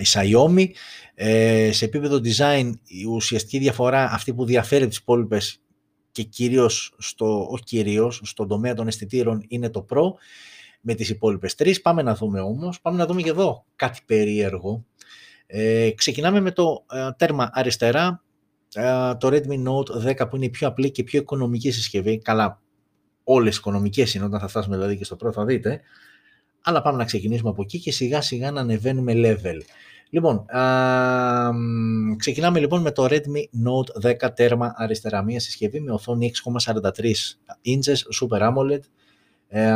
η 0.00 0.04
Xiaomi. 0.12 0.66
Ε, 1.14 1.72
σε 1.72 1.84
επίπεδο 1.84 2.20
design 2.24 2.72
η 2.86 3.04
ουσιαστική 3.04 3.58
διαφορά 3.58 4.10
αυτή 4.10 4.34
που 4.34 4.44
διαφέρει 4.44 4.86
τις 4.86 4.96
υπόλοιπες 4.96 5.63
και 6.14 6.22
κυρίως, 6.22 6.94
στο, 6.98 7.46
όχι 7.50 7.62
κυρίως, 7.64 8.20
στον 8.24 8.48
τομέα 8.48 8.74
των 8.74 8.86
αισθητήρων 8.86 9.44
είναι 9.48 9.70
το 9.70 9.86
Pro 9.90 10.02
με 10.80 10.94
τις 10.94 11.08
υπόλοιπες 11.08 11.54
τρεις. 11.54 11.80
Πάμε 11.80 12.02
να 12.02 12.14
δούμε 12.14 12.40
όμως, 12.40 12.80
πάμε 12.80 12.96
να 12.96 13.06
δούμε 13.06 13.22
και 13.22 13.28
εδώ 13.28 13.64
κάτι 13.76 14.00
περίεργο. 14.06 14.84
Ε, 15.46 15.90
ξεκινάμε 15.90 16.40
με 16.40 16.50
το 16.50 16.84
ε, 16.90 17.08
τέρμα 17.16 17.50
αριστερά, 17.52 18.22
ε, 18.74 19.14
το 19.14 19.28
Redmi 19.28 19.64
Note 19.66 20.16
10 20.22 20.28
που 20.30 20.36
είναι 20.36 20.44
η 20.44 20.50
πιο 20.50 20.68
απλή 20.68 20.90
και 20.90 21.02
πιο 21.02 21.20
οικονομική 21.20 21.70
συσκευή. 21.70 22.18
Καλά, 22.18 22.60
όλες 23.24 23.54
οι 23.54 23.58
οικονομικές 23.58 24.14
είναι 24.14 24.24
όταν 24.24 24.40
θα 24.40 24.48
φτάσουμε 24.48 24.76
δηλαδή 24.76 24.96
και 24.96 25.04
στο 25.04 25.16
Pro 25.24 25.32
θα 25.32 25.44
δείτε. 25.44 25.80
Αλλά 26.62 26.82
πάμε 26.82 26.98
να 26.98 27.04
ξεκινήσουμε 27.04 27.50
από 27.50 27.62
εκεί 27.62 27.78
και 27.78 27.92
σιγά 27.92 28.20
σιγά 28.20 28.50
να 28.50 28.60
ανεβαίνουμε 28.60 29.12
level. 29.16 29.60
Λοιπόν, 30.14 30.44
α, 30.56 31.50
ξεκινάμε 32.16 32.58
λοιπόν 32.58 32.80
με 32.80 32.90
το 32.90 33.06
Redmi 33.10 33.44
Note 33.66 34.16
10 34.26 34.30
τέρμα 34.34 34.74
αριστερά. 34.76 35.22
Μια 35.22 35.40
συσκευή 35.40 35.80
με 35.80 35.92
οθόνη 35.92 36.32
6,43 36.64 36.80
inches 37.64 38.22
Super 38.22 38.40
AMOLED, 38.40 38.80
ε, 39.48 39.70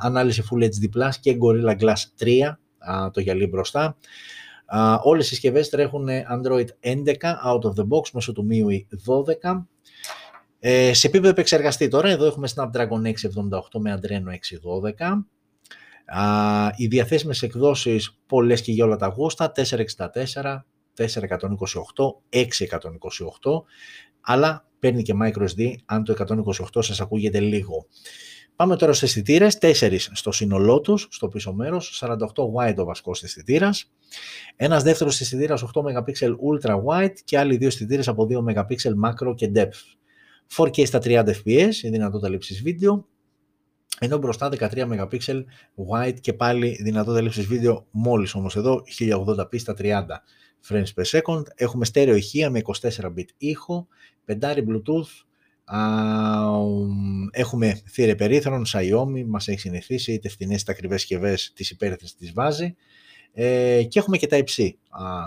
ανάλυση 0.00 0.42
Full 0.50 0.62
HD 0.62 0.98
Plus 0.98 1.10
και 1.20 1.36
Gorilla 1.40 1.76
Glass 1.78 2.04
3, 2.18 2.58
το 3.12 3.20
γυαλί 3.20 3.46
μπροστά. 3.46 3.96
Α, 4.66 4.94
όλες 5.02 5.26
οι 5.26 5.28
συσκευές 5.28 5.68
τρέχουν 5.68 6.08
Android 6.08 6.66
11 6.80 7.02
out 7.46 7.60
of 7.60 7.72
the 7.72 7.88
box 7.88 8.10
μέσω 8.12 8.32
του 8.32 8.46
MIUI 8.50 8.86
12. 9.04 9.66
Ε, 10.58 10.92
σε 10.92 11.06
επίπεδο 11.06 11.30
επεξεργαστή 11.30 11.88
τώρα, 11.88 12.08
εδώ 12.08 12.26
έχουμε 12.26 12.48
Snapdragon 12.54 13.06
678 13.06 13.80
με 13.80 14.00
Adreno 14.00 14.30
612. 14.30 15.26
Α, 16.06 16.70
οι 16.76 16.86
διαθέσιμες 16.86 17.42
εκδόσεις 17.42 18.18
πολλές 18.26 18.62
και 18.62 18.72
για 18.72 18.84
όλα 18.84 18.96
τα 18.96 19.06
γούστα, 19.06 19.52
464, 19.52 20.66
428, 20.94 22.22
628, 22.28 23.64
αλλά 24.20 24.68
παίρνει 24.78 25.02
και 25.02 25.14
microSD 25.22 25.74
αν 25.84 26.04
το 26.04 26.12
128 26.12 26.82
σας 26.82 27.00
ακούγεται 27.00 27.40
λίγο. 27.40 27.86
Πάμε 28.56 28.76
τώρα 28.76 28.92
στις 28.92 29.08
αισθητήρες, 29.08 29.58
4 29.58 30.10
στο 30.12 30.32
σύνολό 30.32 30.80
τους, 30.80 31.06
στο 31.10 31.28
πίσω 31.28 31.52
μέρος, 31.52 32.02
48 32.02 32.44
wide 32.54 32.76
ο 32.76 32.84
βασικός 32.84 33.22
αισθητήρας. 33.22 33.92
Ένας 34.56 34.82
δεύτερος 34.82 35.20
αισθητήρας 35.20 35.62
8 35.62 35.82
MP 35.82 36.12
ultra 36.28 36.74
wide 36.84 37.14
και 37.24 37.38
άλλοι 37.38 37.56
δύο 37.56 37.66
αισθητήρες 37.66 38.08
από 38.08 38.26
2 38.26 38.42
MP 38.42 38.74
macro 39.04 39.34
και 39.34 39.50
depth. 39.54 39.96
4K 40.56 40.86
στα 40.86 40.98
30 40.98 41.24
fps, 41.24 41.74
η 41.82 41.88
δυνατότητα 41.88 42.28
λήψης 42.28 42.62
βίντεο, 42.62 43.06
ενώ 44.00 44.18
μπροστά 44.18 44.48
13 44.58 44.72
MP 44.72 45.44
wide 45.90 46.20
και 46.20 46.32
πάλι 46.32 46.78
δυνατότητα 46.82 47.22
λήψης 47.22 47.46
βίντεο 47.46 47.86
μόλις 47.90 48.34
όμως 48.34 48.56
εδώ 48.56 48.82
1080p 48.98 49.58
στα 49.58 49.74
30 49.78 50.02
frames 50.68 50.92
per 50.94 51.20
second. 51.20 51.42
Έχουμε 51.54 51.84
στέρεο 51.84 52.14
ηχεία 52.14 52.50
με 52.50 52.60
24 52.80 52.88
bit 53.04 53.28
ήχο, 53.36 53.86
πεντάρι 54.24 54.64
bluetooth, 54.68 55.26
έχουμε 57.30 57.82
θύρε 57.88 58.14
περίθρον, 58.14 58.64
Xiaomi, 58.72 59.24
μας 59.26 59.48
έχει 59.48 59.60
συνηθίσει, 59.60 60.12
είτε 60.12 60.28
φθηνές 60.28 60.60
είτε 60.60 60.72
ακριβές 60.72 61.00
συσκευές 61.00 61.52
τις 61.54 61.70
υπέρθυνες 61.70 62.14
τις 62.14 62.32
βάζει 62.32 62.74
ε, 63.32 63.82
και 63.82 63.98
έχουμε 63.98 64.16
και 64.16 64.26
τα 64.26 64.36
υψί 64.36 64.78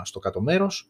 στο 0.02 0.18
κάτω 0.18 0.40
μέρος. 0.40 0.88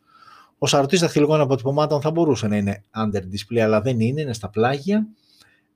Ο 0.58 0.66
σαρωτής 0.66 1.00
δαχτυλικών 1.00 1.40
αποτυπωμάτων 1.40 2.00
θα 2.00 2.10
μπορούσε 2.10 2.48
να 2.48 2.56
είναι 2.56 2.84
under 2.96 3.18
display 3.18 3.58
αλλά 3.58 3.80
δεν 3.80 4.00
είναι, 4.00 4.20
είναι 4.20 4.32
στα 4.32 4.50
πλάγια 4.50 5.06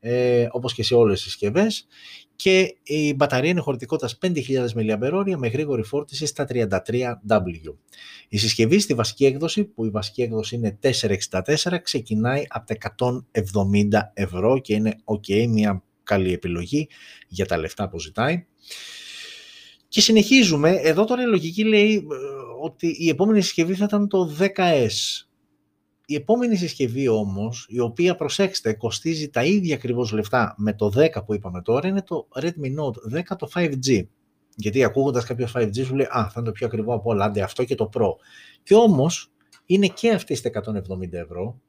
ε, 0.07 0.47
όπως 0.51 0.75
και 0.75 0.83
σε 0.83 0.95
όλες 0.95 1.23
τις 1.23 1.31
συσκευές 1.31 1.87
και 2.37 2.77
η 2.83 3.15
μπαταρία 3.15 3.51
είναι 3.51 3.61
χωρητικότητας 3.61 4.19
5.000 4.23 4.67
mAh 4.75 5.35
με 5.37 5.49
γρήγορη 5.49 5.83
φόρτιση 5.83 6.27
στα 6.27 6.47
33W. 6.51 7.75
Η 8.29 8.39
συσκευή 8.39 8.79
στη 8.79 8.95
βασική 8.95 9.25
έκδοση, 9.25 9.65
που 9.65 9.85
η 9.85 9.91
βασική 9.91 10.23
έκδοση 10.23 10.55
είναι 10.55 10.79
464, 10.83 11.79
ξεκινάει 11.83 12.45
από 12.49 12.67
τα 12.67 12.95
170 12.97 14.01
ευρώ 14.13 14.59
και 14.59 14.75
είναι 14.75 14.97
ok, 15.05 15.47
μια 15.49 15.83
καλή 16.03 16.33
επιλογή 16.33 16.89
για 17.29 17.47
τα 17.47 17.59
λεφτά 17.59 17.89
που 17.89 18.01
ζητάει. 18.01 18.47
Και 19.89 20.01
συνεχίζουμε, 20.01 20.71
εδώ 20.71 21.05
τώρα 21.05 21.23
η 21.23 21.27
λογική 21.27 21.65
λέει 21.65 21.95
ε, 21.95 22.01
ότι 22.63 22.97
η 22.99 23.09
επόμενη 23.09 23.41
συσκευή 23.41 23.75
θα 23.75 23.85
ήταν 23.85 24.09
το 24.09 24.37
10S. 24.39 25.25
Η 26.07 26.15
επόμενη 26.15 26.57
συσκευή 26.57 27.09
όμως, 27.09 27.67
η 27.69 27.81
οποία 27.81 28.15
προσέξτε 28.15 28.73
κοστίζει 28.73 29.29
τα 29.29 29.45
ίδια 29.45 29.75
ακριβώς 29.75 30.13
λεφτά 30.13 30.55
με 30.59 30.75
το 30.75 30.93
10 30.97 31.25
που 31.25 31.35
είπαμε 31.35 31.63
τώρα, 31.63 31.89
είναι 31.89 32.03
το 32.03 32.29
Redmi 32.35 32.79
Note 32.79 33.19
10 33.19 33.23
το 33.39 33.49
5G. 33.55 34.07
Γιατί 34.57 34.85
ακούγοντας 34.85 35.25
κάποιος 35.25 35.53
5G 35.57 35.85
σου 35.85 35.95
λέει 35.95 36.07
Α, 36.07 36.29
θα 36.29 36.33
είναι 36.37 36.45
το 36.45 36.53
πιο 36.53 36.67
ακριβό 36.67 36.95
από 36.95 37.11
όλα, 37.11 37.25
άντε 37.25 37.43
αυτό 37.43 37.65
και 37.65 37.75
το 37.75 37.91
Pro. 37.95 38.09
Και 38.63 38.75
όμως 38.75 39.33
είναι 39.67 39.87
και 39.87 40.11
αυτή 40.11 40.35
στα 40.35 40.51
170 40.51 41.13
ευρώ 41.13 41.61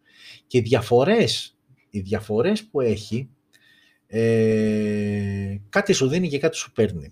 και 0.48 0.58
οι 0.58 0.62
διαφορές, 0.62 1.58
οι 1.90 2.00
διαφορές 2.00 2.64
που 2.66 2.82
έχει 2.82 3.30
ε, 4.08 5.58
κάτι 5.70 5.94
σου 5.94 6.08
δίνει 6.08 6.30
και 6.30 6.40
κάτι 6.40 6.58
σου 6.58 6.72
παίρνει. 6.72 7.10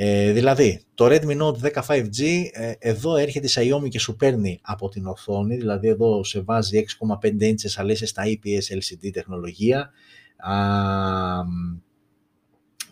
Ε, 0.00 0.32
δηλαδή, 0.32 0.82
το 0.94 1.06
Redmi 1.06 1.40
Note 1.42 1.72
10 1.72 1.82
5G, 1.86 2.44
ε, 2.52 2.72
εδώ 2.78 3.16
έρχεται 3.16 3.46
η 3.46 3.50
Xiaomi 3.54 3.88
και 3.88 3.98
σου 3.98 4.16
παίρνει 4.16 4.60
από 4.62 4.88
την 4.88 5.06
οθόνη, 5.06 5.56
δηλαδή 5.56 5.88
εδώ 5.88 6.24
σε 6.24 6.40
βάζει 6.40 6.84
6,5 7.20 7.42
inches 7.42 7.72
αλλά 7.76 7.92
είσαι 7.92 8.06
στα 8.06 8.22
IPS 8.26 8.76
LCD 8.76 9.10
τεχνολογία, 9.12 9.90
α, 10.36 10.52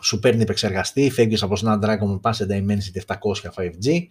σου 0.00 0.18
παίρνει 0.18 0.42
επεξεργαστή, 0.42 1.10
φεύγεις 1.10 1.42
από 1.42 1.56
Snapdragon 1.64 2.20
Pass 2.20 2.46
Dimensity 2.46 3.00
700 3.06 3.50
5G, 3.56 4.06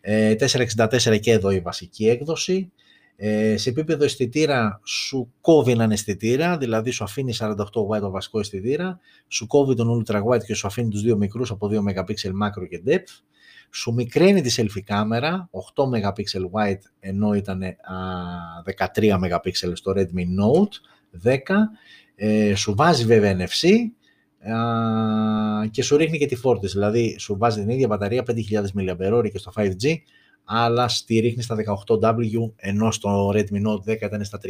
ε, 0.00 0.34
464 0.34 1.18
και 1.20 1.32
εδώ 1.32 1.50
η 1.50 1.60
βασική 1.60 2.08
έκδοση, 2.08 2.72
ε, 3.16 3.56
σε 3.56 3.68
επίπεδο 3.68 4.04
αισθητήρα 4.04 4.80
σου 4.84 5.32
κόβει 5.40 5.72
έναν 5.72 5.90
αισθητήρα, 5.90 6.58
δηλαδή 6.58 6.90
σου 6.90 7.04
αφήνει 7.04 7.34
48 7.38 7.54
wide 7.90 8.00
το 8.00 8.10
βασικό 8.10 8.38
αισθητήρα, 8.38 8.98
σου 9.28 9.46
κόβει 9.46 9.74
τον 9.74 10.04
ultra 10.06 10.22
wide 10.22 10.44
και 10.44 10.54
σου 10.54 10.66
αφήνει 10.66 10.88
τους 10.88 11.02
δύο 11.02 11.16
μικρούς 11.16 11.50
από 11.50 11.68
2 11.70 11.74
MP 11.74 12.12
macro 12.42 12.68
και 12.68 12.82
depth, 12.86 13.22
σου 13.70 13.92
μικραίνει 13.92 14.40
τη 14.40 14.54
selfie 14.56 14.82
κάμερα, 14.84 15.48
8 15.74 15.84
MP 15.84 16.22
wide 16.52 16.82
ενώ 17.00 17.34
ήταν 17.34 17.62
13 18.94 19.10
MP 19.10 19.50
στο 19.72 19.92
Redmi 19.96 20.24
Note 20.40 21.28
10, 21.28 21.38
ε, 22.14 22.54
σου 22.54 22.74
βάζει 22.74 23.04
βέβαια 23.04 23.36
NFC 23.38 23.68
και 25.70 25.82
σου 25.82 25.96
ρίχνει 25.96 26.18
και 26.18 26.26
τη 26.26 26.36
φόρτιση, 26.36 26.72
δηλαδή 26.74 27.16
σου 27.18 27.36
βάζει 27.38 27.60
την 27.60 27.68
ίδια 27.68 27.86
μπαταρία 27.86 28.24
5.000 28.26 28.34
mAh 28.76 29.30
και 29.32 29.38
στο 29.38 29.52
5G, 29.56 29.94
αλλά 30.44 30.88
στη 30.88 31.18
ρίχνει 31.18 31.42
στα 31.42 31.56
18W, 31.86 32.52
ενώ 32.56 32.90
στο 32.90 33.32
Redmi 33.34 33.66
Note 33.66 33.92
10 33.92 34.00
ήταν 34.00 34.24
στα 34.24 34.38
33. 34.42 34.48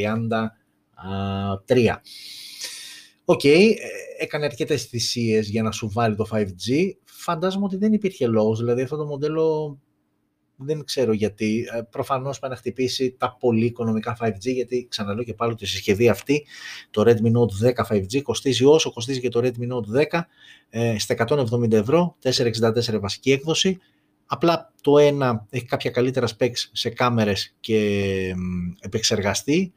OK, 3.25 3.41
okay, 3.45 3.73
έκανε 4.19 4.45
αρκετές 4.45 4.85
θυσίες 4.85 5.49
για 5.49 5.63
να 5.63 5.71
σου 5.71 5.91
βάλει 5.91 6.17
το 6.17 6.27
5G. 6.33 6.91
Φαντάζομαι 7.05 7.65
ότι 7.65 7.77
δεν 7.77 7.93
υπήρχε 7.93 8.27
λόγος, 8.27 8.59
δηλαδή 8.59 8.83
αυτό 8.83 8.97
το 8.97 9.05
μοντέλο 9.05 9.79
δεν 10.57 10.85
ξέρω 10.85 11.13
γιατί. 11.13 11.69
Ε, 11.73 11.81
προφανώς 11.91 12.39
πάει 12.39 12.51
να 12.51 12.57
χτυπήσει 12.57 13.17
τα 13.19 13.37
πολύ 13.41 13.65
οικονομικά 13.65 14.17
5G, 14.21 14.41
γιατί 14.41 14.87
ξαναλέω 14.91 15.25
και 15.25 15.35
πάλι 15.35 15.53
ότι 15.53 15.65
η 15.65 15.67
συσκευή 15.67 16.09
αυτή, 16.09 16.47
το 16.91 17.03
Redmi 17.07 17.33
Note 17.37 17.75
10 17.75 17.85
5G, 17.89 18.23
κοστίζει 18.23 18.65
όσο 18.65 18.93
κοστίζει 18.93 19.21
και 19.21 19.29
το 19.29 19.41
Redmi 19.43 19.73
Note 19.73 20.07
10, 20.11 20.21
ε, 20.71 20.99
στα 20.99 21.15
170 21.15 21.73
ευρώ, 21.73 22.17
464 22.23 23.01
βασική 23.01 23.33
έκδοση, 23.33 23.79
Απλά 24.27 24.73
το 24.81 24.99
ένα 24.99 25.47
έχει 25.51 25.65
κάποια 25.65 25.91
καλύτερα 25.91 26.29
specs 26.39 26.59
σε 26.73 26.89
κάμερες 26.89 27.55
και 27.61 28.35
επεξεργαστή 28.81 29.73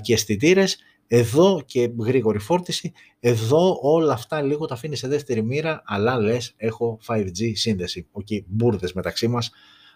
και 0.00 0.12
αισθητήρες. 0.12 0.78
Εδώ 1.08 1.62
και 1.66 1.90
γρήγορη 1.98 2.38
φόρτιση. 2.38 2.92
Εδώ 3.20 3.78
όλα 3.82 4.12
αυτά 4.12 4.42
λίγο 4.42 4.66
τα 4.66 4.74
αφήνεις 4.74 4.98
σε 4.98 5.08
δεύτερη 5.08 5.42
μοίρα, 5.42 5.82
αλλά 5.86 6.18
λες 6.18 6.54
έχω 6.56 6.98
5G 7.06 7.52
σύνδεση. 7.54 8.06
OK, 8.10 8.26
okay, 8.30 8.40
μπούρδες 8.46 8.92
μεταξύ 8.92 9.28
μας, 9.28 9.50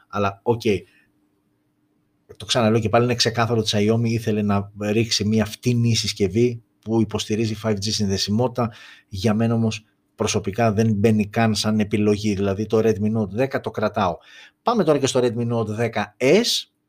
αλλά 0.09 0.41
OK. 0.43 0.61
Okay. 0.65 0.79
Το 2.37 2.45
ξαναλέω 2.45 2.81
και 2.81 2.89
πάλι 2.89 3.05
είναι 3.05 3.15
ξεκάθαρο 3.15 3.61
ότι 3.61 3.85
η 3.85 3.91
Xiaomi 3.91 4.09
ήθελε 4.09 4.43
να 4.43 4.73
ρίξει 4.81 5.25
μια 5.25 5.45
φτηνή 5.45 5.95
συσκευή 5.95 6.63
που 6.81 7.01
υποστηρίζει 7.01 7.57
5G 7.65 7.79
συνδεσιμότητα. 7.81 8.73
Για 9.09 9.35
μένα 9.35 9.55
όμως 9.55 9.85
προσωπικά 10.21 10.73
δεν 10.73 10.93
μπαίνει 10.93 11.27
καν 11.27 11.55
σαν 11.55 11.81
επιλογή, 11.81 12.35
δηλαδή 12.35 12.67
το 12.67 12.79
Redmi 12.79 13.17
Note 13.17 13.57
10 13.57 13.61
το 13.63 13.71
κρατάω. 13.71 14.17
Πάμε 14.63 14.85
τώρα 14.85 14.99
και 14.99 15.07
στο 15.07 15.21
Redmi 15.23 15.53
Note 15.53 15.67
10S, 15.79 16.47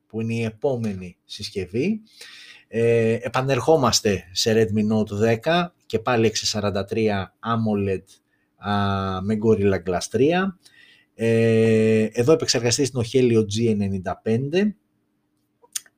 που 0.08 0.22
είναι 0.22 0.34
η 0.34 0.44
επόμενη 0.44 1.18
συσκευή. 1.26 2.02
Ε, 2.68 3.18
επανερχόμαστε 3.22 4.24
σε 4.32 4.54
Redmi 4.54 4.94
Note 4.94 5.40
10 5.44 5.66
και 5.86 6.00
πάλι 6.00 6.32
643 6.52 6.62
AMOLED 7.40 8.04
α, 8.70 9.22
με 9.22 9.38
Gorilla 9.46 9.80
Glass 9.90 10.18
3. 10.18 10.22
Ε, 11.16 12.08
εδώ 12.12 12.34
επεξεργαστής 12.34 12.90
είναι 12.90 13.04
ο 13.04 13.08
Helio 13.12 13.46
G95. 13.54 14.72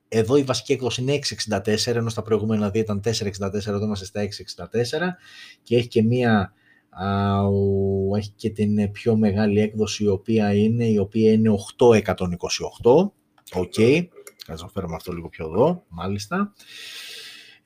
Εδώ 0.08 0.36
η 0.36 0.42
βασική 0.42 0.72
έκδοση 0.72 1.02
είναι 1.02 1.18
664, 1.50 1.86
ενώ 1.86 2.08
στα 2.08 2.22
προηγούμενα 2.22 2.70
δύο 2.70 2.80
ήταν 2.80 3.00
464, 3.04 3.66
εδώ 3.66 3.84
είμαστε 3.84 4.04
στα 4.04 4.22
664 4.22 4.66
και 5.62 5.76
έχει 5.76 5.88
και 5.88 6.02
μία 6.02 6.52
έχει 8.16 8.30
και 8.36 8.50
την 8.50 8.90
πιο 8.90 9.16
μεγάλη 9.16 9.60
έκδοση 9.60 10.04
η 10.04 10.08
οποία 10.08 10.54
είναι, 10.54 10.84
η 10.84 10.98
οποία 10.98 11.32
είναι 11.32 11.50
8128. 11.78 12.00
OK, 13.52 13.72
okay. 13.76 14.06
να 14.46 14.68
φέρουμε 14.68 14.94
αυτό 14.94 15.12
λίγο 15.12 15.28
πιο 15.28 15.46
εδώ, 15.46 15.84
μάλιστα. 15.88 16.52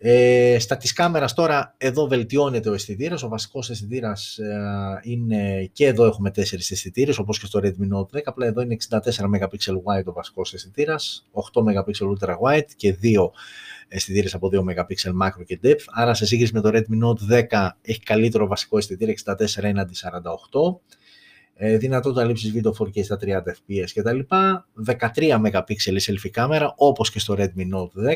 Ε, 0.01 0.57
στα 0.59 0.77
της 0.77 0.93
κάμερας 0.93 1.35
τώρα 1.35 1.75
εδώ 1.77 2.07
βελτιώνεται 2.07 2.69
ο 2.71 2.75
αισθητήρας. 2.75 3.23
Ο 3.23 3.29
βασικός 3.29 3.71
αισθητήρας 3.71 4.39
ε, 4.39 5.01
είναι 5.03 5.71
και 5.73 5.87
εδώ 5.87 6.05
έχουμε 6.05 6.31
4 6.31 6.39
αισθητήρες, 6.39 7.19
όπως 7.19 7.39
και 7.39 7.47
στο 7.47 7.61
Redmi 7.63 7.97
Note 7.97 8.19
10. 8.19 8.21
Απλά 8.25 8.47
εδώ 8.47 8.61
είναι 8.61 8.77
64 8.89 8.99
MP 8.99 9.49
wide 9.85 10.05
ο 10.05 10.13
βασικός 10.13 10.55
αισθητήρας, 10.55 11.29
8 11.33 11.63
MP 11.63 12.19
ultra 12.19 12.35
wide 12.43 12.69
και 12.77 12.99
2 13.03 13.31
αισθητήρες 13.89 14.35
από 14.35 14.49
2 14.49 14.61
MP 14.61 15.13
macro 15.23 15.45
και 15.47 15.59
depth. 15.63 15.85
Άρα 15.87 16.15
σε 16.15 16.27
σύγκριση 16.27 16.55
με 16.55 16.61
το 16.61 16.71
Redmi 16.73 17.05
Note 17.05 17.49
10 17.51 17.69
έχει 17.83 18.01
καλύτερο 18.01 18.47
βασικό 18.47 18.79
αισθητήρα 18.79 19.13
64 19.25 19.63
έναντι 19.63 19.95
48. 19.95 20.81
Ε, 21.55 21.77
δυνατότητα 21.77 22.25
λήψης 22.25 22.51
βίντεο 22.51 22.75
4K 22.79 23.05
στα 23.05 23.19
30 23.21 23.29
fps 23.29 23.91
κτλ. 23.95 24.19
13 24.87 24.99
MP 25.17 25.75
selfie 25.85 26.31
κάμερα 26.31 26.75
όπως 26.77 27.11
και 27.11 27.19
στο 27.19 27.37
Redmi 27.39 27.75
Note 27.75 28.09
10 28.09 28.13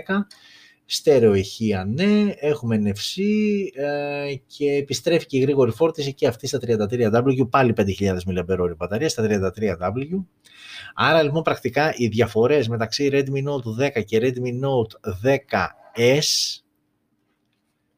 Στέρεο 0.95 1.35
ηχεία 1.35 1.85
ναι, 1.85 2.33
έχουμε 2.37 2.83
NFC 2.85 3.23
ε, 3.75 4.35
και 4.47 4.73
επιστρέφει 4.73 5.27
και 5.27 5.37
η 5.37 5.41
γρήγορη 5.41 5.71
φόρτιση 5.71 6.15
και 6.15 6.27
αυτή 6.27 6.47
στα 6.47 6.59
33W, 6.63 7.51
πάλι 7.51 7.75
5.000 7.77 8.17
mAh 8.27 8.77
μπαταρία 8.77 9.09
στα 9.09 9.27
33W. 9.29 10.25
Άρα 10.95 11.23
λοιπόν 11.23 11.43
πρακτικά 11.43 11.95
οι 11.97 12.07
διαφορές 12.07 12.69
μεταξύ 12.69 13.09
Redmi 13.13 13.49
Note 13.49 13.99
10 13.99 14.05
και 14.05 14.19
Redmi 14.23 14.65
Note 14.65 15.11
10S 15.25 16.23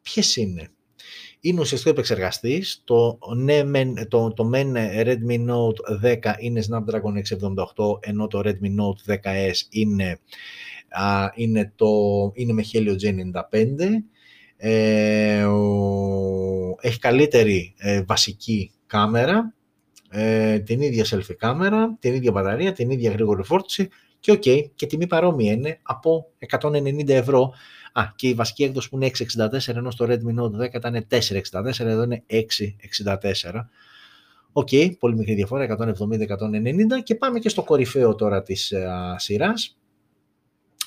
ποιες 0.03 0.37
είναι; 0.37 0.71
Είναι 1.47 1.61
ουσιαστικό 1.61 1.91
επεξεργαστής. 1.91 2.83
Το, 2.85 3.19
ναι, 3.37 3.63
το, 4.09 4.33
το 4.33 4.51
MEN 4.55 4.77
Redmi 5.05 5.47
Note 5.49 6.05
10 6.05 6.33
είναι 6.39 6.63
Snapdragon 6.71 7.37
678, 7.77 7.99
ενώ 8.01 8.27
το 8.27 8.41
Redmi 8.45 8.81
Note 8.81 9.15
10S 9.15 9.55
είναι 9.71 10.19
είναι, 11.35 11.73
το, 11.77 11.87
είναι 12.35 12.53
με 12.53 12.65
Helio 12.73 12.93
G95. 12.93 13.79
Ε, 14.57 15.47
έχει 16.81 16.99
καλύτερη 16.99 17.75
ε, 17.79 18.03
βασική 18.03 18.71
κάμερα, 18.87 19.55
ε, 20.11 20.59
την 20.59 20.81
ίδια 20.81 21.05
selfie 21.05 21.37
κάμερα, 21.39 21.97
την 22.01 22.15
ίδια 22.15 22.31
μπαταρία, 22.31 22.73
την 22.73 22.91
ίδια 22.91 23.11
γρήγορη 23.11 23.43
φόρτιση 23.43 23.89
και 24.21 24.33
ok, 24.33 24.71
και 24.75 24.87
τιμή 24.87 25.07
παρόμοια 25.07 25.53
είναι 25.53 25.79
από 25.83 26.31
190 26.61 27.09
ευρώ. 27.09 27.53
Α, 27.97 28.05
και 28.17 28.29
η 28.29 28.35
βασική 28.35 28.65
έκδοση 28.65 28.89
που 28.89 28.97
είναι 28.97 29.11
664, 29.37 29.75
ενώ 29.75 29.91
στο 29.91 30.07
Redmi 30.09 30.41
Note 30.41 30.65
10 30.65 30.75
ήταν 30.75 31.07
464, 31.11 31.79
εδώ 31.79 32.03
είναι 32.03 32.23
664. 32.31 33.69
OK, 34.53 34.69
okay, 34.71 34.91
πολύ 34.99 35.17
μικρή 35.17 35.35
διαφορά, 35.35 35.77
170-190 35.79 37.03
και 37.03 37.15
πάμε 37.15 37.39
και 37.39 37.49
στο 37.49 37.63
κορυφαίο 37.63 38.15
τώρα 38.15 38.43
της 38.43 38.73
α, 38.73 39.19
σειράς 39.19 39.77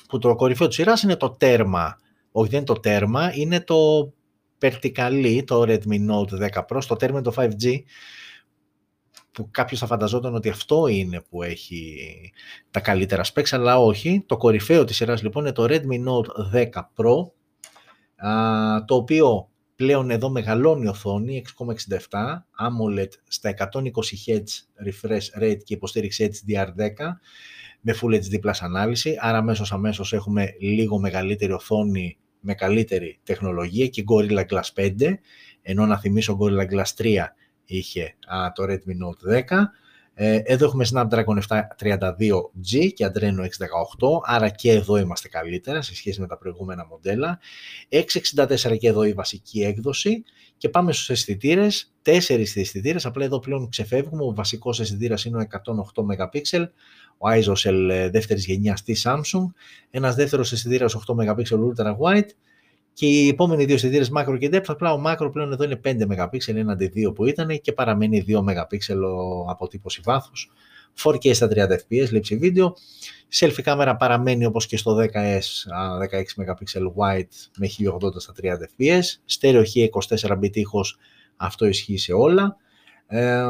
που 0.08 0.18
το 0.18 0.34
κορυφαίο 0.34 0.66
του 0.66 0.74
σειράς 0.74 1.02
είναι 1.02 1.16
το 1.16 1.30
τέρμα. 1.30 1.98
Όχι, 2.32 2.48
δεν 2.48 2.58
είναι 2.58 2.66
το 2.66 2.80
τέρμα, 2.80 3.30
είναι 3.34 3.60
το 3.60 4.12
περτικαλί, 4.58 5.44
το 5.44 5.62
Redmi 5.62 6.08
Note 6.10 6.48
10 6.50 6.64
Pro, 6.68 6.84
το 6.88 6.96
τέρμα 6.96 7.18
είναι 7.18 7.30
το 7.30 7.34
5G, 7.36 7.78
που 9.42 9.50
κάποιος 9.50 9.80
θα 9.80 9.86
φανταζόταν 9.86 10.34
ότι 10.34 10.48
αυτό 10.48 10.86
είναι 10.86 11.22
που 11.30 11.42
έχει 11.42 11.96
τα 12.70 12.80
καλύτερα 12.80 13.24
specs, 13.24 13.48
αλλά 13.50 13.78
όχι. 13.78 14.22
Το 14.26 14.36
κορυφαίο 14.36 14.84
της 14.84 14.96
σειράς 14.96 15.22
λοιπόν 15.22 15.44
είναι 15.44 15.52
το 15.52 15.64
Redmi 15.68 16.04
Note 16.08 16.54
10 16.54 16.68
Pro, 16.72 17.30
το 18.84 18.94
οποίο 18.94 19.48
πλέον 19.76 20.10
εδώ 20.10 20.30
μεγαλώνει 20.30 20.84
η 20.84 20.88
οθόνη 20.88 21.44
6,67 21.58 21.66
AMOLED 22.66 23.08
στα 23.28 23.54
120 23.72 23.80
Hz 24.26 24.42
refresh 24.86 25.42
rate 25.42 25.62
και 25.64 25.74
υποστήριξη 25.74 26.30
HDR10 26.32 27.06
με 27.80 27.94
Full 28.00 28.14
HD 28.14 28.46
Plus 28.46 28.58
ανάλυση, 28.60 29.16
άρα 29.20 29.38
αμέσως 29.38 29.72
αμέσως 29.72 30.12
έχουμε 30.12 30.54
λίγο 30.60 30.98
μεγαλύτερη 30.98 31.52
οθόνη 31.52 32.18
με 32.40 32.54
καλύτερη 32.54 33.18
τεχνολογία 33.22 33.86
και 33.86 34.04
Gorilla 34.08 34.44
Glass 34.46 34.84
5, 34.84 34.90
ενώ 35.62 35.86
να 35.86 35.98
θυμίσω 35.98 36.38
Gorilla 36.40 36.74
Glass 36.74 37.02
3 37.02 37.16
είχε 37.68 38.14
το 38.54 38.64
Redmi 38.68 38.94
Note 39.04 39.42
10. 39.48 39.64
Ε, 40.20 40.40
εδώ 40.44 40.64
έχουμε 40.64 40.86
Snapdragon 40.92 41.38
732G 41.48 42.92
και 42.94 43.10
Adreno 43.12 43.40
618, 43.40 43.48
άρα 44.22 44.48
και 44.48 44.70
εδώ 44.72 44.96
είμαστε 44.96 45.28
καλύτερα 45.28 45.82
σε 45.82 45.94
σχέση 45.94 46.20
με 46.20 46.26
τα 46.26 46.38
προηγούμενα 46.38 46.86
μοντέλα. 46.86 47.38
664 47.88 48.78
και 48.78 48.88
εδώ 48.88 49.04
η 49.04 49.12
βασική 49.12 49.62
έκδοση 49.62 50.24
και 50.56 50.68
πάμε 50.68 50.92
στους 50.92 51.10
αισθητήρες. 51.10 51.92
Τέσσερις 52.02 52.56
αισθητήρες, 52.56 53.06
απλά 53.06 53.24
εδώ 53.24 53.38
πλέον 53.38 53.68
ξεφεύγουμε. 53.68 54.22
Ο 54.22 54.34
βασικός 54.34 54.80
αισθητήρας 54.80 55.24
είναι 55.24 55.36
ο 55.36 55.40
108 55.40 56.02
MP, 56.02 56.66
ο 57.18 57.28
ISOCELL 57.28 57.88
ε, 57.90 58.08
δεύτερης 58.10 58.46
γενιάς 58.46 58.82
της 58.82 59.06
Samsung, 59.06 59.52
ένας 59.90 60.14
δεύτερος 60.14 60.52
αισθητήρας 60.52 60.94
8 60.94 61.14
MP 61.14 61.72
ultra 61.74 61.96
wide 61.96 62.28
και 62.98 63.06
οι 63.06 63.28
επόμενοι 63.28 63.64
δύο 63.64 63.74
αισθητήρε 63.74 64.04
macro 64.14 64.38
και 64.38 64.48
depth, 64.52 64.64
απλά 64.66 64.92
ο 64.92 65.02
macro 65.06 65.32
πλέον 65.32 65.52
εδώ 65.52 65.64
είναι 65.64 65.80
5 65.84 65.96
MP 66.06 66.38
έναντι 66.46 66.92
2 67.08 67.14
που 67.14 67.26
ήταν 67.26 67.60
και 67.60 67.72
παραμένει 67.72 68.24
2 68.28 68.38
MP 68.38 68.76
αποτύπωση 69.48 70.00
βάθους. 70.04 70.50
4K 71.02 71.34
στα 71.34 71.48
30 71.48 71.52
fps, 71.52 72.10
λήψη 72.10 72.36
βίντεο. 72.36 72.74
Selfie 73.40 73.62
κάμερα 73.62 73.96
παραμένει 73.96 74.44
όπως 74.44 74.66
και 74.66 74.76
στο 74.76 74.96
10S, 74.96 75.40
16 76.10 76.22
MP 76.36 76.92
wide 76.96 77.48
με 77.56 77.66
1080 77.66 78.20
στα 78.20 78.32
30 78.42 78.46
fps. 78.46 79.02
Στέρεο 79.24 79.62
H 79.74 79.88
24 80.18 80.38
bit 80.38 80.56
ήχος, 80.56 80.98
αυτό 81.36 81.66
ισχύει 81.66 81.98
σε 81.98 82.12
όλα. 82.12 82.56
Ε, 83.06 83.42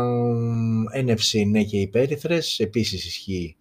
NFC 1.06 1.46
ναι 1.46 1.62
και 1.62 1.76
οι 1.76 1.88
περίθρες, 1.88 2.58
επίσης 2.58 3.06
ισχύει 3.06 3.57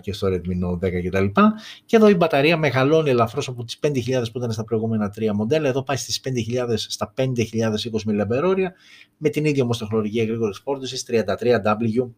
και 0.00 0.12
στο 0.12 0.28
Redmi 0.28 0.64
Note 0.64 0.86
10 0.86 0.90
κτλ. 1.04 1.40
Και 1.84 1.96
εδώ 1.96 2.08
η 2.08 2.14
μπαταρία 2.14 2.56
μεγαλώνει 2.56 3.10
ελαφρώς 3.10 3.48
από 3.48 3.64
τις 3.64 3.78
5.000 3.82 3.92
που 4.32 4.38
ήταν 4.38 4.52
στα 4.52 4.64
προηγούμενα 4.64 5.10
τρία 5.10 5.34
μοντέλα. 5.34 5.68
Εδώ 5.68 5.82
πάει 5.82 5.96
στις 5.96 6.20
5.000 6.24 6.74
στα 6.76 7.12
5.020 7.16 7.26
mAh 8.06 8.54
με 9.16 9.28
την 9.28 9.44
ίδια 9.44 9.62
όμως 9.62 9.78
τεχνολογία 9.78 10.24
γρήγορης 10.24 10.58
φόρτισης 10.58 11.06
33W 11.10 12.10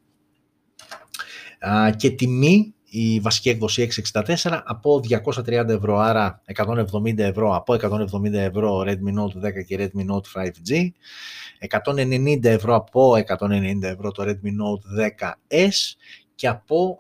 και 1.97 2.11
τιμή 2.11 2.75
η 2.95 3.21
βασική 3.21 3.49
έκδοση 3.49 3.89
664 4.13 4.61
από 4.65 5.01
230 5.47 5.69
ευρώ, 5.69 5.99
άρα 5.99 6.43
170 6.55 7.19
ευρώ 7.19 7.55
από 7.57 7.75
170 7.75 8.33
ευρώ 8.33 8.81
Redmi 8.81 9.19
Note 9.19 9.47
10 9.47 9.65
και 9.67 9.77
Redmi 9.79 10.11
Note 10.11 10.43
5G, 10.43 10.89
190 11.85 12.45
ευρώ 12.45 12.75
από 12.75 13.13
190 13.13 13.83
ευρώ 13.83 14.11
το 14.11 14.23
Redmi 14.23 14.53
Note 14.63 15.01
10S 15.01 15.95
και 16.43 16.49
από 16.49 16.99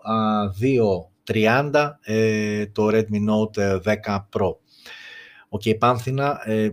230 1.24 1.90
ε, 2.00 2.66
το 2.66 2.88
Redmi 2.88 3.28
Note 3.28 3.80
10 3.82 4.18
Pro. 4.32 4.54
OK, 5.48 5.62
okay, 5.64 5.78
πάμφθηνα, 5.78 6.40
ε, 6.44 6.68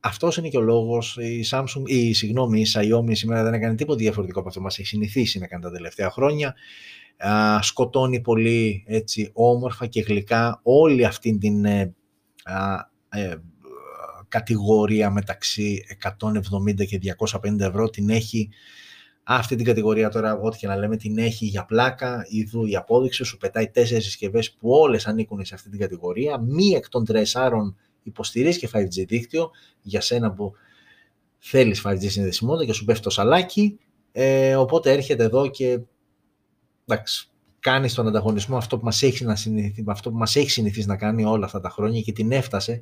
αυτός 0.00 0.36
είναι 0.36 0.48
και 0.48 0.56
ο 0.56 0.60
λόγος. 0.60 1.16
Η 1.16 1.44
Samsung, 1.50 1.82
ή 1.84 2.12
συγγνώμη, 2.12 2.60
η 2.60 2.66
Xiaomi 2.74 3.10
σήμερα 3.16 3.42
δεν 3.42 3.54
έκανε 3.54 3.74
τίποτα 3.74 3.98
διαφορετικό 3.98 4.38
από 4.38 4.48
αυτό 4.48 4.60
που 4.60 4.64
μας 4.66 4.78
έχει 4.78 4.88
συνηθίσει 4.88 5.38
να 5.38 5.46
κάνει 5.46 5.62
τα 5.62 5.70
τελευταία 5.70 6.10
χρόνια 6.10 6.54
σκοτώνει 7.60 8.20
πολύ 8.20 8.84
έτσι 8.86 9.30
όμορφα 9.32 9.86
και 9.86 10.00
γλυκά 10.00 10.60
όλη 10.62 11.04
αυτή 11.04 11.38
την 11.38 11.64
ε, 11.64 11.94
ε, 13.08 13.34
κατηγορία 14.28 15.10
μεταξύ 15.10 15.84
170 16.02 16.86
και 16.86 17.00
250 17.42 17.60
ευρώ 17.60 17.90
την 17.90 18.10
έχει 18.10 18.48
αυτή 19.24 19.56
την 19.56 19.64
κατηγορία 19.64 20.08
τώρα, 20.08 20.36
ό,τι 20.36 20.58
και 20.58 20.66
να 20.66 20.76
λέμε, 20.76 20.96
την 20.96 21.18
έχει 21.18 21.46
για 21.46 21.64
πλάκα, 21.64 22.26
ειδού 22.28 22.66
η 22.66 22.76
απόδειξη, 22.76 23.24
σου 23.24 23.36
πετάει 23.36 23.68
τέσσερις 23.68 24.04
συσκευές 24.04 24.52
που 24.52 24.70
όλες 24.70 25.06
ανήκουν 25.06 25.44
σε 25.44 25.54
αυτή 25.54 25.70
την 25.70 25.78
κατηγορία, 25.78 26.38
μία 26.38 26.76
εκ 26.76 26.88
των 26.88 27.04
τεσσάρων 27.04 27.76
υποστηρίζεις 28.02 28.58
και 28.58 28.68
5G 28.72 29.06
δίκτυο, 29.06 29.50
για 29.82 30.00
σένα 30.00 30.32
που 30.32 30.52
θέλεις 31.38 31.82
5G 31.86 32.10
συνδεσιμότητα 32.10 32.66
και 32.66 32.72
σου 32.72 32.84
πέφτει 32.84 33.02
το 33.02 33.10
σαλάκι, 33.10 33.78
ε, 34.12 34.56
οπότε 34.56 34.92
έρχεται 34.92 35.24
εδώ 35.24 35.50
και 35.50 35.80
εντάξει, 36.86 37.30
κάνεις 37.60 37.92
στον 37.92 38.06
ανταγωνισμό 38.06 38.56
αυτό 38.56 38.78
που 38.78 38.84
μας 38.84 39.02
έχει, 39.02 39.24
να 39.24 39.36
συνηθίσει, 39.36 39.84
αυτό 39.86 40.10
που 40.10 40.16
μας 40.16 40.36
έχει 40.36 40.50
συνηθίσει 40.50 40.86
να 40.86 40.96
κάνει 40.96 41.24
όλα 41.24 41.44
αυτά 41.44 41.60
τα 41.60 41.70
χρόνια 41.70 42.00
και 42.00 42.12
την 42.12 42.32
έφτασε 42.32 42.80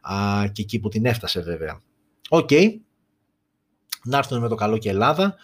α, 0.00 0.46
και 0.52 0.62
εκεί 0.62 0.80
που 0.80 0.88
την 0.88 1.04
έφτασε 1.04 1.40
βέβαια. 1.40 1.80
OK, 2.28 2.48
okay. 2.50 2.68
να 4.04 4.18
έρθουν 4.18 4.40
με 4.40 4.48
το 4.48 4.54
καλό 4.54 4.78
και 4.78 4.88
Ελλάδα, 4.88 5.36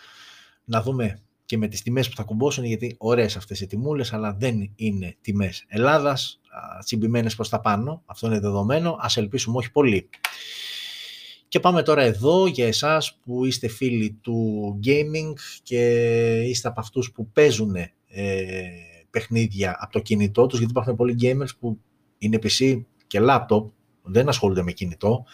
να 0.69 0.83
δούμε 0.83 1.23
και 1.45 1.59
με 1.59 1.69
τις 1.69 1.83
τιμές 1.83 2.09
που 2.09 2.17
θα 2.17 2.23
κουμπώσουν, 2.23 2.65
γιατί 2.65 2.95
ωραίες 2.99 3.37
αυτές 3.37 3.61
οι 3.61 3.67
τιμούλες, 3.67 4.13
αλλά 4.13 4.35
δεν 4.35 4.73
είναι 4.75 5.17
τιμές 5.21 5.65
Ελλάδας, 5.69 6.41
τσιμπημένες 6.85 7.35
προς 7.35 7.49
τα 7.49 7.61
πάνω, 7.61 8.03
αυτό 8.07 8.27
είναι 8.27 8.41
δεδομένο, 8.41 8.97
ας 9.01 9.17
ελπίσουμε 9.17 9.57
όχι 9.57 9.73
πολύ. 9.73 10.09
Και 11.49 11.61
πάμε 11.61 11.83
τώρα 11.83 12.03
εδώ 12.03 12.47
για 12.47 12.67
εσάς 12.67 13.19
που 13.25 13.45
είστε 13.45 13.69
φίλοι 13.69 14.19
του 14.21 14.81
gaming 14.85 15.33
και 15.63 15.81
είστε 16.41 16.69
από 16.69 16.81
αυτούς 16.81 17.13
που 17.13 17.31
παίζουν 17.31 17.75
ε, 17.77 17.91
παιχνίδια 19.11 19.77
από 19.81 19.93
το 19.93 20.01
κινητό 20.01 20.47
τους, 20.47 20.59
γιατί 20.59 20.73
υπάρχουν 20.73 20.97
πολλοί 20.97 21.17
gamers 21.21 21.57
που 21.61 21.79
είναι 22.19 22.39
PC 22.43 22.83
και 23.07 23.21
laptop, 23.23 23.71
δεν 24.03 24.29
ασχολούνται 24.29 24.63
με 24.63 24.73
κινητό, 24.73 25.25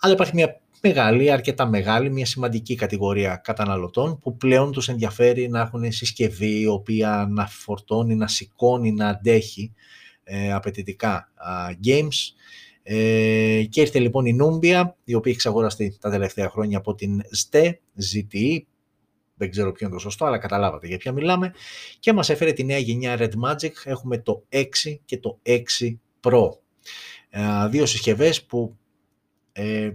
αλλά 0.00 0.12
υπάρχει 0.12 0.34
μια 0.34 0.60
μεγάλη, 0.82 1.30
αρκετά 1.30 1.66
μεγάλη, 1.66 2.10
μια 2.10 2.26
σημαντική 2.26 2.74
κατηγορία 2.74 3.36
καταναλωτών 3.36 4.18
που 4.18 4.36
πλέον 4.36 4.72
τους 4.72 4.88
ενδιαφέρει 4.88 5.48
να 5.48 5.60
έχουν 5.60 5.92
συσκευή 5.92 6.60
η 6.60 6.66
οποία 6.66 7.26
να 7.30 7.46
φορτώνει, 7.46 8.14
να 8.14 8.28
σηκώνει, 8.28 8.92
να 8.92 9.08
αντέχει 9.08 9.72
ε, 10.24 10.52
απαιτητικά 10.52 11.32
games. 11.84 12.34
Ε, 12.82 13.64
και 13.68 13.80
ήρθε 13.80 13.98
λοιπόν 13.98 14.26
η 14.26 14.36
Numbia, 14.40 14.82
η 15.04 15.14
οποία 15.14 15.30
έχει 15.30 15.30
εξαγοραστεί 15.30 15.98
τα 16.00 16.10
τελευταία 16.10 16.48
χρόνια 16.48 16.78
από 16.78 16.94
την 16.94 17.20
STE, 17.22 17.70
ZTE, 18.12 18.58
δεν 19.34 19.50
ξέρω 19.50 19.72
ποιο 19.72 19.86
είναι 19.86 19.94
το 19.94 20.00
σωστό, 20.00 20.24
αλλά 20.24 20.38
καταλάβατε 20.38 20.86
για 20.86 20.96
ποια 20.96 21.12
μιλάμε, 21.12 21.52
και 21.98 22.12
μας 22.12 22.30
έφερε 22.30 22.52
τη 22.52 22.64
νέα 22.64 22.78
γενιά 22.78 23.16
Red 23.18 23.32
Magic, 23.46 23.70
έχουμε 23.84 24.18
το 24.18 24.44
6 24.48 24.64
και 25.04 25.18
το 25.18 25.38
6 25.42 25.58
Pro. 26.20 26.48
Ε, 27.30 27.68
δύο 27.68 27.86
συσκευές 27.86 28.44
που 28.44 28.76
ε, 29.52 29.90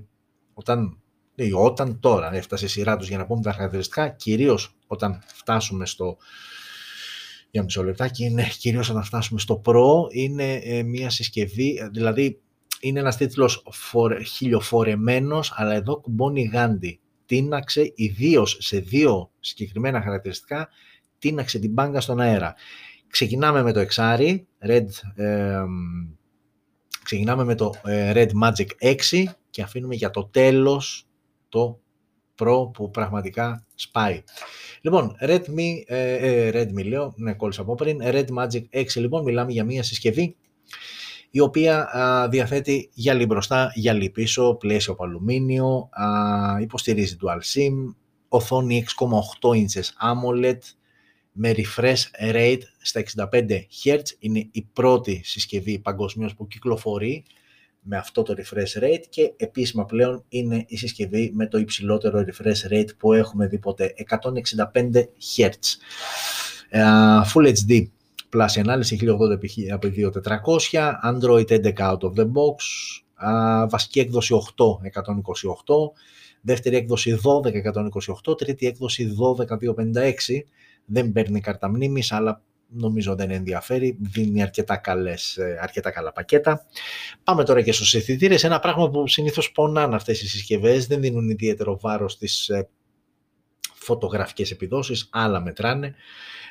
όταν, 0.56 0.99
ναι, 1.36 1.45
όταν 1.53 1.99
τώρα 1.99 2.36
έφτασε 2.36 2.66
η 2.66 2.68
σειρά 2.68 2.97
τους 2.97 3.08
για 3.08 3.18
να 3.18 3.26
πούμε 3.26 3.41
τα 3.41 3.51
χαρακτηριστικά, 3.51 4.10
κυρίως 4.10 4.76
όταν 4.88 5.24
φτάσουμε 5.26 5.86
στο 5.86 6.18
για 7.51 7.64
μισό 7.64 7.84
λεπτάκι, 7.84 8.24
είναι 8.24 8.47
κυρίως 8.60 8.89
όταν 8.89 9.03
φτάσουμε 9.03 9.39
στο 9.39 9.62
Pro, 9.66 10.14
είναι 10.14 10.53
ε, 10.53 10.84
μια 10.84 11.10
συσκευή, 11.10 11.78
ε, 11.82 11.88
δηλαδή 11.88 12.39
είναι 12.80 12.99
ένας 12.99 13.18
τίτλος 13.18 13.64
φορε, 13.72 14.24
χιλιοφορεμένος, 14.24 15.53
αλλά 15.56 15.74
εδώ 15.74 15.97
κουμπώνει 15.97 16.43
γάντι. 16.43 16.99
Τίναξε 17.26 17.91
ιδίως 17.95 18.58
σε 18.60 18.80
δύο 18.80 19.32
συγκεκριμένα 19.39 20.01
χαρακτηριστικά, 20.01 20.70
τίναξε 21.20 21.60
την 21.60 21.72
μπάγκα 21.72 22.01
στον 22.01 22.20
αέρα. 22.20 22.56
Ξεκινάμε 23.08 23.64
με 23.64 23.72
το 23.72 23.80
εξάρι, 23.80 24.47
Red, 24.68 24.86
ε, 25.16 25.64
ξεκινάμε 27.03 27.43
με 27.43 27.56
το 27.56 27.74
ε, 27.84 28.12
Red 28.16 28.30
Magic 28.43 28.95
6 29.12 29.24
και 29.56 29.62
αφήνουμε 29.62 29.95
για 29.95 30.12
το 30.12 30.26
τέλος 30.26 31.08
το 31.49 31.80
Pro 32.39 32.72
που 32.74 32.89
πραγματικά 32.89 33.66
σπάει. 33.76 34.24
Λοιπόν, 34.82 35.16
Redmi, 35.22 35.84
ε, 35.86 36.14
ε, 36.14 36.62
Redmi 36.62 36.86
λέω, 36.86 37.14
ναι 37.18 37.34
κόλλησα 37.34 37.62
από 37.62 37.76
πριν, 37.76 37.99
Red 38.03 38.26
Magic 38.38 38.64
6 38.72 38.86
λοιπόν, 38.95 39.24
μιλάμε 39.24 39.51
για 39.51 39.64
μια 39.64 39.84
συσκευή 39.84 40.36
η 41.32 41.39
οποία 41.39 41.89
διαθέτει 42.32 42.89
γυαλί 42.93 43.26
μπροστά, 43.26 43.72
γυαλί 43.74 44.10
πίσω, 44.10 44.56
πλαίσιο 44.56 44.93
από 44.93 45.03
αλουμίνιο, 45.03 45.89
α, 45.91 46.06
υποστηρίζει 46.62 47.18
Dual 47.22 47.39
SIM, 47.53 47.95
οθόνη 48.28 48.86
6,8 49.41 49.58
inches 49.58 50.12
AMOLED 50.12 50.60
με 51.32 51.56
refresh 51.58 52.32
rate 52.34 52.62
στα 52.82 53.03
65 53.32 53.49
Hz. 53.84 54.01
Είναι 54.20 54.47
η 54.51 54.68
πρώτη 54.74 55.22
συσκευή 55.24 55.80
παγκοσμίως 55.80 56.36
που 56.36 56.47
κυκλοφορεί 56.47 57.26
με 57.88 57.97
αυτό 57.97 58.21
το 58.23 58.36
refresh 58.38 58.83
rate 58.83 59.03
και 59.09 59.33
επίσημα 59.38 59.86
πλέον 59.86 60.23
είναι 60.29 60.65
η 60.67 60.77
συσκευή 60.77 61.31
με 61.33 61.47
το 61.47 61.57
υψηλότερο 61.57 62.25
refresh 62.27 62.71
rate 62.73 62.97
που 62.97 63.13
έχουμε 63.13 63.47
δει 63.47 63.59
ποτέ, 63.59 63.93
165 64.09 65.03
Hz. 65.38 65.49
Full 67.33 67.53
HD 67.53 67.88
Plus 68.36 68.55
η 68.57 68.59
ανάλυση 68.59 68.99
1080x2400, 69.01 70.93
Android 71.03 71.47
11 71.47 71.73
out 71.77 71.99
of 71.99 72.13
the 72.15 72.25
box, 72.25 72.55
βασική 73.69 73.99
έκδοση 73.99 74.33
8 74.57 74.65
128, 74.65 75.91
δεύτερη 76.41 76.75
έκδοση 76.75 77.19
12 77.23 78.31
128, 78.31 78.38
τρίτη 78.38 78.67
έκδοση 78.67 79.15
12 79.38 79.57
256, 79.95 80.11
δεν 80.86 81.11
παίρνει 81.11 81.41
κάρτα 81.41 81.69
μνήμης, 81.69 82.11
αλλά 82.11 82.41
νομίζω 82.70 83.16
δεν 83.16 83.32
ενδιαφέρει, 83.32 83.97
δίνει 83.99 84.41
αρκετά, 84.41 84.78
καλές, 84.78 85.38
ε, 85.38 85.57
αρκετά 85.61 85.91
καλά 85.91 86.11
πακέτα. 86.11 86.66
Πάμε 87.24 87.43
τώρα 87.43 87.61
και 87.61 87.72
στους 87.72 87.93
αισθητήρες, 87.93 88.43
ένα 88.43 88.59
πράγμα 88.59 88.89
που 88.89 89.07
συνήθως 89.07 89.51
πονάνε 89.51 89.95
αυτές 89.95 90.22
οι 90.22 90.28
συσκευές, 90.28 90.88
δεν 90.88 91.01
δίνουν 91.01 91.30
ιδιαίτερο 91.30 91.80
βάρος 91.80 92.11
στις 92.11 92.49
ε, 92.49 92.68
φωτογραφικές 93.74 94.51
επιδόσεις, 94.51 95.09
άλλα 95.11 95.41
μετράνε. 95.41 95.95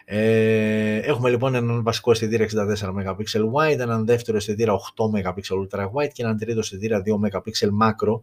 Ε, 0.07 0.97
έχουμε 0.97 1.31
λοιπόν 1.31 1.55
έναν 1.55 1.83
βασικό 1.83 2.11
αισθητήρα 2.11 2.45
64 2.45 2.95
MP 2.95 3.43
wide, 3.53 3.79
έναν 3.79 4.07
δεύτερο 4.07 4.37
αισθητήρα 4.37 4.75
8 4.97 5.21
MP 5.21 5.35
ultra 5.35 5.85
wide 5.85 6.13
και 6.13 6.23
έναν 6.23 6.39
τρίτο 6.39 6.59
αισθητήρα 6.59 7.03
2 7.07 7.11
MP 7.11 7.41
macro. 7.81 8.21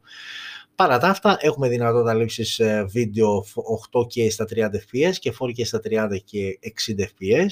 Παρά 0.76 0.98
τα 0.98 1.08
αυτά 1.08 1.38
έχουμε 1.40 1.68
δυνατότητα 1.68 2.14
λήψης 2.14 2.60
ε, 2.60 2.86
βίντεο 2.90 3.46
8K 3.92 4.32
στα 4.32 4.46
30 4.50 4.58
fps 4.58 5.14
και 5.20 5.34
4K 5.40 5.66
στα 5.66 5.80
30 5.84 6.08
και 6.24 6.60
60 6.88 7.00
fps. 7.00 7.50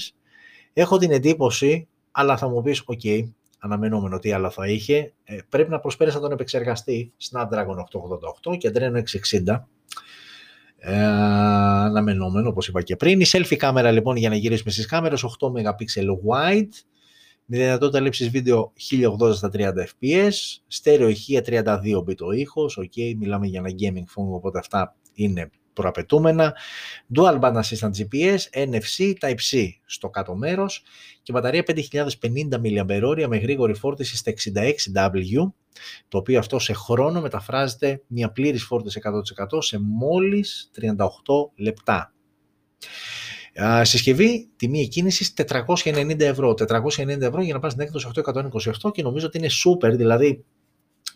Έχω 0.72 0.98
την 0.98 1.10
εντύπωση, 1.10 1.88
αλλά 2.10 2.36
θα 2.36 2.48
μου 2.48 2.62
πεις, 2.62 2.84
ok, 2.86 3.28
αναμενόμενο 3.58 4.18
τι 4.18 4.32
άλλο 4.32 4.50
θα 4.50 4.66
είχε, 4.66 5.12
ε, 5.24 5.38
πρέπει 5.48 5.70
να 5.70 5.80
προσπέρεις 5.80 6.14
να 6.14 6.20
τον 6.20 6.32
επεξεργαστεί 6.32 7.12
Snapdragon 7.30 7.76
888 8.52 8.56
και 8.58 8.70
Adreno 8.74 9.02
660 9.46 9.64
ε, 10.82 10.96
αναμενόμενο 10.96 12.48
όπως 12.48 12.68
είπα 12.68 12.82
και 12.82 12.96
πριν. 12.96 13.20
Η 13.20 13.24
selfie 13.26 13.56
κάμερα 13.56 13.90
λοιπόν 13.90 14.16
για 14.16 14.28
να 14.28 14.34
γυρίσουμε 14.34 14.70
στις 14.70 14.86
κάμερες 14.86 15.24
8 15.40 15.46
MP 15.46 16.02
wide. 16.28 16.68
Με 17.52 17.58
δυνατότητα 17.58 18.00
λήψης 18.00 18.28
βίντεο 18.28 18.72
1080 19.20 19.34
στα 19.34 19.50
30 19.52 19.60
fps, 19.60 20.32
στέρεο 20.66 21.08
ηχεία 21.08 21.42
32 21.46 21.64
bit 22.08 22.18
ο 22.20 22.32
ήχος, 22.32 22.78
ok, 22.80 23.14
μιλάμε 23.18 23.46
για 23.46 23.62
ένα 23.64 23.70
gaming 23.80 24.04
phone 24.04 24.32
οπότε 24.32 24.58
αυτά 24.58 24.96
είναι 25.14 25.50
προαπαιτούμενα, 25.80 26.56
Dual 27.14 27.40
Band 27.40 27.54
Assistant 27.54 27.90
GPS, 27.98 28.38
NFC, 28.68 29.12
Type-C 29.20 29.68
στο 29.84 30.08
κάτω 30.08 30.34
μέρος 30.34 30.82
και 31.22 31.32
μπαταρία 31.32 31.64
5050 31.66 32.06
mAh 32.62 33.26
με 33.28 33.36
γρήγορη 33.36 33.74
φόρτιση 33.74 34.16
στα 34.16 34.32
66W, 34.32 35.52
το 36.08 36.18
οποίο 36.18 36.38
αυτό 36.38 36.58
σε 36.58 36.72
χρόνο 36.72 37.20
μεταφράζεται 37.20 38.02
μια 38.06 38.32
πλήρης 38.32 38.64
φόρτιση 38.64 39.00
100% 39.04 39.62
σε 39.62 39.78
μόλις 39.78 40.70
38 40.80 40.96
λεπτά. 41.56 42.12
συσκευή, 43.82 44.48
τιμή 44.56 44.80
εκκίνησης 44.80 45.34
490 45.36 46.20
ευρώ. 46.20 46.54
490 46.54 47.20
ευρώ 47.20 47.42
για 47.42 47.54
να 47.54 47.60
πας 47.60 47.72
στην 47.72 47.84
έκδοση 47.84 48.08
828 48.14 48.92
και 48.92 49.02
νομίζω 49.02 49.26
ότι 49.26 49.38
είναι 49.38 49.48
super, 49.64 49.96
δηλαδή, 49.96 50.44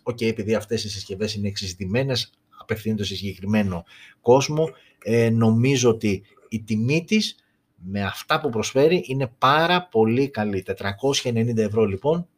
OK, 0.03 0.17
okay, 0.17 0.27
επειδή 0.27 0.55
αυτές 0.55 0.85
οι 0.85 0.91
συσκευές 0.91 1.35
είναι 1.35 1.49
εξειδικευμένες, 1.49 2.31
απευθύνονται 2.65 3.05
σε 3.05 3.15
συγκεκριμένο 3.15 3.85
κόσμο. 4.21 4.69
Ε, 5.05 5.31
νομίζω 5.31 5.91
ότι 5.91 6.23
η 6.49 6.63
τιμή 6.63 7.05
της 7.05 7.37
με 7.75 8.03
αυτά 8.03 8.41
που 8.41 8.49
προσφέρει 8.49 9.05
είναι 9.07 9.33
πάρα 9.39 9.89
πολύ 9.89 10.29
καλή. 10.29 10.65
490 11.23 11.57
ευρώ 11.57 11.85
λοιπόν 11.85 12.29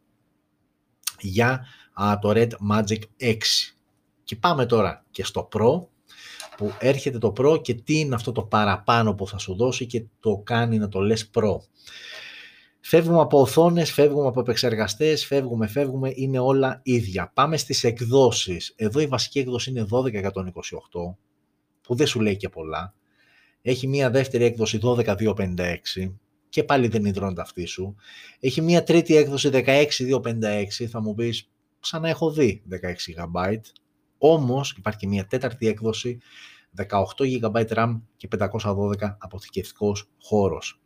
για 1.21 1.67
το 2.21 2.33
Red 2.35 2.51
Magic 2.73 3.01
6. 3.21 3.37
Και 4.25 4.37
πάμε 4.37 4.67
τώρα 4.67 5.05
και 5.11 5.25
στο 5.25 5.49
Pro 5.53 5.87
που 6.57 6.73
έρχεται 6.79 7.19
το 7.19 7.33
Pro 7.37 7.63
και 7.63 7.75
τι 7.75 7.99
είναι 7.99 8.15
αυτό 8.15 8.33
το 8.33 8.43
παραπάνω 8.43 9.15
που 9.15 9.29
θα 9.29 9.39
σου 9.39 9.55
δώσει 9.55 9.87
και 9.87 10.05
το 10.21 10.37
κάνει 10.45 10.79
να 10.79 10.89
το 10.89 11.01
λες 11.01 11.31
Pro. 11.35 11.57
Φεύγουμε 12.89 13.21
από 13.21 13.41
οθόνες, 13.41 13.93
φεύγουμε 13.93 14.27
από 14.27 14.41
επεξεργαστές, 14.41 15.27
φεύγουμε, 15.27 15.67
φεύγουμε, 15.67 16.13
είναι 16.15 16.39
όλα 16.39 16.81
ίδια. 16.83 17.31
Πάμε 17.35 17.57
στις 17.57 17.85
εκδόσεις. 17.85 18.73
Εδώ 18.77 19.01
η 19.01 19.07
βασική 19.07 19.39
έκδοση 19.39 19.71
είναι 19.71 19.87
12128, 19.91 21.17
που 21.83 21.95
δεν 21.95 22.07
σου 22.07 22.21
λέει 22.21 22.37
και 22.37 22.49
πολλά. 22.49 22.95
Έχει 23.63 23.87
μία 23.87 24.11
δεύτερη 24.11 24.45
έκδοση 24.45 24.79
12256 24.83 26.13
και 26.49 26.65
πάλι 26.65 26.89
δεν 26.89 27.05
υδρώνει 27.05 27.41
αυτή 27.41 27.67
σου. 27.67 27.95
Έχει 28.41 28.61
μία 28.61 28.83
τρίτη 28.83 29.17
έκδοση 29.17 29.51
16256, 29.53 30.87
θα 30.89 31.01
μου 31.01 31.15
πεις, 31.15 31.51
σαν 31.81 32.03
να 32.03 32.09
έχω 32.09 32.31
δει 32.31 32.63
16 32.71 33.15
GB. 33.15 33.57
Όμως 34.19 34.75
υπάρχει 34.79 34.99
και 34.99 35.07
μία 35.07 35.27
τέταρτη 35.27 35.69
έκδοση 35.69 36.19
18 36.77 37.41
GB 37.43 37.67
RAM 37.69 38.01
και 38.17 38.29
512 38.39 39.17
αποθηκευτικός 39.19 40.09
χώρος. 40.21 40.81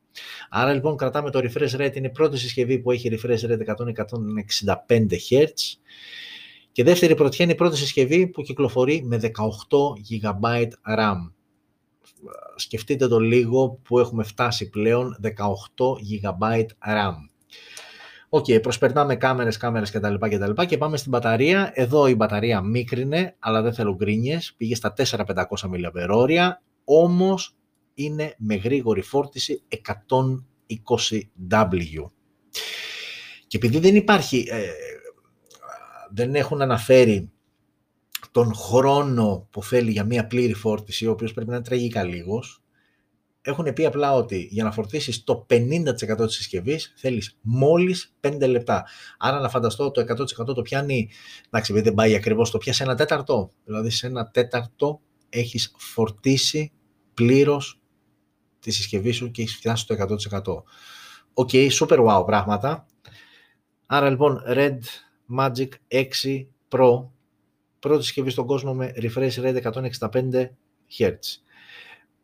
Άρα 0.50 0.72
λοιπόν 0.72 0.96
κρατάμε 0.96 1.30
το 1.30 1.38
refresh 1.38 1.80
rate, 1.80 1.96
είναι 1.96 2.06
η 2.06 2.10
πρώτη 2.10 2.38
συσκευή 2.38 2.78
που 2.78 2.90
έχει 2.90 3.10
refresh 3.12 3.40
rate 3.40 3.74
165 4.96 5.08
Hz 5.30 5.52
και 6.72 6.84
δεύτερη 6.84 7.14
πρωτιά 7.14 7.44
είναι 7.44 7.54
η 7.54 7.56
πρώτη 7.56 7.76
συσκευή 7.76 8.26
που 8.26 8.42
κυκλοφορεί 8.42 9.02
με 9.04 9.20
18 9.22 9.28
GB 10.10 10.66
RAM. 10.96 11.30
Σκεφτείτε 12.56 13.08
το 13.08 13.18
λίγο 13.18 13.78
που 13.82 13.98
έχουμε 13.98 14.24
φτάσει 14.24 14.68
πλέον 14.68 15.16
18 15.22 15.28
GB 15.84 16.60
RAM. 16.60 17.14
OK, 18.28 18.44
okay, 18.48 18.62
προσπερνάμε 18.62 19.16
κάμερες, 19.16 19.56
κάμερες 19.56 19.90
κτλ, 19.90 20.14
κτλ. 20.14 20.62
Και 20.66 20.78
πάμε 20.78 20.96
στην 20.96 21.10
μπαταρία. 21.10 21.70
Εδώ 21.74 22.06
η 22.06 22.14
μπαταρία 22.14 22.60
μίκρινε, 22.60 23.36
αλλά 23.38 23.62
δεν 23.62 23.74
θέλω 23.74 23.94
γκρίνιες. 23.94 24.54
Πήγε 24.56 24.74
στα 24.74 24.92
4500 24.96 25.24
mAh, 25.62 26.50
όμως 26.84 27.56
είναι 27.94 28.34
με 28.38 28.54
γρήγορη 28.54 29.02
φόρτιση 29.02 29.62
120W. 29.68 32.10
Και 33.46 33.56
επειδή 33.56 33.78
δεν 33.78 33.96
υπάρχει, 33.96 34.46
ε, 34.50 34.68
δεν 36.10 36.34
έχουν 36.34 36.62
αναφέρει 36.62 37.30
τον 38.30 38.54
χρόνο 38.54 39.48
που 39.50 39.62
θέλει 39.62 39.90
για 39.90 40.04
μία 40.04 40.26
πλήρη 40.26 40.54
φόρτιση, 40.54 41.06
ο 41.06 41.10
οποίος 41.10 41.32
πρέπει 41.32 41.50
να 41.50 41.54
είναι 41.54 41.64
τραγικά 41.64 42.02
λίγος, 42.02 42.62
έχουν 43.42 43.72
πει 43.72 43.86
απλά 43.86 44.14
ότι 44.14 44.48
για 44.50 44.64
να 44.64 44.72
φορτίσεις 44.72 45.24
το 45.24 45.46
50% 45.48 46.26
της 46.26 46.34
συσκευής 46.34 46.92
θέλεις 46.96 47.38
μόλις 47.40 48.14
5 48.20 48.48
λεπτά. 48.48 48.86
Άρα 49.18 49.40
να 49.40 49.48
φανταστώ 49.48 49.90
το 49.90 50.00
100% 50.00 50.54
το 50.54 50.62
πιάνει, 50.62 51.10
εντάξει 51.46 51.80
δεν 51.80 51.94
πάει 51.94 52.14
ακριβώς, 52.14 52.50
το 52.50 52.58
πιάσει 52.58 52.82
ένα 52.82 52.94
τέταρτο. 52.94 53.50
Δηλαδή 53.64 53.90
σε 53.90 54.06
ένα 54.06 54.30
τέταρτο 54.30 55.00
έχεις 55.28 55.74
φορτίσει 55.78 56.72
πλήρως 57.14 57.79
τη 58.60 58.70
συσκευή 58.70 59.10
σου 59.10 59.30
και 59.30 59.42
έχεις 59.42 59.56
φτιάσει 59.56 59.86
το 59.86 59.94
100%. 60.30 60.62
OK, 61.34 61.48
okay, 61.52 61.70
super 61.70 62.06
wow 62.06 62.26
πράγματα. 62.26 62.86
Άρα 63.86 64.10
λοιπόν 64.10 64.42
Red 64.48 64.78
Magic 65.38 65.68
6 65.88 66.04
Pro, 66.68 67.04
πρώτη 67.78 68.02
συσκευή 68.02 68.30
στον 68.30 68.46
κόσμο 68.46 68.74
με 68.74 68.92
refresh 68.96 69.34
rate 69.34 69.62
165 69.62 70.10
Hz. 70.98 71.14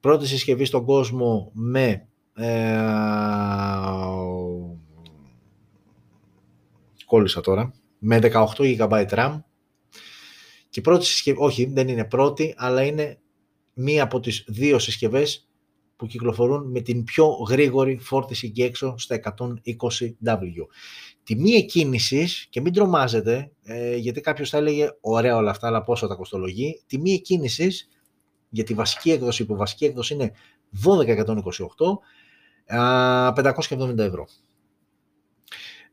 Πρώτη 0.01 0.26
συσκευή 0.26 0.64
στον 0.64 0.84
κόσμο 0.84 1.51
με 1.53 2.09
ε, 2.34 2.78
κόλλησα 7.07 7.41
τώρα, 7.41 7.72
με 7.99 8.18
18 8.22 8.47
GB 8.59 9.07
RAM 9.09 9.41
και 10.68 10.80
πρώτη 10.80 11.05
συσκευή, 11.05 11.39
όχι 11.41 11.64
δεν 11.64 11.89
είναι 11.89 12.05
πρώτη, 12.05 12.55
αλλά 12.57 12.82
είναι 12.82 13.18
μία 13.74 14.03
από 14.03 14.20
τις 14.20 14.45
δύο 14.49 14.78
συσκευές 14.78 15.49
που 15.97 16.07
κυκλοφορούν 16.07 16.70
με 16.70 16.80
την 16.80 17.05
πιο 17.05 17.26
γρήγορη 17.26 17.99
φόρτιση 17.99 18.51
και 18.51 18.64
έξω 18.64 18.94
στα 18.99 19.20
120W. 19.38 20.66
Τιμή 21.22 21.51
εκκίνησης, 21.51 22.47
και 22.51 22.61
μην 22.61 22.72
τρομάζετε, 22.72 23.53
ε, 23.62 23.97
γιατί 23.97 24.20
κάποιος 24.20 24.51
θα 24.51 24.57
έλεγε 24.57 24.88
ωραία 25.01 25.36
όλα 25.36 25.51
αυτά, 25.51 25.66
αλλά 25.66 25.82
πόσο 25.82 26.07
τα 26.07 26.14
κοστολογεί, 26.14 26.82
τιμή 26.86 27.12
εκκίνησης 27.12 27.88
για 28.49 28.64
τη 28.64 28.74
βασική 28.74 29.11
έκδοση, 29.11 29.47
που 29.47 29.57
βασική 29.57 29.84
έκδοση 29.84 30.14
είναι 30.14 30.32
1228, 30.70 31.99
570 33.34 33.99
ευρώ. 33.99 34.26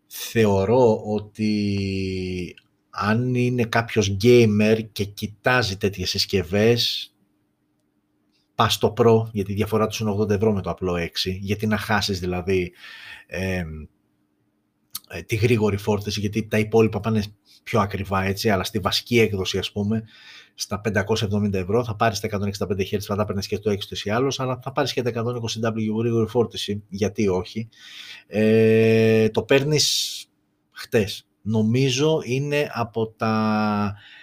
Θεωρώ 0.07 1.01
ότι 1.05 2.55
αν 2.89 3.35
είναι 3.35 3.63
κάποιος 3.63 4.17
gamer 4.23 4.79
και 4.91 5.03
κοιτάζει 5.03 5.77
τέτοιες 5.77 6.09
συσκευές, 6.09 7.12
πά 8.63 8.69
στο 8.69 8.93
Pro, 8.97 9.23
γιατί 9.31 9.51
η 9.51 9.55
διαφορά 9.55 9.87
τους 9.87 9.99
είναι 9.99 10.15
80 10.19 10.29
ευρώ 10.29 10.53
με 10.53 10.61
το 10.61 10.69
απλό 10.69 10.93
6, 10.93 11.09
γιατί 11.39 11.67
να 11.67 11.77
χάσεις 11.77 12.19
δηλαδή 12.19 12.71
ε, 13.27 13.63
τη 15.25 15.35
γρήγορη 15.35 15.77
φόρτιση, 15.77 16.19
γιατί 16.19 16.47
τα 16.47 16.59
υπόλοιπα 16.59 16.99
πάνε 16.99 17.23
πιο 17.63 17.79
ακριβά 17.79 18.23
έτσι, 18.23 18.49
αλλά 18.49 18.63
στη 18.63 18.79
βασική 18.79 19.19
έκδοση 19.19 19.57
ας 19.57 19.71
πούμε, 19.71 20.03
στα 20.53 20.81
570 20.83 21.53
ευρώ, 21.53 21.83
θα 21.83 21.95
πάρεις 21.95 22.19
τα 22.19 22.27
165 22.27 22.39
Hz, 22.91 22.99
θα 22.99 23.25
παίρνεις 23.25 23.47
και 23.47 23.59
το 23.59 23.71
6 23.71 24.05
ή 24.05 24.09
άλλως, 24.09 24.39
αλλά 24.39 24.59
θα 24.63 24.71
πάρεις 24.71 24.93
και 24.93 25.01
τα 25.01 25.11
120W 25.11 25.97
γρήγορη 25.97 26.27
φόρτιση, 26.27 26.83
γιατί 26.89 27.27
όχι. 27.27 27.69
Ε, 28.27 29.29
το 29.29 29.43
παίρνεις 29.43 30.25
χτες. 30.71 31.27
Νομίζω 31.41 32.21
είναι 32.25 32.69
από 32.73 33.07
τα 33.07 33.33
ε, 33.87 34.22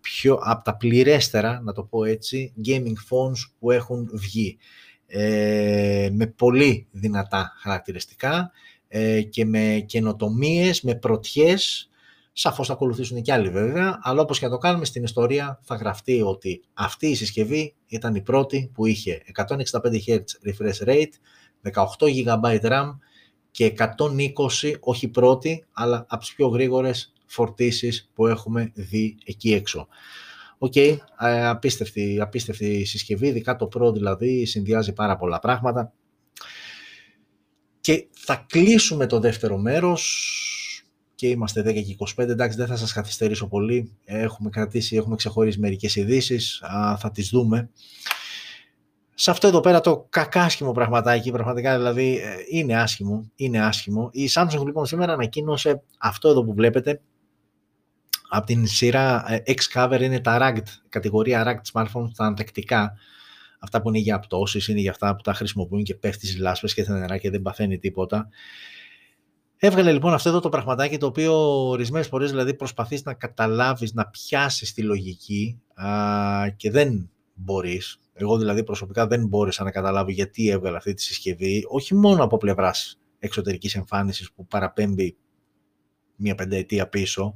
πιο, 0.00 0.38
από 0.42 0.64
τα 0.64 0.76
πληρέστερα, 0.76 1.60
να 1.60 1.72
το 1.72 1.82
πω 1.82 2.04
έτσι, 2.04 2.52
gaming 2.66 2.94
phones 3.10 3.50
που 3.58 3.70
έχουν 3.70 4.10
βγει. 4.12 4.58
Ε, 5.06 6.08
με 6.12 6.26
πολύ 6.26 6.86
δυνατά 6.90 7.52
χαρακτηριστικά 7.58 8.50
ε, 8.88 9.22
και 9.22 9.44
με 9.44 9.84
καινοτομίες, 9.86 10.82
με 10.82 10.94
πρωτιές 10.94 11.90
Σαφώς 12.34 12.66
θα 12.66 12.72
ακολουθήσουν 12.72 13.22
και 13.22 13.32
άλλοι 13.32 13.48
βέβαια, 13.48 13.98
αλλά 14.02 14.20
όπως 14.20 14.38
και 14.38 14.44
να 14.44 14.50
το 14.50 14.58
κάνουμε 14.58 14.84
στην 14.84 15.04
ιστορία 15.04 15.60
θα 15.62 15.74
γραφτεί 15.74 16.22
ότι 16.22 16.62
αυτή 16.74 17.06
η 17.06 17.14
συσκευή 17.14 17.74
ήταν 17.86 18.14
η 18.14 18.20
πρώτη 18.20 18.70
που 18.74 18.86
είχε 18.86 19.22
165 19.34 19.54
Hz 20.06 20.20
refresh 20.46 20.88
rate, 20.88 21.12
18 21.72 21.84
GB 21.98 22.60
RAM 22.60 22.96
και 23.50 23.74
120, 23.78 24.74
όχι 24.80 25.08
πρώτη, 25.08 25.66
αλλά 25.72 26.06
από 26.08 26.20
τις 26.20 26.34
πιο 26.34 26.48
γρήγορες 26.48 27.11
φορτίσεις 27.32 28.10
που 28.14 28.26
έχουμε 28.26 28.72
δει 28.74 29.18
εκεί 29.24 29.52
έξω. 29.52 29.88
OK, 30.58 30.72
okay, 30.76 30.96
απίστευτη, 31.42 32.20
απίστευτη 32.20 32.84
συσκευή, 32.84 33.26
ειδικά 33.26 33.56
το 33.56 33.68
Pro 33.74 33.92
δηλαδή, 33.92 34.44
συνδυάζει 34.44 34.92
πάρα 34.92 35.16
πολλά 35.16 35.38
πράγματα. 35.38 35.92
Και 37.80 38.08
θα 38.10 38.46
κλείσουμε 38.48 39.06
το 39.06 39.20
δεύτερο 39.20 39.58
μέρος 39.58 40.28
και 41.14 41.28
είμαστε 41.28 41.60
10 41.60 41.64
και 41.64 41.96
25, 41.98 42.28
εντάξει 42.28 42.56
δεν 42.56 42.66
θα 42.66 42.76
σας 42.76 42.92
καθυστερήσω 42.92 43.48
πολύ, 43.48 43.96
έχουμε 44.04 44.50
κρατήσει, 44.50 44.96
έχουμε 44.96 45.16
ξεχωρίσει 45.16 45.58
μερικές 45.58 45.96
ειδήσεις, 45.96 46.62
θα 46.98 47.10
τις 47.12 47.28
δούμε. 47.28 47.70
Σε 49.14 49.30
αυτό 49.30 49.46
εδώ 49.46 49.60
πέρα 49.60 49.80
το 49.80 50.06
κακάσχημο 50.10 50.72
πραγματάκι, 50.72 51.30
πραγματικά 51.30 51.76
δηλαδή 51.76 52.16
ε, 52.16 52.58
είναι 52.58 52.76
άσχημο, 52.76 53.30
είναι 53.34 53.64
άσχημο. 53.64 54.08
Η 54.12 54.28
Samsung 54.34 54.64
λοιπόν 54.64 54.86
σήμερα 54.86 55.12
ανακοίνωσε 55.12 55.82
αυτό 55.98 56.28
εδώ 56.28 56.44
που 56.44 56.54
βλέπετε, 56.54 57.00
από 58.34 58.46
την 58.46 58.66
σειρά 58.66 59.24
ε, 59.28 59.42
X-Cover 59.46 59.98
είναι 60.00 60.20
τα 60.20 60.38
ragged, 60.40 60.68
κατηγορία 60.88 61.44
ragged 61.46 61.72
smartphones, 61.72 62.10
τα 62.16 62.24
ανθεκτικά, 62.24 62.92
αυτά 63.58 63.82
που 63.82 63.88
είναι 63.88 63.98
για 63.98 64.18
πτώσεις, 64.18 64.68
είναι 64.68 64.80
για 64.80 64.90
αυτά 64.90 65.16
που 65.16 65.22
τα 65.22 65.34
χρησιμοποιούν 65.34 65.82
και 65.82 65.94
πέφτει 65.94 66.26
στις 66.26 66.38
λάσπες 66.38 66.74
και 66.74 66.84
τα 66.84 66.98
νερά 66.98 67.18
και 67.18 67.30
δεν 67.30 67.42
παθαίνει 67.42 67.78
τίποτα. 67.78 68.28
Έβγαλε 69.56 69.92
λοιπόν 69.92 70.12
αυτό 70.12 70.28
εδώ 70.28 70.40
το 70.40 70.48
πραγματάκι 70.48 70.98
το 70.98 71.06
οποίο 71.06 71.34
ορισμένες 71.68 72.08
φορές 72.08 72.30
δηλαδή 72.30 72.54
προσπαθείς 72.54 73.02
να 73.02 73.14
καταλάβεις, 73.14 73.94
να 73.94 74.06
πιάσεις 74.06 74.72
τη 74.72 74.82
λογική 74.82 75.60
α, 75.74 75.88
και 76.56 76.70
δεν 76.70 77.10
μπορείς. 77.34 78.00
Εγώ 78.12 78.38
δηλαδή 78.38 78.64
προσωπικά 78.64 79.06
δεν 79.06 79.26
μπόρεσα 79.26 79.64
να 79.64 79.70
καταλάβω 79.70 80.10
γιατί 80.10 80.48
έβγαλε 80.48 80.76
αυτή 80.76 80.94
τη 80.94 81.02
συσκευή, 81.02 81.64
όχι 81.68 81.94
μόνο 81.94 82.24
από 82.24 82.36
πλευράς 82.36 82.98
εξωτερικής 83.18 83.74
εμφάνισης 83.74 84.32
που 84.32 84.46
παραπέμπει 84.46 85.16
μία 86.16 86.34
πενταετία 86.34 86.88
πίσω, 86.88 87.34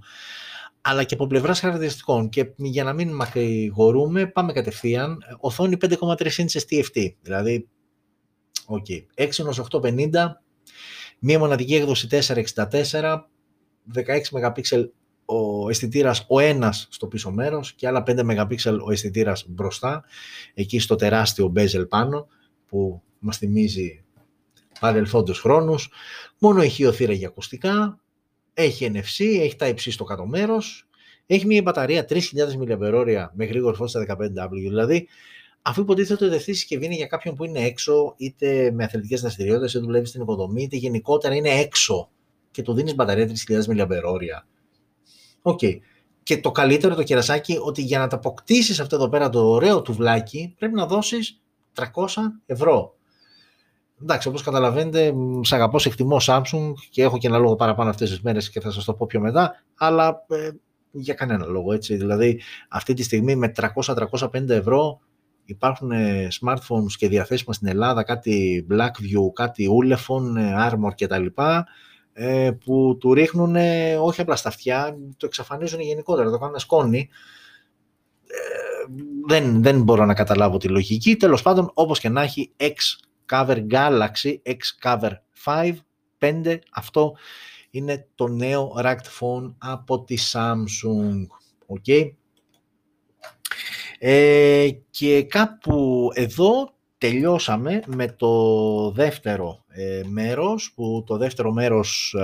αλλά 0.89 1.05
και 1.05 1.15
από 1.15 1.27
πλευράς 1.27 1.61
χαρακτηριστικών. 1.61 2.29
Και 2.29 2.53
για 2.57 2.85
να 2.85 2.93
μην 2.93 3.15
μακρηγορούμε, 3.15 4.27
πάμε 4.27 4.53
κατευθείαν. 4.53 5.19
Οθόνη 5.39 5.77
5,3 5.81 5.95
inches 6.17 6.63
TFT, 6.71 7.15
δηλαδή, 7.21 7.69
okay, 8.67 9.05
6 9.15 9.29
850, 9.71 10.43
μία 11.19 11.39
μοναδική 11.39 11.75
έκδοση 11.75 12.09
464, 12.11 13.29
16 13.95 14.31
MP 14.31 14.85
ο 15.25 15.69
αισθητήρας 15.69 16.25
ο 16.29 16.39
ένας 16.39 16.87
στο 16.91 17.07
πίσω 17.07 17.31
μέρος 17.31 17.73
και 17.73 17.87
άλλα 17.87 18.03
5 18.07 18.21
MP 18.21 18.79
ο 18.87 18.93
αισθητήρας 18.93 19.45
μπροστά, 19.49 20.05
εκεί 20.55 20.79
στο 20.79 20.95
τεράστιο 20.95 21.53
bezel 21.57 21.89
πάνω, 21.89 22.27
που 22.67 23.03
μας 23.19 23.39
θυμίζει 23.39 24.05
παρελθόντος 24.81 25.41
χρόνους. 25.41 25.91
Μονό 26.39 26.63
ηχείο 26.63 26.93
θύρα 26.93 27.13
για 27.13 27.29
ακουστικά, 27.29 28.01
έχει 28.59 28.91
NFC, 28.95 29.25
έχει 29.41 29.57
Type-C 29.57 29.91
στο 29.91 30.05
κάτω 30.05 30.27
μέρος, 30.27 30.89
έχει 31.27 31.47
μια 31.47 31.63
μπαταρία 31.63 32.05
3.000 32.09 32.19
mAh 32.59 33.29
με 33.33 33.45
γρήγορη 33.45 33.77
φόρτιση 33.77 34.05
στα 34.05 34.17
15W. 34.19 34.51
Δηλαδή, 34.51 35.09
αφού 35.63 35.81
υποτίθεται 35.81 36.25
ότι 36.25 36.37
αυτή 36.37 36.51
η 36.51 36.55
συσκευή 36.55 36.85
είναι 36.85 36.95
για 36.95 37.07
κάποιον 37.07 37.35
που 37.35 37.45
είναι 37.45 37.61
έξω, 37.61 38.15
είτε 38.17 38.71
με 38.71 38.85
αθλητικές 38.85 39.21
δραστηριότητες, 39.21 39.75
είτε 39.75 39.85
δουλεύει 39.85 40.07
στην 40.07 40.23
οικοδομή, 40.23 40.63
είτε 40.63 40.77
γενικότερα 40.77 41.35
είναι 41.35 41.49
έξω 41.51 42.11
και 42.51 42.63
του 42.63 42.75
δίνεις 42.75 42.95
μπαταρία 42.95 43.31
3.000 43.49 43.63
mAh. 43.67 43.87
OK. 45.43 45.59
Okay. 45.63 45.79
Και 46.23 46.39
το 46.41 46.51
καλύτερο 46.51 46.95
το 46.95 47.03
κερασάκι 47.03 47.59
ότι 47.63 47.83
για 47.83 47.99
να 47.99 48.07
τα 48.07 48.17
αποκτήσεις 48.17 48.81
αυτό 48.81 48.97
εδώ 48.97 49.09
πέρα 49.09 49.29
το 49.29 49.51
ωραίο 49.51 49.83
τουβλάκι 49.83 50.55
πρέπει 50.59 50.75
να 50.75 50.87
δώσεις 50.87 51.41
300 51.75 51.85
ευρώ 52.47 52.96
εντάξει, 54.03 54.29
όπως 54.29 54.43
καταλαβαίνετε, 54.43 55.15
σ' 55.43 55.53
αγαπώ, 55.53 55.79
σε 55.79 55.89
εκτιμώ 55.89 56.17
Samsung 56.21 56.73
και 56.91 57.03
έχω 57.03 57.19
και 57.19 57.27
ένα 57.27 57.39
λόγο 57.39 57.55
παραπάνω 57.57 57.91
αυτές 57.91 58.11
τις 58.11 58.21
μέρες 58.21 58.51
και 58.51 58.61
θα 58.61 58.71
σας 58.71 58.85
το 58.85 58.95
πω 58.95 59.07
πιο 59.07 59.21
μετά, 59.21 59.63
αλλά 59.75 60.25
ε, 60.29 60.51
για 60.91 61.15
κανένα 61.15 61.47
λόγο, 61.47 61.73
έτσι. 61.73 61.97
Δηλαδή, 61.97 62.41
αυτή 62.69 62.95
τη 62.95 63.03
στιγμή 63.03 63.37
με 63.37 63.53
300-305 63.57 64.49
ευρώ 64.49 65.01
υπάρχουν 65.45 65.91
ε, 65.91 66.29
smartphones 66.41 66.93
και 66.99 67.09
διαθέσιμα 67.09 67.53
στην 67.53 67.69
Ελλάδα, 67.69 68.03
κάτι 68.03 68.67
Blackview, 68.71 69.33
κάτι 69.33 69.69
Ulefone, 69.83 70.37
ε, 70.37 70.71
Armor 70.71 70.91
κτλ. 70.97 71.27
Ε, 72.19 72.51
που 72.65 72.97
του 73.01 73.15
ρίχνουν 73.15 73.57
όχι 74.01 74.21
απλά 74.21 74.37
στα 74.37 74.49
αυτιά, 74.49 74.97
το 75.17 75.27
εξαφανίζουν 75.27 75.81
γενικότερα, 75.81 76.31
το 76.31 76.39
κάνουν 76.39 76.59
σκόνη. 76.59 77.09
Ε, 78.27 78.93
δεν, 79.27 79.63
δεν 79.63 79.83
μπορώ 79.83 80.05
να 80.05 80.15
καταλάβω 80.15 80.57
τη 80.57 80.69
λογική. 80.69 81.17
Τέλος 81.17 81.43
πάντων, 81.43 81.71
όπως 81.75 82.01
και 82.01 82.09
να 82.09 82.23
έχει, 82.23 82.53
X 82.57 83.06
Cover 83.31 83.67
Galaxy 83.71 84.37
X 84.47 84.59
Cover 84.83 85.11
5, 85.45 85.77
5, 86.19 86.59
αυτό 86.73 87.17
είναι 87.71 88.07
το 88.15 88.29
νέο 88.29 88.75
racked 88.79 89.09
phone 89.21 89.55
από 89.59 90.05
τη 90.05 90.17
Samsung. 90.33 91.27
Okay. 91.79 92.11
Ε, 93.99 94.69
και 94.91 95.23
κάπου 95.23 96.09
εδώ 96.15 96.75
τελειώσαμε 96.99 97.83
με 97.87 98.09
το 98.09 98.91
δεύτερο 98.91 99.65
ε, 99.69 100.03
μέρος, 100.07 100.73
που 100.75 101.05
το 101.07 101.17
δεύτερο 101.17 101.53
μέρος 101.53 102.17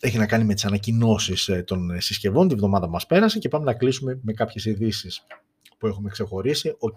έχει 0.00 0.18
να 0.18 0.26
κάνει 0.26 0.44
με 0.44 0.54
τις 0.54 0.64
ανακοινώσεις 0.64 1.48
ε, 1.48 1.62
των 1.62 2.00
συσκευών, 2.00 2.48
την 2.48 2.56
εβδομάδα 2.56 2.88
μας 2.88 3.06
πέρασε 3.06 3.38
και 3.38 3.48
πάμε 3.48 3.64
να 3.64 3.74
κλείσουμε 3.74 4.18
με 4.22 4.32
κάποιες 4.32 4.64
ειδήσεις 4.64 5.26
που 5.78 5.86
έχουμε 5.86 6.10
ξεχωρίσει. 6.10 6.74
Οκ, 6.78 6.96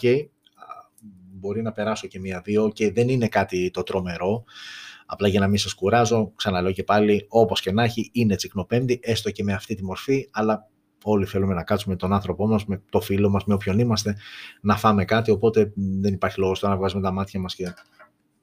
μπορεί 1.40 1.62
να 1.62 1.72
περάσω 1.72 2.08
και 2.08 2.20
μία-δύο 2.20 2.72
και 2.74 2.92
δεν 2.92 3.10
είναι 3.10 3.28
κάτι 3.28 3.72
το 3.72 3.84
τρομερό. 3.84 4.44
Απλά 5.06 5.28
για 5.28 5.40
να 5.40 5.48
μην 5.48 5.58
σας 5.58 5.74
κουράζω, 5.74 6.32
ξαναλέω 6.36 6.72
και 6.72 6.84
πάλι, 6.84 7.26
όπως 7.30 7.62
και 7.62 7.72
να 7.72 7.84
έχει, 7.84 8.10
είναι 8.14 8.36
τσικνοπέμπτη, 8.36 9.00
έστω 9.04 9.32
και 9.32 9.44
με 9.44 9.54
αυτή 9.54 9.76
τη 9.76 9.84
μορφή, 9.84 10.30
αλλά 10.32 10.70
όλοι 11.04 11.26
θέλουμε 11.26 11.54
να 11.54 11.64
κάτσουμε 11.64 11.94
με 11.94 12.00
τον 12.00 12.14
άνθρωπό 12.14 12.48
μας, 12.48 12.66
με 12.66 12.82
το 12.90 13.00
φίλο 13.02 13.30
μας, 13.30 13.46
με 13.46 13.54
όποιον 13.54 13.80
είμαστε, 13.80 14.16
να 14.62 14.78
φάμε 14.78 15.06
κάτι, 15.06 15.32
οπότε 15.32 15.72
δεν 15.76 16.14
υπάρχει 16.14 16.40
λόγος 16.40 16.60
τώρα 16.60 16.74
να 16.74 16.80
βγάζουμε 16.80 17.02
τα 17.02 17.12
μάτια 17.12 17.40
μας 17.40 17.56
και 17.56 17.74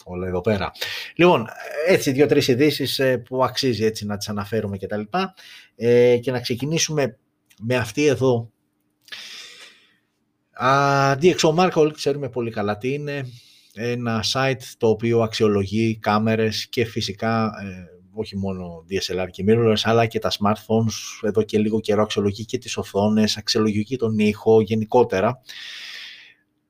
όλα 0.04 0.26
εδώ 0.26 0.40
πέρα. 0.40 0.70
Λοιπόν, 1.16 1.46
έτσι 1.86 2.12
δύο-τρεις 2.12 2.48
ειδήσεις 2.48 2.98
ε, 2.98 3.18
που 3.18 3.44
αξίζει 3.44 3.84
έτσι 3.84 4.06
να 4.06 4.16
τις 4.16 4.28
αναφέρουμε 4.28 4.76
και 4.76 4.86
τα 4.86 4.96
λοιπά 4.96 5.34
ε, 5.76 6.18
και 6.18 6.30
να 6.30 6.40
ξεκινήσουμε 6.40 7.18
με 7.62 7.76
αυτή 7.76 8.06
εδώ. 8.06 8.50
DxO 11.20 11.54
Mark, 11.54 11.72
όλοι 11.74 11.92
ξέρουμε 11.92 12.28
πολύ 12.28 12.50
καλά 12.50 12.78
τι 12.78 12.92
είναι. 12.92 13.28
Ένα 13.74 14.24
site 14.32 14.62
το 14.78 14.88
οποίο 14.88 15.20
αξιολογεί 15.20 15.96
κάμερες 15.96 16.68
και 16.68 16.84
φυσικά 16.84 17.44
ε, 17.44 17.96
όχι 18.12 18.36
μόνο 18.36 18.84
DSLR 18.90 19.26
και 19.30 19.44
mirrorless, 19.48 19.80
αλλά 19.82 20.06
και 20.06 20.18
τα 20.18 20.30
smartphones. 20.30 21.22
Εδώ 21.22 21.42
και 21.42 21.58
λίγο 21.58 21.80
καιρό 21.80 22.02
αξιολογεί 22.02 22.44
και 22.44 22.58
τις 22.58 22.76
οθόνες, 22.76 23.36
αξιολογεί 23.36 23.96
τον 23.96 24.18
ήχο 24.18 24.60
γενικότερα. 24.60 25.40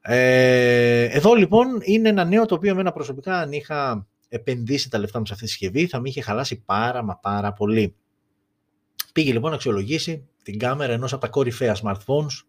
Ε, 0.01 1.03
εδώ 1.05 1.35
λοιπόν 1.35 1.79
είναι 1.81 2.09
ένα 2.09 2.25
νέο 2.25 2.47
το 2.47 2.55
οποίο 2.55 2.71
εμένα 2.71 2.93
προσωπικά 2.93 3.39
αν 3.39 3.53
είχα 3.53 4.07
επενδύσει 4.29 4.91
τα 4.91 4.99
λεφτά 4.99 5.19
μου 5.19 5.27
σε 5.27 5.33
αυτή 5.33 5.45
τη 5.45 5.51
συσκευή 5.51 5.87
θα 5.87 6.01
με 6.01 6.09
είχε 6.09 6.21
χαλάσει 6.21 6.63
πάρα 6.65 7.03
μα 7.03 7.19
πάρα 7.19 7.53
πολύ. 7.53 7.95
Πήγε 9.13 9.33
λοιπόν 9.33 9.51
να 9.51 9.57
αξιολογήσει 9.57 10.29
την 10.43 10.59
κάμερα 10.59 10.93
ενός 10.93 11.13
από 11.13 11.21
τα 11.21 11.29
κορυφαία 11.29 11.77
smartphones 11.83 12.45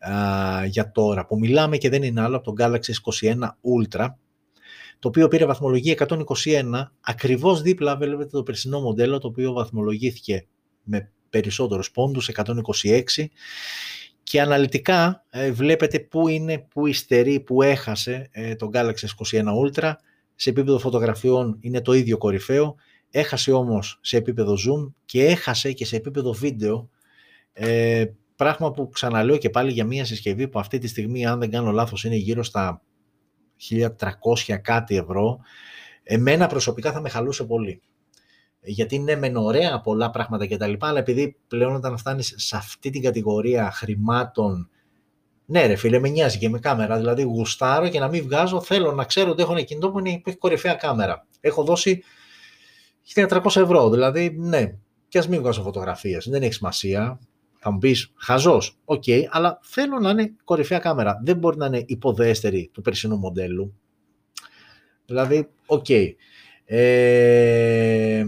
α, 0.00 0.64
για 0.64 0.90
τώρα 0.90 1.26
που 1.26 1.38
μιλάμε 1.38 1.76
και 1.76 1.88
δεν 1.88 2.02
είναι 2.02 2.20
άλλο 2.20 2.36
από 2.36 2.52
τον 2.52 2.54
Galaxy 2.58 2.92
S21 3.02 3.38
Ultra 3.78 4.06
το 5.00 5.08
οποίο 5.08 5.28
πήρε 5.28 5.46
βαθμολογία 5.46 6.06
121, 6.44 6.62
ακριβώς 7.00 7.62
δίπλα 7.62 7.96
βλέπετε 7.96 8.28
το 8.30 8.42
περσινό 8.42 8.80
μοντέλο 8.80 9.18
το 9.18 9.28
οποίο 9.28 9.52
βαθμολογήθηκε 9.52 10.46
με 10.82 11.10
περισσότερους 11.30 11.90
πόντους, 11.90 12.30
126 12.34 13.02
και 14.22 14.40
αναλυτικά 14.40 15.24
ε, 15.30 15.52
βλέπετε 15.52 15.98
πού 15.98 16.28
είναι, 16.28 16.58
πού 16.58 16.86
υστερεί, 16.86 17.40
πού 17.40 17.62
έχασε 17.62 18.28
ε, 18.30 18.54
το 18.54 18.70
Galaxy 18.72 18.90
S21 18.90 19.44
Ultra. 19.64 19.92
Σε 20.34 20.50
επίπεδο 20.50 20.78
φωτογραφιών 20.78 21.56
είναι 21.60 21.80
το 21.80 21.92
ίδιο 21.92 22.18
κορυφαίο, 22.18 22.76
έχασε 23.10 23.52
όμως 23.52 23.98
σε 24.02 24.16
επίπεδο 24.16 24.52
zoom 24.52 24.92
και 25.04 25.24
έχασε 25.24 25.72
και 25.72 25.84
σε 25.84 25.96
επίπεδο 25.96 26.32
βίντεο, 26.32 26.90
ε, 27.52 28.04
πράγμα 28.40 28.70
που 28.70 28.88
ξαναλέω 28.88 29.36
και 29.36 29.50
πάλι 29.50 29.72
για 29.72 29.84
μια 29.84 30.04
συσκευή 30.04 30.48
που 30.48 30.58
αυτή 30.58 30.78
τη 30.78 30.86
στιγμή 30.86 31.26
αν 31.26 31.38
δεν 31.38 31.50
κάνω 31.50 31.70
λάθος 31.70 32.04
είναι 32.04 32.14
γύρω 32.14 32.42
στα 32.42 32.82
1300 33.70 34.58
κάτι 34.62 34.96
ευρώ, 34.96 35.38
εμένα 36.02 36.46
προσωπικά 36.46 36.92
θα 36.92 37.00
με 37.00 37.08
χαλούσε 37.08 37.44
πολύ. 37.44 37.82
Γιατί 38.60 38.94
είναι 38.94 39.16
μεν 39.16 39.36
ωραία 39.36 39.80
πολλά 39.80 40.10
πράγματα 40.10 40.46
και 40.46 40.56
τα 40.56 40.66
λοιπά, 40.66 40.88
αλλά 40.88 40.98
επειδή 40.98 41.36
πλέον 41.48 41.74
όταν 41.74 41.98
φτάνεις 41.98 42.34
σε 42.36 42.56
αυτή 42.56 42.90
την 42.90 43.02
κατηγορία 43.02 43.70
χρημάτων, 43.70 44.70
ναι 45.46 45.66
ρε 45.66 45.76
φίλε, 45.76 45.98
με 45.98 46.08
νοιάζει 46.08 46.38
και 46.38 46.48
με 46.48 46.58
κάμερα, 46.58 46.96
δηλαδή 46.96 47.22
γουστάρω 47.22 47.88
και 47.88 47.98
να 47.98 48.08
μην 48.08 48.22
βγάζω, 48.22 48.60
θέλω 48.60 48.92
να 48.92 49.04
ξέρω 49.04 49.30
ότι 49.30 49.42
έχω 49.42 49.52
ένα 49.52 49.62
κινητό 49.62 49.90
που, 49.90 49.98
είναι, 49.98 50.20
που 50.20 50.28
έχει 50.28 50.38
κορυφαία 50.38 50.74
κάμερα. 50.74 51.26
Έχω 51.40 51.64
δώσει 51.64 52.02
1300 53.14 53.40
ευρώ, 53.44 53.90
δηλαδή 53.90 54.36
ναι, 54.38 54.74
και 55.08 55.18
ας 55.18 55.28
μην 55.28 55.40
βγάζω 55.40 55.62
φωτογραφίες, 55.62 56.28
δεν 56.28 56.42
έχει 56.42 56.52
σημασία, 56.52 57.18
θα 57.62 57.70
μου 57.70 57.78
πεις 57.78 58.12
χαζός, 58.16 58.78
ok, 58.84 59.02
okay, 59.06 59.22
αλλά 59.30 59.58
θέλω 59.62 59.98
να 59.98 60.10
είναι 60.10 60.34
κορυφαία 60.44 60.78
κάμερα. 60.78 61.20
Δεν 61.24 61.36
μπορεί 61.36 61.56
να 61.56 61.66
είναι 61.66 61.84
υποδέστερη 61.86 62.70
του 62.72 62.80
περσινού 62.80 63.16
μοντέλου. 63.16 63.74
Δηλαδή, 65.06 65.48
ok. 65.66 65.84
Okay. 65.88 66.14
Ε, 66.64 68.24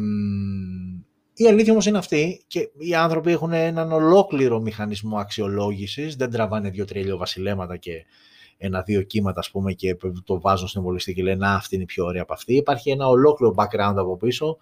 η 1.34 1.46
αλήθεια 1.46 1.72
όμως 1.72 1.86
είναι 1.86 1.98
αυτή 1.98 2.44
και 2.46 2.70
οι 2.78 2.94
άνθρωποι 2.94 3.30
έχουν 3.30 3.52
έναν 3.52 3.92
ολόκληρο 3.92 4.60
μηχανισμό 4.60 5.16
αξιολόγησης, 5.18 6.16
δεν 6.16 6.30
τραβάνε 6.30 6.70
δύο-τρία 6.70 7.16
βασιλέματα 7.16 7.76
και 7.76 8.04
ένα-δύο 8.56 9.02
κύματα 9.02 9.40
ας 9.40 9.50
πούμε 9.50 9.72
και 9.72 9.96
το 10.24 10.40
βάζουν 10.40 10.68
στην 10.68 10.80
εμβολιστή 10.80 11.14
και 11.14 11.22
λένε 11.22 11.48
αυτή 11.48 11.74
είναι 11.74 11.84
η 11.84 11.86
πιο 11.86 12.04
ωραία 12.04 12.22
από 12.22 12.32
αυτή. 12.32 12.54
Υπάρχει 12.54 12.90
ένα 12.90 13.08
ολόκληρο 13.08 13.54
background 13.56 13.94
από 13.96 14.16
πίσω. 14.16 14.56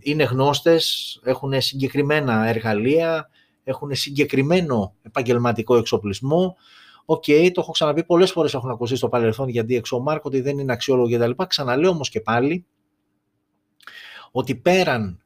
Είναι 0.00 0.24
γνώστες, 0.24 1.20
έχουν 1.24 1.60
συγκεκριμένα 1.60 2.46
εργαλεία, 2.46 3.28
έχουν 3.64 3.94
συγκεκριμένο 3.94 4.94
επαγγελματικό 5.02 5.76
εξοπλισμό 5.76 6.56
Ok, 7.04 7.24
okay, 7.26 7.50
το 7.52 7.60
έχω 7.60 7.72
ξαναπεί 7.72 8.04
πολλές 8.04 8.30
φορές 8.30 8.54
έχουν 8.54 8.70
ακουστεί 8.70 8.96
στο 8.96 9.08
παρελθόν 9.08 9.48
για 9.48 9.64
DxO 9.68 10.04
Mark 10.06 10.20
ότι 10.22 10.40
δεν 10.40 10.58
είναι 10.58 10.72
αξιόλογο 10.72 11.16
κτλ. 11.16 11.44
Ξαναλέω 11.46 11.90
όμως 11.90 12.08
και 12.08 12.20
πάλι 12.20 12.66
ότι 14.30 14.54
πέραν 14.56 15.22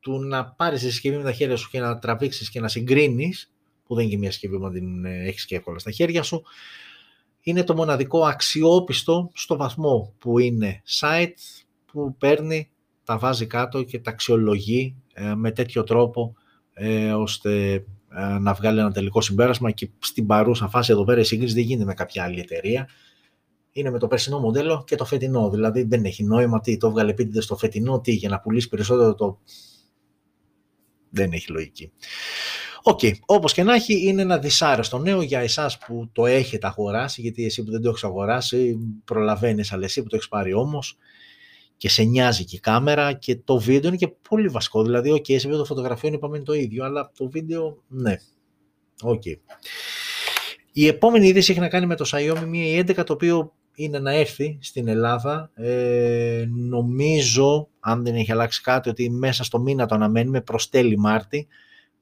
του 0.00 0.20
να 0.20 0.44
πάρεις 0.46 0.80
τη 0.80 0.90
συσκευή 0.90 1.16
με 1.16 1.22
τα 1.22 1.32
χέρια 1.32 1.56
σου 1.56 1.70
και 1.70 1.80
να 1.80 1.98
τραβήξεις 1.98 2.50
και 2.50 2.60
να 2.60 2.68
συγκρίνεις, 2.68 3.52
που 3.86 3.94
δεν 3.94 4.04
είναι 4.04 4.12
και 4.12 4.18
μια 4.18 4.30
συσκευή 4.30 4.58
που 4.58 4.70
την 4.70 5.04
ε, 5.04 5.24
έχεις 5.24 5.44
και 5.44 5.56
εύκολα 5.56 5.78
στα 5.78 5.90
χέρια 5.90 6.22
σου, 6.22 6.42
είναι 7.40 7.64
το 7.64 7.74
μοναδικό 7.74 8.24
αξιόπιστο 8.24 9.30
στο 9.34 9.56
βαθμό 9.56 10.14
που 10.18 10.38
είναι 10.38 10.82
site 11.00 11.61
που 11.92 12.16
παίρνει, 12.18 12.70
τα 13.04 13.18
βάζει 13.18 13.46
κάτω 13.46 13.82
και 13.82 13.98
τα 13.98 14.10
αξιολογεί 14.10 14.96
ε, 15.12 15.34
με 15.34 15.50
τέτοιο 15.50 15.82
τρόπο 15.82 16.34
ε, 16.74 17.12
ώστε 17.12 17.72
ε, 18.14 18.38
να 18.40 18.52
βγάλει 18.52 18.78
ένα 18.78 18.92
τελικό 18.92 19.20
συμπέρασμα 19.20 19.70
και 19.70 19.90
στην 19.98 20.26
παρούσα 20.26 20.68
φάση 20.68 20.92
εδώ 20.92 21.04
πέρα 21.04 21.20
η 21.20 21.24
σύγκριση 21.24 21.54
δεν 21.54 21.62
γίνεται 21.62 21.84
με 21.84 21.94
κάποια 21.94 22.24
άλλη 22.24 22.40
εταιρεία. 22.40 22.88
Είναι 23.72 23.90
με 23.90 23.98
το 23.98 24.06
περσινό 24.06 24.38
μοντέλο 24.38 24.84
και 24.86 24.96
το 24.96 25.04
φετινό. 25.04 25.50
Δηλαδή 25.50 25.82
δεν 25.82 26.04
έχει 26.04 26.24
νόημα 26.24 26.60
τι 26.60 26.76
το 26.76 26.90
βγάλε 26.90 27.10
επίτηδε 27.10 27.40
στο 27.40 27.56
φετινό, 27.56 28.00
τι 28.00 28.12
για 28.12 28.28
να 28.28 28.40
πουλήσει 28.40 28.68
περισσότερο 28.68 29.14
το. 29.14 29.38
Δεν 31.10 31.32
έχει 31.32 31.50
λογική. 31.50 31.92
Ok, 32.82 32.98
okay. 33.02 33.12
όπως 33.26 33.52
και 33.52 33.62
να 33.62 33.74
έχει, 33.74 34.06
είναι 34.06 34.22
ένα 34.22 34.38
δυσάρεστο 34.38 34.98
νέο 34.98 35.22
για 35.22 35.40
εσάς 35.40 35.78
που 35.78 36.08
το 36.12 36.26
έχετε 36.26 36.66
αγοράσει, 36.66 37.20
γιατί 37.20 37.44
εσύ 37.44 37.62
που 37.64 37.70
δεν 37.70 37.82
το 37.82 37.88
έχεις 37.88 38.04
αγοράσει, 38.04 38.78
προλαβαίνεις, 39.04 39.72
αλλά 39.72 39.84
εσύ 39.84 40.02
που 40.02 40.08
το 40.08 40.16
έχεις 40.16 40.28
πάρει 40.28 40.54
όμως, 40.54 40.98
και 41.82 41.88
σε 41.88 42.02
νοιάζει 42.02 42.44
και 42.44 42.56
η 42.56 42.60
κάμερα 42.60 43.12
και 43.12 43.36
το 43.36 43.58
βίντεο 43.58 43.88
είναι 43.88 43.96
και 43.96 44.08
πολύ 44.28 44.48
βασικό. 44.48 44.82
Δηλαδή, 44.82 45.12
ok, 45.12 45.26
σε 45.26 45.34
επίπεδο 45.34 45.64
φωτογραφιών 45.64 46.12
είπαμε 46.12 46.36
είναι 46.36 46.44
το 46.44 46.52
ίδιο, 46.52 46.84
αλλά 46.84 47.10
το 47.16 47.28
βίντεο, 47.28 47.82
ναι. 47.88 48.16
Ok. 49.02 49.22
Okay. 49.24 49.36
Η 50.72 50.86
επόμενη 50.86 51.26
είδηση 51.26 51.50
έχει 51.50 51.60
να 51.60 51.68
κάνει 51.68 51.86
με 51.86 51.96
το 51.96 52.04
Xiaomi 52.08 52.50
Mi 52.52 52.90
11, 52.90 53.04
το 53.06 53.12
οποίο 53.12 53.54
είναι 53.74 53.98
να 53.98 54.12
έρθει 54.12 54.58
στην 54.60 54.88
Ελλάδα. 54.88 55.50
Ε, 55.54 56.44
νομίζω, 56.48 57.68
αν 57.80 58.04
δεν 58.04 58.14
έχει 58.14 58.32
αλλάξει 58.32 58.60
κάτι, 58.60 58.88
ότι 58.88 59.10
μέσα 59.10 59.44
στο 59.44 59.58
μήνα 59.58 59.86
το 59.86 59.94
αναμένουμε 59.94 60.40
προς 60.40 60.68
τέλη 60.68 60.98
Μάρτη. 60.98 61.48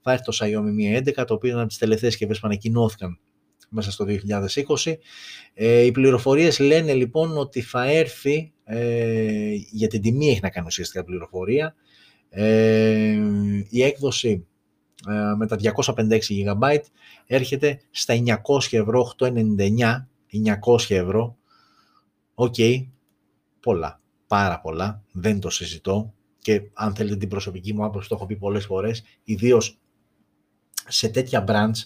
Θα 0.01 0.12
έρθει 0.12 0.24
το 0.24 0.37
Xiaomi 0.41 0.99
Mi 0.99 1.09
11, 1.20 1.24
το 1.26 1.35
οποίο 1.35 1.51
είναι 1.51 1.61
από 1.61 1.68
τις 1.68 1.78
τελευταίες 1.78 2.11
συσκευές 2.11 2.41
που 2.41 2.47
ανακοινώθηκαν 2.47 3.18
μέσα 3.70 3.91
στο 3.91 4.05
2020. 4.05 4.95
Ε, 5.55 5.81
οι 5.81 5.91
πληροφορίες 5.91 6.59
λένε 6.59 6.93
λοιπόν 6.93 7.39
ότι 7.39 7.61
θα 7.61 7.91
έρθει, 7.91 8.53
ε, 8.73 9.53
για 9.71 9.89
την 9.89 10.03
τιμή 10.03 10.29
έχει 10.29 10.41
να 10.43 10.51
κάνει 10.51 10.66
ουσιαστικά 10.66 11.05
πληροφορία, 11.05 11.75
ε, 12.29 13.18
η 13.68 13.83
έκδοση 13.83 14.47
ε, 15.09 15.35
με 15.37 15.47
τα 15.47 15.57
256 15.61 16.18
GB 16.29 16.79
έρχεται 17.27 17.81
στα 17.91 18.14
900 18.14 18.33
ευρώ, 18.71 19.12
899, 19.18 19.29
900 20.66 20.91
ευρώ. 20.91 21.37
Ok, 22.35 22.55
okay, 22.59 22.87
πολλά, 23.61 24.01
πάρα 24.27 24.61
πολλά, 24.61 25.03
δεν 25.12 25.41
το 25.41 25.51
συζητώ 25.51 26.14
και 26.39 26.62
αν 26.73 26.95
θέλετε 26.95 27.16
την 27.16 27.29
προσωπική 27.29 27.75
μου 27.75 27.85
άποψη, 27.85 28.09
το 28.09 28.14
έχω 28.14 28.27
πει 28.27 28.37
πολλές 28.37 28.64
φορές, 28.64 29.03
ιδίως 29.25 29.79
σε 30.89 31.09
τέτοια 31.09 31.45
branch 31.49 31.79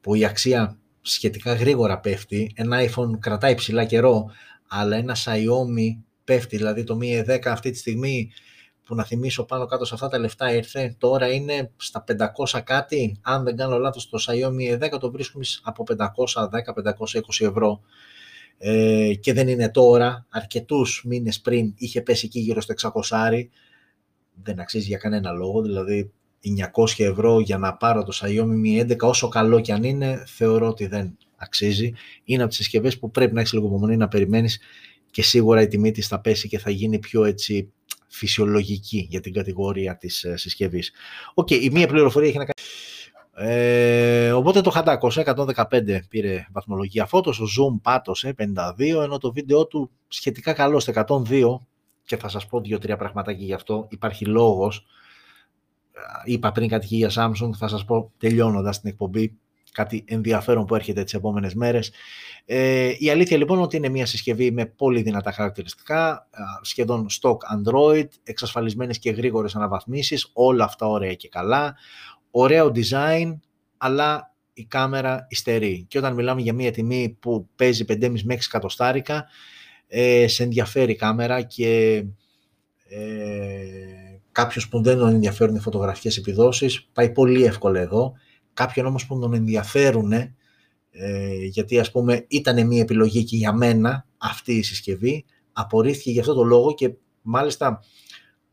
που 0.00 0.14
η 0.14 0.24
αξία 0.24 0.78
σχετικά 1.00 1.54
γρήγορα 1.54 2.00
πέφτει, 2.00 2.52
ένα 2.54 2.78
iPhone 2.80 3.18
κρατάει 3.18 3.54
ψηλά 3.54 3.84
καιρό, 3.84 4.30
αλλά 4.68 4.96
ένα 4.96 5.16
Xiaomi 5.16 6.03
πέφτει, 6.24 6.56
δηλαδή 6.56 6.84
το 6.84 6.98
Mi 7.02 7.30
10 7.30 7.38
αυτή 7.44 7.70
τη 7.70 7.78
στιγμή 7.78 8.32
που 8.84 8.94
να 8.94 9.04
θυμίσω 9.04 9.44
πάνω 9.44 9.66
κάτω 9.66 9.84
σε 9.84 9.94
αυτά 9.94 10.08
τα 10.08 10.18
λεφτά 10.18 10.54
ήρθε, 10.54 10.94
τώρα 10.98 11.32
είναι 11.32 11.70
στα 11.76 12.04
500 12.46 12.60
κάτι, 12.64 13.18
αν 13.22 13.44
δεν 13.44 13.56
κάνω 13.56 13.78
λάθος 13.78 14.08
το 14.08 14.18
Xiaomi 14.26 14.84
10 14.84 14.98
το 15.00 15.10
βρίσκουμε 15.10 15.44
από 15.62 15.84
510-520 15.88 17.46
ευρώ. 17.46 17.80
Ε, 18.58 19.14
και 19.20 19.32
δεν 19.32 19.48
είναι 19.48 19.70
τώρα, 19.70 20.26
αρκετούς 20.28 21.02
μήνες 21.06 21.40
πριν 21.40 21.74
είχε 21.76 22.02
πέσει 22.02 22.26
εκεί 22.26 22.40
γύρω 22.40 22.60
στο 22.60 22.74
600 22.74 23.48
δεν 24.42 24.60
αξίζει 24.60 24.86
για 24.86 24.98
κανένα 24.98 25.32
λόγο, 25.32 25.62
δηλαδή 25.62 26.12
900 26.74 27.04
ευρώ 27.04 27.40
για 27.40 27.58
να 27.58 27.76
πάρω 27.76 28.02
το 28.02 28.18
Xiaomi 28.20 28.64
Mi 28.64 28.92
11, 28.92 28.98
όσο 29.00 29.28
καλό 29.28 29.60
και 29.60 29.72
αν 29.72 29.82
είναι, 29.82 30.24
θεωρώ 30.26 30.68
ότι 30.68 30.86
δεν 30.86 31.16
αξίζει. 31.36 31.92
Είναι 32.24 32.40
από 32.40 32.48
τις 32.48 32.58
συσκευές 32.58 32.98
που 32.98 33.10
πρέπει 33.10 33.34
να 33.34 33.40
έχεις 33.40 33.52
λίγο 33.52 33.66
υπομονή 33.66 33.96
να 33.96 34.08
περιμένεις 34.08 34.60
και 35.14 35.22
σίγουρα 35.22 35.60
η 35.60 35.66
τιμή 35.66 35.90
της 35.90 36.06
θα 36.06 36.20
πέσει 36.20 36.48
και 36.48 36.58
θα 36.58 36.70
γίνει 36.70 36.98
πιο 36.98 37.24
έτσι 37.24 37.72
φυσιολογική 38.08 39.06
για 39.10 39.20
την 39.20 39.32
κατηγορία 39.32 39.96
της 39.96 40.24
ε, 40.24 40.36
συσκευής. 40.36 40.92
Ok, 41.34 41.48
okay, 41.50 41.60
η 41.60 41.70
μία 41.70 41.86
πληροφορία 41.86 42.28
έχει 42.28 42.38
να 42.38 42.44
κάνει... 42.44 43.50
Ε, 43.50 44.32
οπότε 44.32 44.60
το 44.60 44.70
χαντάκωσε, 44.70 45.22
115 45.26 45.98
πήρε 46.08 46.46
βαθμολογία 46.52 47.06
photos, 47.06 47.40
ο 47.40 47.44
zoom 47.44 47.80
πάτωσε 47.82 48.34
52, 48.38 49.02
ενώ 49.02 49.18
το 49.18 49.32
βίντεο 49.32 49.66
του 49.66 49.90
σχετικά 50.08 50.52
καλό 50.52 50.80
στο 50.80 50.92
102 51.28 51.56
και 52.04 52.16
θα 52.16 52.28
σας 52.28 52.46
πω 52.46 52.60
δύο-τρία 52.60 52.96
πραγματάκια 52.96 53.44
γι' 53.44 53.54
αυτό, 53.54 53.86
υπάρχει 53.90 54.24
λόγος. 54.24 54.86
Είπα 56.24 56.52
πριν 56.52 56.68
κάτι 56.68 56.86
για 56.86 57.10
Samsung, 57.14 57.50
θα 57.56 57.68
σας 57.68 57.84
πω 57.84 58.12
τελειώνοντας 58.18 58.80
την 58.80 58.90
εκπομπή 58.90 59.38
κάτι 59.74 60.04
ενδιαφέρον 60.06 60.64
που 60.64 60.74
έρχεται 60.74 61.04
τις 61.04 61.14
επόμενες 61.14 61.54
μέρες. 61.54 61.92
Ε, 62.44 62.92
η 62.98 63.10
αλήθεια 63.10 63.36
λοιπόν 63.36 63.60
ότι 63.60 63.76
είναι 63.76 63.88
μια 63.88 64.06
συσκευή 64.06 64.50
με 64.50 64.66
πολύ 64.66 65.02
δυνατά 65.02 65.32
χαρακτηριστικά, 65.32 66.28
σχεδόν 66.62 67.06
stock 67.20 67.36
Android, 67.36 68.08
εξασφαλισμένες 68.22 68.98
και 68.98 69.10
γρήγορες 69.10 69.54
αναβαθμίσεις, 69.54 70.30
όλα 70.32 70.64
αυτά 70.64 70.86
ωραία 70.86 71.14
και 71.14 71.28
καλά, 71.28 71.76
ωραίο 72.30 72.72
design, 72.74 73.38
αλλά 73.76 74.34
η 74.52 74.64
κάμερα 74.64 75.26
υστερεί. 75.30 75.84
Και 75.88 75.98
όταν 75.98 76.14
μιλάμε 76.14 76.40
για 76.40 76.52
μια 76.52 76.70
τιμή 76.70 77.16
που 77.20 77.48
παίζει 77.56 77.84
5,5 77.88 78.24
με 78.24 78.34
6 78.34 78.38
εκατοστάρικα, 78.46 79.26
ε, 79.88 80.28
σε 80.28 80.42
ενδιαφέρει 80.42 80.92
η 80.92 80.96
κάμερα 80.96 81.42
και 81.42 82.04
ε, 82.88 83.64
κάποιος 84.32 84.68
που 84.68 84.82
δεν 84.82 84.98
τον 84.98 85.08
ενδιαφέρουν 85.08 85.54
οι 85.54 85.60
φωτογραφικές 85.60 86.16
επιδόσεις 86.16 86.88
πάει 86.92 87.10
πολύ 87.10 87.44
εύκολα 87.44 87.80
εδώ. 87.80 88.12
Κάποιον 88.54 88.86
όμως 88.86 89.06
που 89.06 89.18
τον 89.18 89.34
ενδιαφέρουν, 89.34 90.12
ε, 90.12 90.34
γιατί 91.44 91.78
ας 91.78 91.90
πούμε 91.90 92.24
ήταν 92.28 92.66
μια 92.66 92.80
επιλογή 92.80 93.24
και 93.24 93.36
για 93.36 93.52
μένα 93.52 94.06
αυτή 94.18 94.52
η 94.52 94.62
συσκευή, 94.62 95.24
απορρίφθηκε 95.52 96.10
για 96.10 96.20
αυτό 96.20 96.34
το 96.34 96.42
λόγο 96.42 96.74
και 96.74 96.94
μάλιστα 97.22 97.80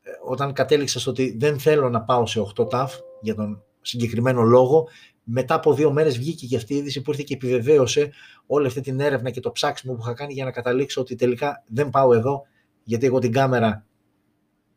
ε, 0.01 0.09
όταν 0.25 0.53
κατέληξα 0.53 0.99
στο 0.99 1.11
ότι 1.11 1.37
δεν 1.37 1.59
θέλω 1.59 1.89
να 1.89 2.01
πάω 2.01 2.25
σε 2.25 2.41
8 2.55 2.67
TAF 2.67 2.87
για 3.21 3.35
τον 3.35 3.63
συγκεκριμένο 3.81 4.41
λόγο, 4.41 4.87
μετά 5.23 5.53
από 5.53 5.73
δύο 5.73 5.91
μέρες 5.91 6.17
βγήκε 6.17 6.45
και 6.45 6.55
αυτή 6.55 6.73
η 6.73 6.77
είδηση 6.77 7.01
που 7.01 7.11
ήρθε 7.11 7.23
και 7.23 7.33
επιβεβαίωσε 7.33 8.11
όλη 8.45 8.67
αυτή 8.67 8.81
την 8.81 8.99
έρευνα 8.99 9.29
και 9.29 9.39
το 9.39 9.51
ψάξιμο 9.51 9.93
που 9.93 9.99
είχα 10.01 10.13
κάνει 10.13 10.33
για 10.33 10.45
να 10.45 10.51
καταλήξω 10.51 11.01
ότι 11.01 11.15
τελικά 11.15 11.63
δεν 11.67 11.89
πάω 11.89 12.13
εδώ, 12.13 12.41
γιατί 12.83 13.05
εγώ 13.05 13.19
την 13.19 13.31
κάμερα 13.31 13.85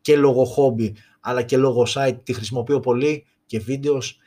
και 0.01 0.17
λόγω 0.17 0.45
χόμπι, 0.45 0.95
αλλά 1.19 1.41
και 1.41 1.57
λόγω 1.57 1.85
site 1.95 2.17
τη 2.23 2.33
χρησιμοποιώ 2.33 2.79
πολύ 2.79 3.25
και 3.45 3.59
βίντεος 3.59 4.19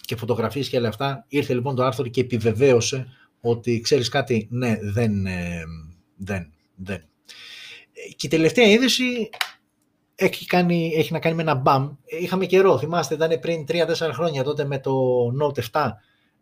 και 0.00 0.16
φωτογραφίες 0.16 0.68
και 0.68 0.76
όλα 0.76 0.88
αυτά. 0.88 1.24
Ήρθε 1.28 1.54
λοιπόν 1.54 1.74
το 1.74 1.84
άρθρο 1.84 2.08
και 2.08 2.20
επιβεβαίωσε 2.20 3.06
ότι 3.40 3.80
ξέρεις 3.80 4.08
κάτι, 4.08 4.48
ναι, 4.50 4.78
δεν, 4.82 5.26
δεν, 6.16 6.52
δεν. 6.74 7.04
Και 8.16 8.26
η 8.26 8.28
τελευταία 8.28 8.66
είδηση 8.66 9.30
έχει, 10.14 10.46
κάνει, 10.46 10.92
έχει 10.96 11.12
να 11.12 11.18
κάνει 11.18 11.34
με 11.34 11.42
ένα 11.42 11.54
μπαμ. 11.54 11.90
Είχαμε 12.04 12.46
καιρό, 12.46 12.78
θυμάστε, 12.78 13.14
ήταν 13.14 13.40
πριν 13.40 13.64
3-4 13.68 14.10
χρόνια 14.12 14.42
τότε 14.42 14.64
με 14.64 14.78
το 14.78 14.92
Note 15.42 15.62
7 15.72 15.90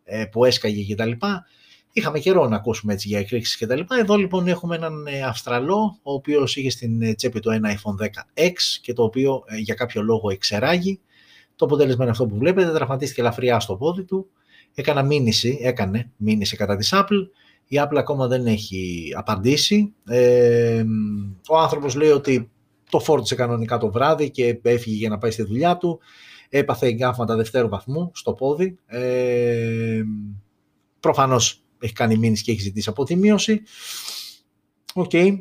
ε, 0.03 0.25
που 0.25 0.45
έσκαγε 0.45 0.83
και 0.83 0.95
τα 0.95 1.05
λοιπά. 1.05 1.45
Είχαμε 1.93 2.19
καιρό 2.19 2.47
να 2.47 2.55
ακούσουμε 2.55 2.93
έτσι 2.93 3.07
για 3.07 3.19
εκρήξεις 3.19 3.57
και 3.57 3.67
τα 3.67 3.75
λοιπά. 3.75 3.97
Εδώ 3.97 4.15
λοιπόν 4.15 4.47
έχουμε 4.47 4.75
έναν 4.75 5.07
ε, 5.07 5.21
Αυστραλό, 5.21 5.99
ο 6.03 6.13
οποίος 6.13 6.55
είχε 6.55 6.69
στην 6.69 7.01
ε, 7.01 7.13
τσέπη 7.13 7.39
του 7.39 7.49
ένα 7.49 7.77
iPhone 7.77 8.03
10X 8.03 8.53
και 8.81 8.93
το 8.93 9.03
οποίο 9.03 9.43
για 9.59 9.73
κάποιο 9.73 10.01
λόγο 10.01 10.29
εξεράγει. 10.29 10.99
Το 11.61 11.67
αποτέλεσμα 11.67 12.03
είναι 12.03 12.11
αυτό 12.11 12.25
που 12.25 12.37
βλέπετε, 12.37 12.71
τραυματίστηκε 12.71 13.21
ελαφριά 13.21 13.59
στο 13.59 13.75
πόδι 13.75 14.03
του, 14.03 14.29
έκανα 14.73 15.03
μήνυση, 15.03 15.59
έκανε 15.61 16.11
μήνυση 16.17 16.55
κατά 16.55 16.75
της 16.75 16.93
Apple, 16.93 17.27
η 17.67 17.79
Apple 17.79 17.97
ακόμα 17.97 18.27
δεν 18.27 18.45
έχει 18.45 19.13
απαντήσει. 19.15 19.93
Ε, 20.05 20.83
ο 21.49 21.57
άνθρωπος 21.57 21.95
λέει 21.95 22.09
ότι 22.09 22.51
το 22.89 22.99
φόρτισε 22.99 23.35
κανονικά 23.35 23.77
το 23.77 23.91
βράδυ 23.91 24.29
και 24.29 24.59
έφυγε 24.61 24.95
για 24.95 25.09
να 25.09 25.17
πάει 25.17 25.31
στη 25.31 25.43
δουλειά 25.43 25.77
του. 25.77 25.99
Έπαθε 26.49 26.87
εγκαύματα 26.87 27.35
δευτέρου 27.35 27.69
βαθμού 27.69 28.11
στο 28.13 28.33
πόδι. 28.33 28.77
Ε, 28.85 30.01
προφανώς 30.99 31.63
έχει 31.79 31.93
κάνει 31.93 32.17
μήνυση 32.17 32.43
και 32.43 32.51
έχει 32.51 32.61
ζητήσει 32.61 32.89
αποζημίωση. 32.89 33.61
Ok. 34.93 35.09
Okay. 35.13 35.39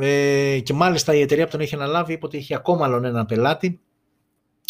Ε, 0.00 0.58
και 0.62 0.72
μάλιστα 0.72 1.14
η 1.14 1.20
εταιρεία 1.20 1.44
που 1.44 1.50
τον 1.50 1.60
έχει 1.60 1.74
αναλάβει 1.74 2.12
είπε 2.12 2.26
ότι 2.26 2.36
έχει 2.36 2.54
ακόμα 2.54 2.84
άλλον 2.84 3.04
ένα 3.04 3.26
πελάτη 3.26 3.80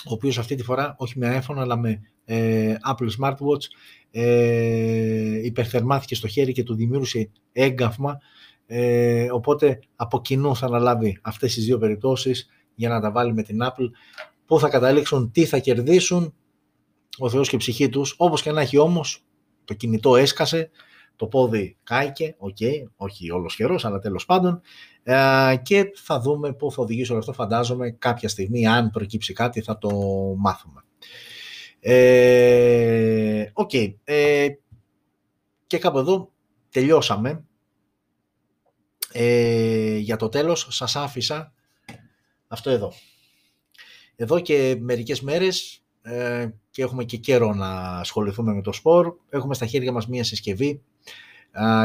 ο 0.07 0.13
οποίος 0.13 0.39
αυτή 0.39 0.55
τη 0.55 0.63
φορά 0.63 0.95
όχι 0.99 1.19
με 1.19 1.43
iPhone 1.43 1.57
αλλά 1.57 1.77
με 1.77 2.01
ε, 2.25 2.75
Apple 2.89 3.09
Smartwatch 3.21 3.65
ε, 4.11 5.45
υπερθερμάθηκε 5.45 6.15
στο 6.15 6.29
χέρι 6.29 6.53
και 6.53 6.63
του 6.63 6.75
δημιούργησε 6.75 7.31
έγκαυμα 7.53 8.19
ε, 8.67 9.31
οπότε 9.33 9.79
από 9.97 10.21
κοινού 10.21 10.57
θα 10.57 10.67
αναλάβει 10.67 11.19
αυτές 11.23 11.55
τις 11.55 11.65
δύο 11.65 11.79
περιπτώσεις 11.79 12.49
για 12.75 12.89
να 12.89 13.01
τα 13.01 13.11
βάλει 13.11 13.35
με 13.35 13.43
την 13.43 13.59
Apple. 13.63 13.91
Πού 14.47 14.59
θα 14.59 14.69
καταλήξουν, 14.69 15.31
τι 15.31 15.45
θα 15.45 15.59
κερδίσουν, 15.59 16.35
ο 17.19 17.29
Θεός 17.31 17.49
και 17.49 17.57
η 17.57 17.59
ψυχή 17.59 17.89
τους. 17.89 18.15
Όπως 18.17 18.43
και 18.43 18.53
να 18.53 18.61
έχει 18.61 18.79
όμως, 18.79 19.25
το 19.65 19.75
κινητό 19.75 20.17
έσκασε, 20.17 20.71
το 21.17 21.27
πόδι 21.27 21.77
κάηκε, 21.83 22.35
ok, 22.39 22.57
okay, 22.61 22.85
όχι 22.97 23.31
ολοσχερώς, 23.31 23.85
αλλά 23.85 23.99
τέλος 23.99 24.25
πάντων. 24.25 24.61
Ε, 25.07 25.57
και 25.63 25.91
θα 25.95 26.21
δούμε 26.21 26.53
πού 26.53 26.73
θα 26.73 26.83
οδηγήσει 26.83 27.11
όλο 27.11 27.21
αυτό, 27.21 27.33
φαντάζομαι 27.33 27.91
κάποια 27.91 28.29
στιγμή, 28.29 28.67
αν 28.67 28.91
προκύψει 28.91 29.33
κάτι 29.33 29.63
θα 29.63 29.79
το 29.79 29.91
μάθουμε. 30.39 30.85
Ε, 31.81 33.51
ok, 33.53 33.71
okay, 33.73 33.95
ε, 34.05 34.49
και 35.67 35.79
κάπου 35.79 35.99
εδώ 35.99 36.33
τελειώσαμε 36.71 37.45
ε, 39.13 39.97
για 39.97 40.17
το 40.17 40.29
τέλος 40.29 40.67
σας 40.71 40.97
άφησα 40.97 41.53
αυτό 42.49 42.71
εδώ. 42.71 42.93
Εδώ 44.17 44.41
και 44.41 44.77
μερικές 44.81 45.21
μέρες 45.21 45.83
ε, 46.03 46.49
και 46.71 46.83
έχουμε 46.83 47.05
και 47.05 47.17
καιρό 47.17 47.55
να 47.55 47.99
ασχοληθούμε 47.99 48.55
με 48.55 48.63
το 48.63 48.73
σπορ, 48.73 49.15
έχουμε 49.29 49.55
στα 49.55 49.67
χέρια 49.67 49.93
μας 49.93 50.09
μία 50.09 50.25
συσκευή 50.25 50.83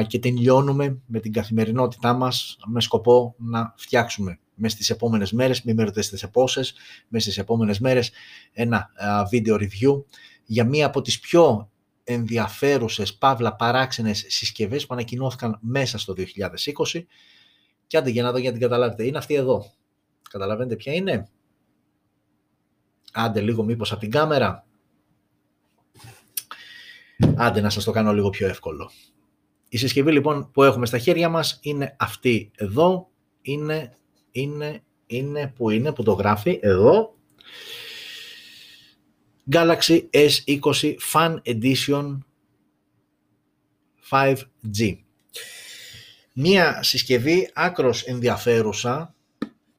και 0.07 0.19
την 0.19 0.37
λιώνουμε 0.37 1.01
με 1.05 1.19
την 1.19 1.33
καθημερινότητά 1.33 2.13
μας 2.13 2.57
με 2.65 2.81
σκοπό 2.81 3.35
να 3.37 3.73
φτιάξουμε 3.77 4.39
μέσα 4.53 4.75
στις 4.75 4.89
επόμενες 4.89 5.31
μέρες, 5.31 5.63
μην 5.63 5.75
με 5.75 5.83
ρωτήσετε 5.83 6.17
σε 6.17 6.27
πόσες, 6.27 6.73
μέσα 7.07 7.23
στις 7.23 7.37
επόμενες 7.37 7.79
μέρες 7.79 8.11
ένα 8.51 8.89
βίντεο 9.29 9.55
review 9.59 10.03
για 10.45 10.65
μία 10.65 10.85
από 10.85 11.01
τις 11.01 11.19
πιο 11.19 11.69
ενδιαφέρουσες, 12.03 13.15
παύλα 13.15 13.55
παράξενες 13.55 14.25
συσκευές 14.27 14.85
που 14.85 14.93
ανακοινώθηκαν 14.93 15.57
μέσα 15.61 15.97
στο 15.97 16.13
2020 16.13 17.05
και 17.87 17.97
άντε 17.97 18.09
για 18.09 18.23
να 18.23 18.31
δω 18.31 18.37
για 18.37 18.51
να 18.51 18.57
την 18.57 18.67
καταλάβετε. 18.67 19.05
Είναι 19.05 19.17
αυτή 19.17 19.33
εδώ. 19.33 19.65
Καταλαβαίνετε 20.29 20.75
ποια 20.75 20.93
είναι; 20.93 21.27
Άντε 23.13 23.41
λίγο 23.41 23.63
μήπως 23.63 23.91
από 23.91 23.99
την 23.99 24.11
κάμερα. 24.11 24.65
Άντε 27.35 27.61
να 27.61 27.69
σας 27.69 27.83
το 27.83 27.91
κάνω 27.91 28.13
λίγο 28.13 28.29
πιο 28.29 28.47
εύκολο. 28.47 28.91
Η 29.69 29.77
συσκευή 29.77 30.11
λοιπόν 30.11 30.51
που 30.51 30.63
έχουμε 30.63 30.85
στα 30.85 30.97
χέρια 30.97 31.29
μας 31.29 31.59
είναι 31.61 31.95
αυτή 31.99 32.51
εδώ. 32.55 33.09
Είναι, 33.41 33.97
είναι, 34.31 34.83
είναι, 35.07 35.53
που 35.55 35.69
είναι, 35.69 35.93
που 35.93 36.03
το 36.03 36.11
γράφει, 36.11 36.59
εδώ. 36.61 37.15
Galaxy 39.51 40.01
S20 40.11 40.95
Fan 41.13 41.35
Edition 41.45 42.17
5G. 44.09 44.97
Μία 46.33 46.83
συσκευή 46.83 47.49
άκρος 47.53 48.03
ενδιαφέρουσα, 48.03 49.15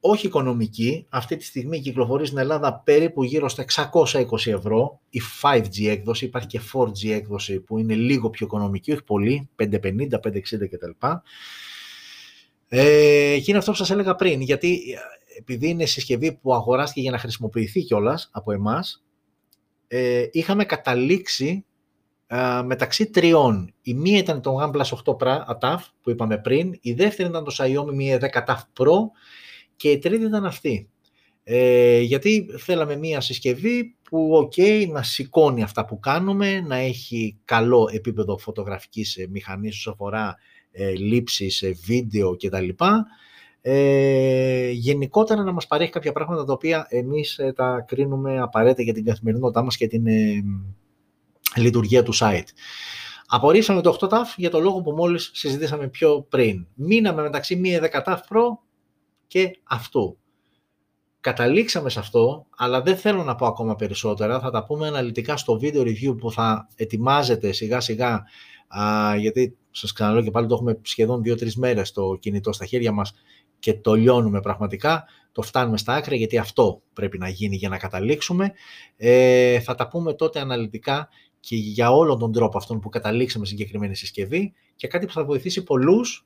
όχι 0.03 0.25
οικονομική, 0.25 1.05
αυτή 1.09 1.35
τη 1.35 1.43
στιγμή 1.43 1.79
κυκλοφορεί 1.79 2.25
στην 2.25 2.37
Ελλάδα 2.37 2.81
περίπου 2.83 3.23
γύρω 3.23 3.49
στα 3.49 3.65
620 3.91 4.23
ευρώ, 4.45 4.99
η 5.09 5.21
5G 5.41 5.87
έκδοση, 5.87 6.25
υπάρχει 6.25 6.47
και 6.47 6.61
4G 6.73 7.09
έκδοση 7.09 7.59
που 7.59 7.77
είναι 7.77 7.93
λίγο 7.93 8.29
πιο 8.29 8.45
οικονομική, 8.45 8.91
όχι 8.91 9.03
πολύ, 9.03 9.49
550, 9.55 9.67
560 9.67 10.69
κτλ. 10.69 11.07
Ε, 12.67 13.37
και 13.37 13.45
είναι 13.47 13.57
αυτό 13.57 13.71
που 13.71 13.77
σας 13.77 13.89
έλεγα 13.89 14.15
πριν, 14.15 14.41
γιατί 14.41 14.81
επειδή 15.37 15.69
είναι 15.69 15.85
συσκευή 15.85 16.33
που 16.33 16.53
αγοράστηκε 16.53 17.01
για 17.01 17.11
να 17.11 17.17
χρησιμοποιηθεί 17.17 17.83
κιόλας 17.83 18.29
από 18.31 18.51
εμάς, 18.51 19.03
ε, 19.87 20.25
είχαμε 20.31 20.65
καταλήξει 20.65 21.65
ε, 22.27 22.61
μεταξύ 22.65 23.09
τριών. 23.09 23.73
Η 23.81 23.93
μία 23.93 24.17
ήταν 24.17 24.41
το 24.41 24.59
OnePlus 24.61 25.15
8 25.17 25.43
ATAF 25.47 25.79
που 26.01 26.09
είπαμε 26.09 26.37
πριν, 26.37 26.77
η 26.81 26.93
δεύτερη 26.93 27.29
ήταν 27.29 27.43
το 27.43 27.55
Xiaomi 27.57 28.19
Mi 28.19 28.19
10 28.19 28.45
ATAF 28.45 28.59
Pro 28.79 28.95
και 29.81 29.91
η 29.91 29.97
τρίτη 29.97 30.23
ήταν 30.23 30.45
αυτή. 30.45 30.89
Ε, 31.43 31.99
γιατί 31.99 32.45
θέλαμε 32.57 32.95
μία 32.95 33.21
συσκευή 33.21 33.95
που 34.09 34.49
ok 34.57 34.87
να 34.87 35.03
σηκώνει 35.03 35.63
αυτά 35.63 35.85
που 35.85 35.99
κάνουμε, 35.99 36.61
να 36.61 36.75
έχει 36.75 37.37
καλό 37.45 37.89
επίπεδο 37.93 38.37
φωτογραφικής 38.37 39.17
ε, 39.17 39.27
μηχανής 39.29 39.77
όσο 39.77 39.91
αφορά 39.91 40.37
ε, 40.71 40.91
λήψεις, 40.91 41.61
ε, 41.61 41.71
βίντεο 41.85 42.35
κτλ. 42.35 42.69
Ε, 43.61 44.69
γενικότερα 44.69 45.43
να 45.43 45.51
μας 45.51 45.67
παρέχει 45.67 45.91
κάποια 45.91 46.11
πράγματα 46.11 46.45
τα 46.45 46.53
οποία 46.53 46.85
εμείς 46.89 47.37
ε, 47.37 47.53
τα 47.53 47.85
κρίνουμε 47.87 48.39
απαραίτητα 48.39 48.81
για 48.81 48.93
την 48.93 49.05
καθημερινότητά 49.05 49.63
μας 49.63 49.77
και 49.77 49.87
την 49.87 50.07
ε, 50.07 50.43
λειτουργία 51.55 52.03
του 52.03 52.13
site. 52.15 52.47
Απορρίψαμε 53.27 53.81
το 53.81 53.97
8TAF 53.99 54.33
για 54.35 54.49
το 54.49 54.59
λόγο 54.59 54.81
που 54.81 54.91
μόλις 54.91 55.31
συζητήσαμε 55.33 55.87
πιο 55.87 56.25
πριν. 56.29 56.67
Μείναμε 56.73 57.21
μεταξύ 57.21 57.55
μία 57.55 57.91
10TAF 58.05 58.15
Pro 58.15 58.70
και 59.31 59.59
αυτού. 59.63 60.17
καταλήξαμε 61.19 61.89
σε 61.89 61.99
αυτό, 61.99 62.45
αλλά 62.57 62.81
δεν 62.81 62.97
θέλω 62.97 63.23
να 63.23 63.35
πω 63.35 63.45
ακόμα 63.45 63.75
περισσότερα. 63.75 64.39
Θα 64.39 64.51
τα 64.51 64.65
πούμε 64.65 64.87
αναλυτικά 64.87 65.37
στο 65.37 65.59
βίντεο 65.59 65.81
review 65.81 66.17
που 66.17 66.31
θα 66.31 66.67
ετοιμάζεται 66.75 67.51
σιγά 67.51 67.79
σιγά, 67.79 68.23
α, 68.67 69.15
γιατί 69.15 69.57
σας 69.71 69.91
ξαναλέω 69.91 70.23
και 70.23 70.31
πάλι 70.31 70.47
το 70.47 70.53
έχουμε 70.53 70.79
σχεδόν 70.81 71.21
2-3 71.25 71.53
μέρες 71.53 71.91
το 71.91 72.17
κινητό 72.19 72.51
στα 72.51 72.65
χέρια 72.65 72.91
μας 72.91 73.13
και 73.59 73.73
το 73.73 73.93
λιώνουμε 73.93 74.39
πραγματικά, 74.39 75.03
το 75.31 75.41
φτάνουμε 75.41 75.77
στα 75.77 75.93
άκρα 75.93 76.15
γιατί 76.15 76.37
αυτό 76.37 76.81
πρέπει 76.93 77.17
να 77.17 77.29
γίνει 77.29 77.55
για 77.55 77.69
να 77.69 77.77
καταλήξουμε. 77.77 78.51
Ε, 78.97 79.59
θα 79.59 79.75
τα 79.75 79.87
πούμε 79.87 80.13
τότε 80.13 80.39
αναλυτικά 80.39 81.09
και 81.39 81.55
για 81.55 81.91
όλον 81.91 82.19
τον 82.19 82.31
τρόπο 82.31 82.57
αυτόν 82.57 82.79
που 82.79 82.89
καταλήξαμε 82.89 83.45
συγκεκριμένη 83.45 83.95
συσκευή 83.95 84.53
και 84.75 84.87
κάτι 84.87 85.05
που 85.05 85.13
θα 85.13 85.25
βοηθήσει 85.25 85.63
πολλούς 85.63 86.25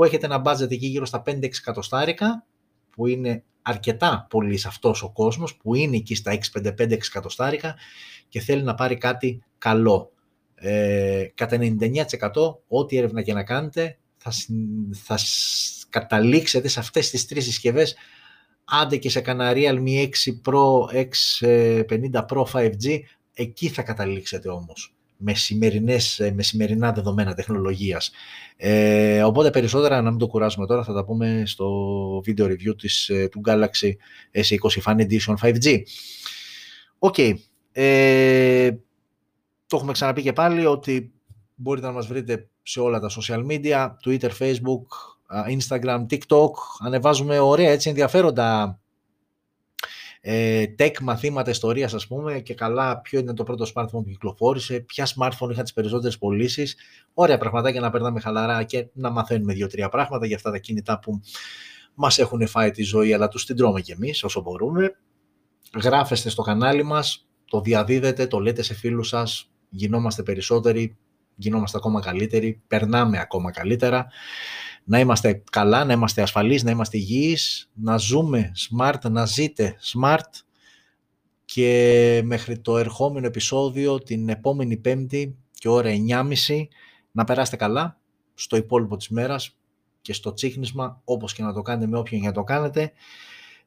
που 0.00 0.06
έχετε 0.06 0.26
ένα 0.26 0.42
budget 0.44 0.70
εκεί 0.70 0.86
γύρω 0.86 1.06
στα 1.06 1.22
5-6 1.26 1.42
εκατοστάρικα 1.42 2.46
που 2.90 3.06
είναι 3.06 3.42
αρκετά 3.62 4.26
πολύ 4.30 4.56
σε 4.56 4.68
αυτός 4.68 5.02
ο 5.02 5.10
κόσμος 5.10 5.56
που 5.56 5.74
είναι 5.74 5.96
εκεί 5.96 6.14
στα 6.14 6.38
6-5-5 6.52 6.90
εκατοστάρικα 6.90 7.74
και 8.28 8.40
θέλει 8.40 8.62
να 8.62 8.74
πάρει 8.74 8.96
κάτι 8.96 9.42
καλό. 9.58 10.12
Ε, 10.54 11.26
κατά 11.34 11.58
99% 11.60 12.04
ό,τι 12.68 12.96
έρευνα 12.96 13.22
και 13.22 13.32
να 13.32 13.44
κάνετε 13.44 13.98
θα, 14.16 14.32
θα 14.92 15.18
καταλήξετε 15.88 16.68
σε 16.68 16.80
αυτές 16.80 17.10
τις 17.10 17.26
τρεις 17.26 17.44
συσκευές 17.44 17.96
άντε 18.64 18.96
και 18.96 19.10
σε 19.10 19.20
κανένα 19.20 19.52
Realme 19.54 20.08
6 20.08 20.08
Pro, 20.44 21.04
X50 21.04 22.26
Pro 22.26 22.44
5G, 22.52 22.98
εκεί 23.34 23.68
θα 23.68 23.82
καταλήξετε 23.82 24.48
όμως 24.48 24.94
με, 25.20 25.34
σημερινές, 25.34 26.30
με 26.34 26.42
σημερινά 26.42 26.92
δεδομένα 26.92 27.34
τεχνολογίας. 27.34 28.10
Ε, 28.56 29.22
οπότε 29.22 29.50
περισσότερα, 29.50 30.02
να 30.02 30.10
μην 30.10 30.18
το 30.18 30.26
κουράζουμε 30.26 30.66
τώρα, 30.66 30.84
θα 30.84 30.92
τα 30.92 31.04
πούμε 31.04 31.42
στο 31.46 31.68
βίντεο 32.24 32.46
review 32.46 32.76
της, 32.78 33.08
ε, 33.08 33.28
του 33.28 33.40
Galaxy 33.46 33.90
S20 34.32 34.82
Fan 34.84 35.00
Edition 35.00 35.34
5G. 35.42 35.82
Ok. 36.98 37.14
Okay. 37.18 37.34
Ε, 37.72 38.70
το 39.66 39.76
έχουμε 39.76 39.92
ξαναπεί 39.92 40.22
και 40.22 40.32
πάλι 40.32 40.66
ότι 40.66 41.12
μπορείτε 41.54 41.86
να 41.86 41.92
μας 41.92 42.06
βρείτε 42.06 42.48
σε 42.62 42.80
όλα 42.80 43.00
τα 43.00 43.10
social 43.20 43.46
media, 43.46 43.90
Twitter, 44.04 44.30
Facebook, 44.38 44.86
Instagram, 45.58 46.06
TikTok. 46.10 46.50
Ανεβάζουμε 46.84 47.38
ωραία 47.38 47.70
έτσι 47.70 47.88
ενδιαφέροντα 47.88 48.79
ε, 50.20 50.64
tech 50.78 51.00
μαθήματα 51.00 51.50
ιστορίας, 51.50 51.94
ας 51.94 52.06
πούμε, 52.06 52.40
και 52.40 52.54
καλά 52.54 53.00
ποιο 53.00 53.18
είναι 53.18 53.34
το 53.34 53.44
πρώτο 53.44 53.66
smartphone 53.74 53.86
που 53.90 54.04
κυκλοφόρησε, 54.04 54.80
ποια 54.80 55.06
smartphone 55.06 55.50
είχαν 55.50 55.62
τις 55.62 55.72
περισσότερες 55.72 56.18
πωλήσεις. 56.18 56.76
Ωραία 57.14 57.38
πραγματάκια 57.38 57.80
να 57.80 57.90
περνάμε 57.90 58.20
χαλαρά 58.20 58.62
και 58.62 58.88
να 58.92 59.10
μαθαίνουμε 59.10 59.52
δύο-τρία 59.52 59.88
πράγματα 59.88 60.26
για 60.26 60.36
αυτά 60.36 60.50
τα 60.50 60.58
κινητά 60.58 60.98
που 60.98 61.20
μας 61.94 62.18
έχουν 62.18 62.46
φάει 62.46 62.70
τη 62.70 62.82
ζωή, 62.82 63.12
αλλά 63.12 63.28
τους 63.28 63.46
την 63.46 63.56
τρώμε 63.56 63.80
κι 63.80 63.92
εμείς 63.92 64.24
όσο 64.24 64.40
μπορούμε. 64.40 64.96
Γράφεστε 65.82 66.28
στο 66.28 66.42
κανάλι 66.42 66.82
μας, 66.82 67.28
το 67.44 67.60
διαδίδετε, 67.60 68.26
το 68.26 68.38
λέτε 68.38 68.62
σε 68.62 68.74
φίλους 68.74 69.08
σας, 69.08 69.50
γινόμαστε 69.68 70.22
περισσότεροι, 70.22 70.96
γινόμαστε 71.34 71.76
ακόμα 71.76 72.00
καλύτεροι, 72.00 72.62
περνάμε 72.66 73.18
ακόμα 73.18 73.50
καλύτερα. 73.50 74.06
Να 74.84 74.98
είμαστε 74.98 75.42
καλά, 75.50 75.84
να 75.84 75.92
είμαστε 75.92 76.22
ασφαλείς, 76.22 76.62
να 76.62 76.70
είμαστε 76.70 76.96
υγιείς, 76.96 77.70
να 77.74 77.96
ζούμε 77.96 78.52
smart, 78.68 79.10
να 79.10 79.26
ζείτε 79.26 79.76
smart 79.92 80.42
και 81.44 82.22
μέχρι 82.24 82.58
το 82.58 82.78
ερχόμενο 82.78 83.26
επεισόδιο 83.26 83.98
την 83.98 84.28
επόμενη 84.28 84.76
πέμπτη 84.76 85.36
και 85.54 85.68
ώρα 85.68 85.90
9.30 86.08 86.66
να 87.12 87.24
περάσετε 87.24 87.56
καλά 87.56 88.00
στο 88.34 88.56
υπόλοιπο 88.56 88.96
της 88.96 89.08
μέρας 89.08 89.56
και 90.00 90.12
στο 90.12 90.32
τσίχνισμα 90.32 91.00
όπως 91.04 91.34
και 91.34 91.42
να 91.42 91.52
το 91.52 91.62
κάνετε 91.62 91.86
με 91.86 91.98
όποιον 91.98 92.20
για 92.20 92.28
να 92.28 92.34
το 92.34 92.44
κάνετε 92.44 92.92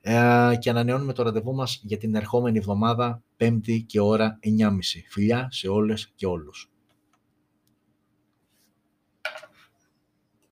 ε, 0.02 0.56
και 0.60 0.70
ανανεώνουμε 0.70 1.14
το 1.14 1.24
ραντεβού 1.24 1.54
μας 1.54 1.82
για 1.84 1.98
την 1.98 2.16
ερχόμενη 2.16 2.58
εβδομάδα 2.58 3.24
πέμπτη 3.38 3.82
και 3.82 4.00
ώρα 4.00 4.40
9.30. 4.60 4.78
Φιλιά 5.10 5.48
σε 5.52 5.68
όλες 5.68 6.12
και 6.16 6.26
όλους. 6.26 6.73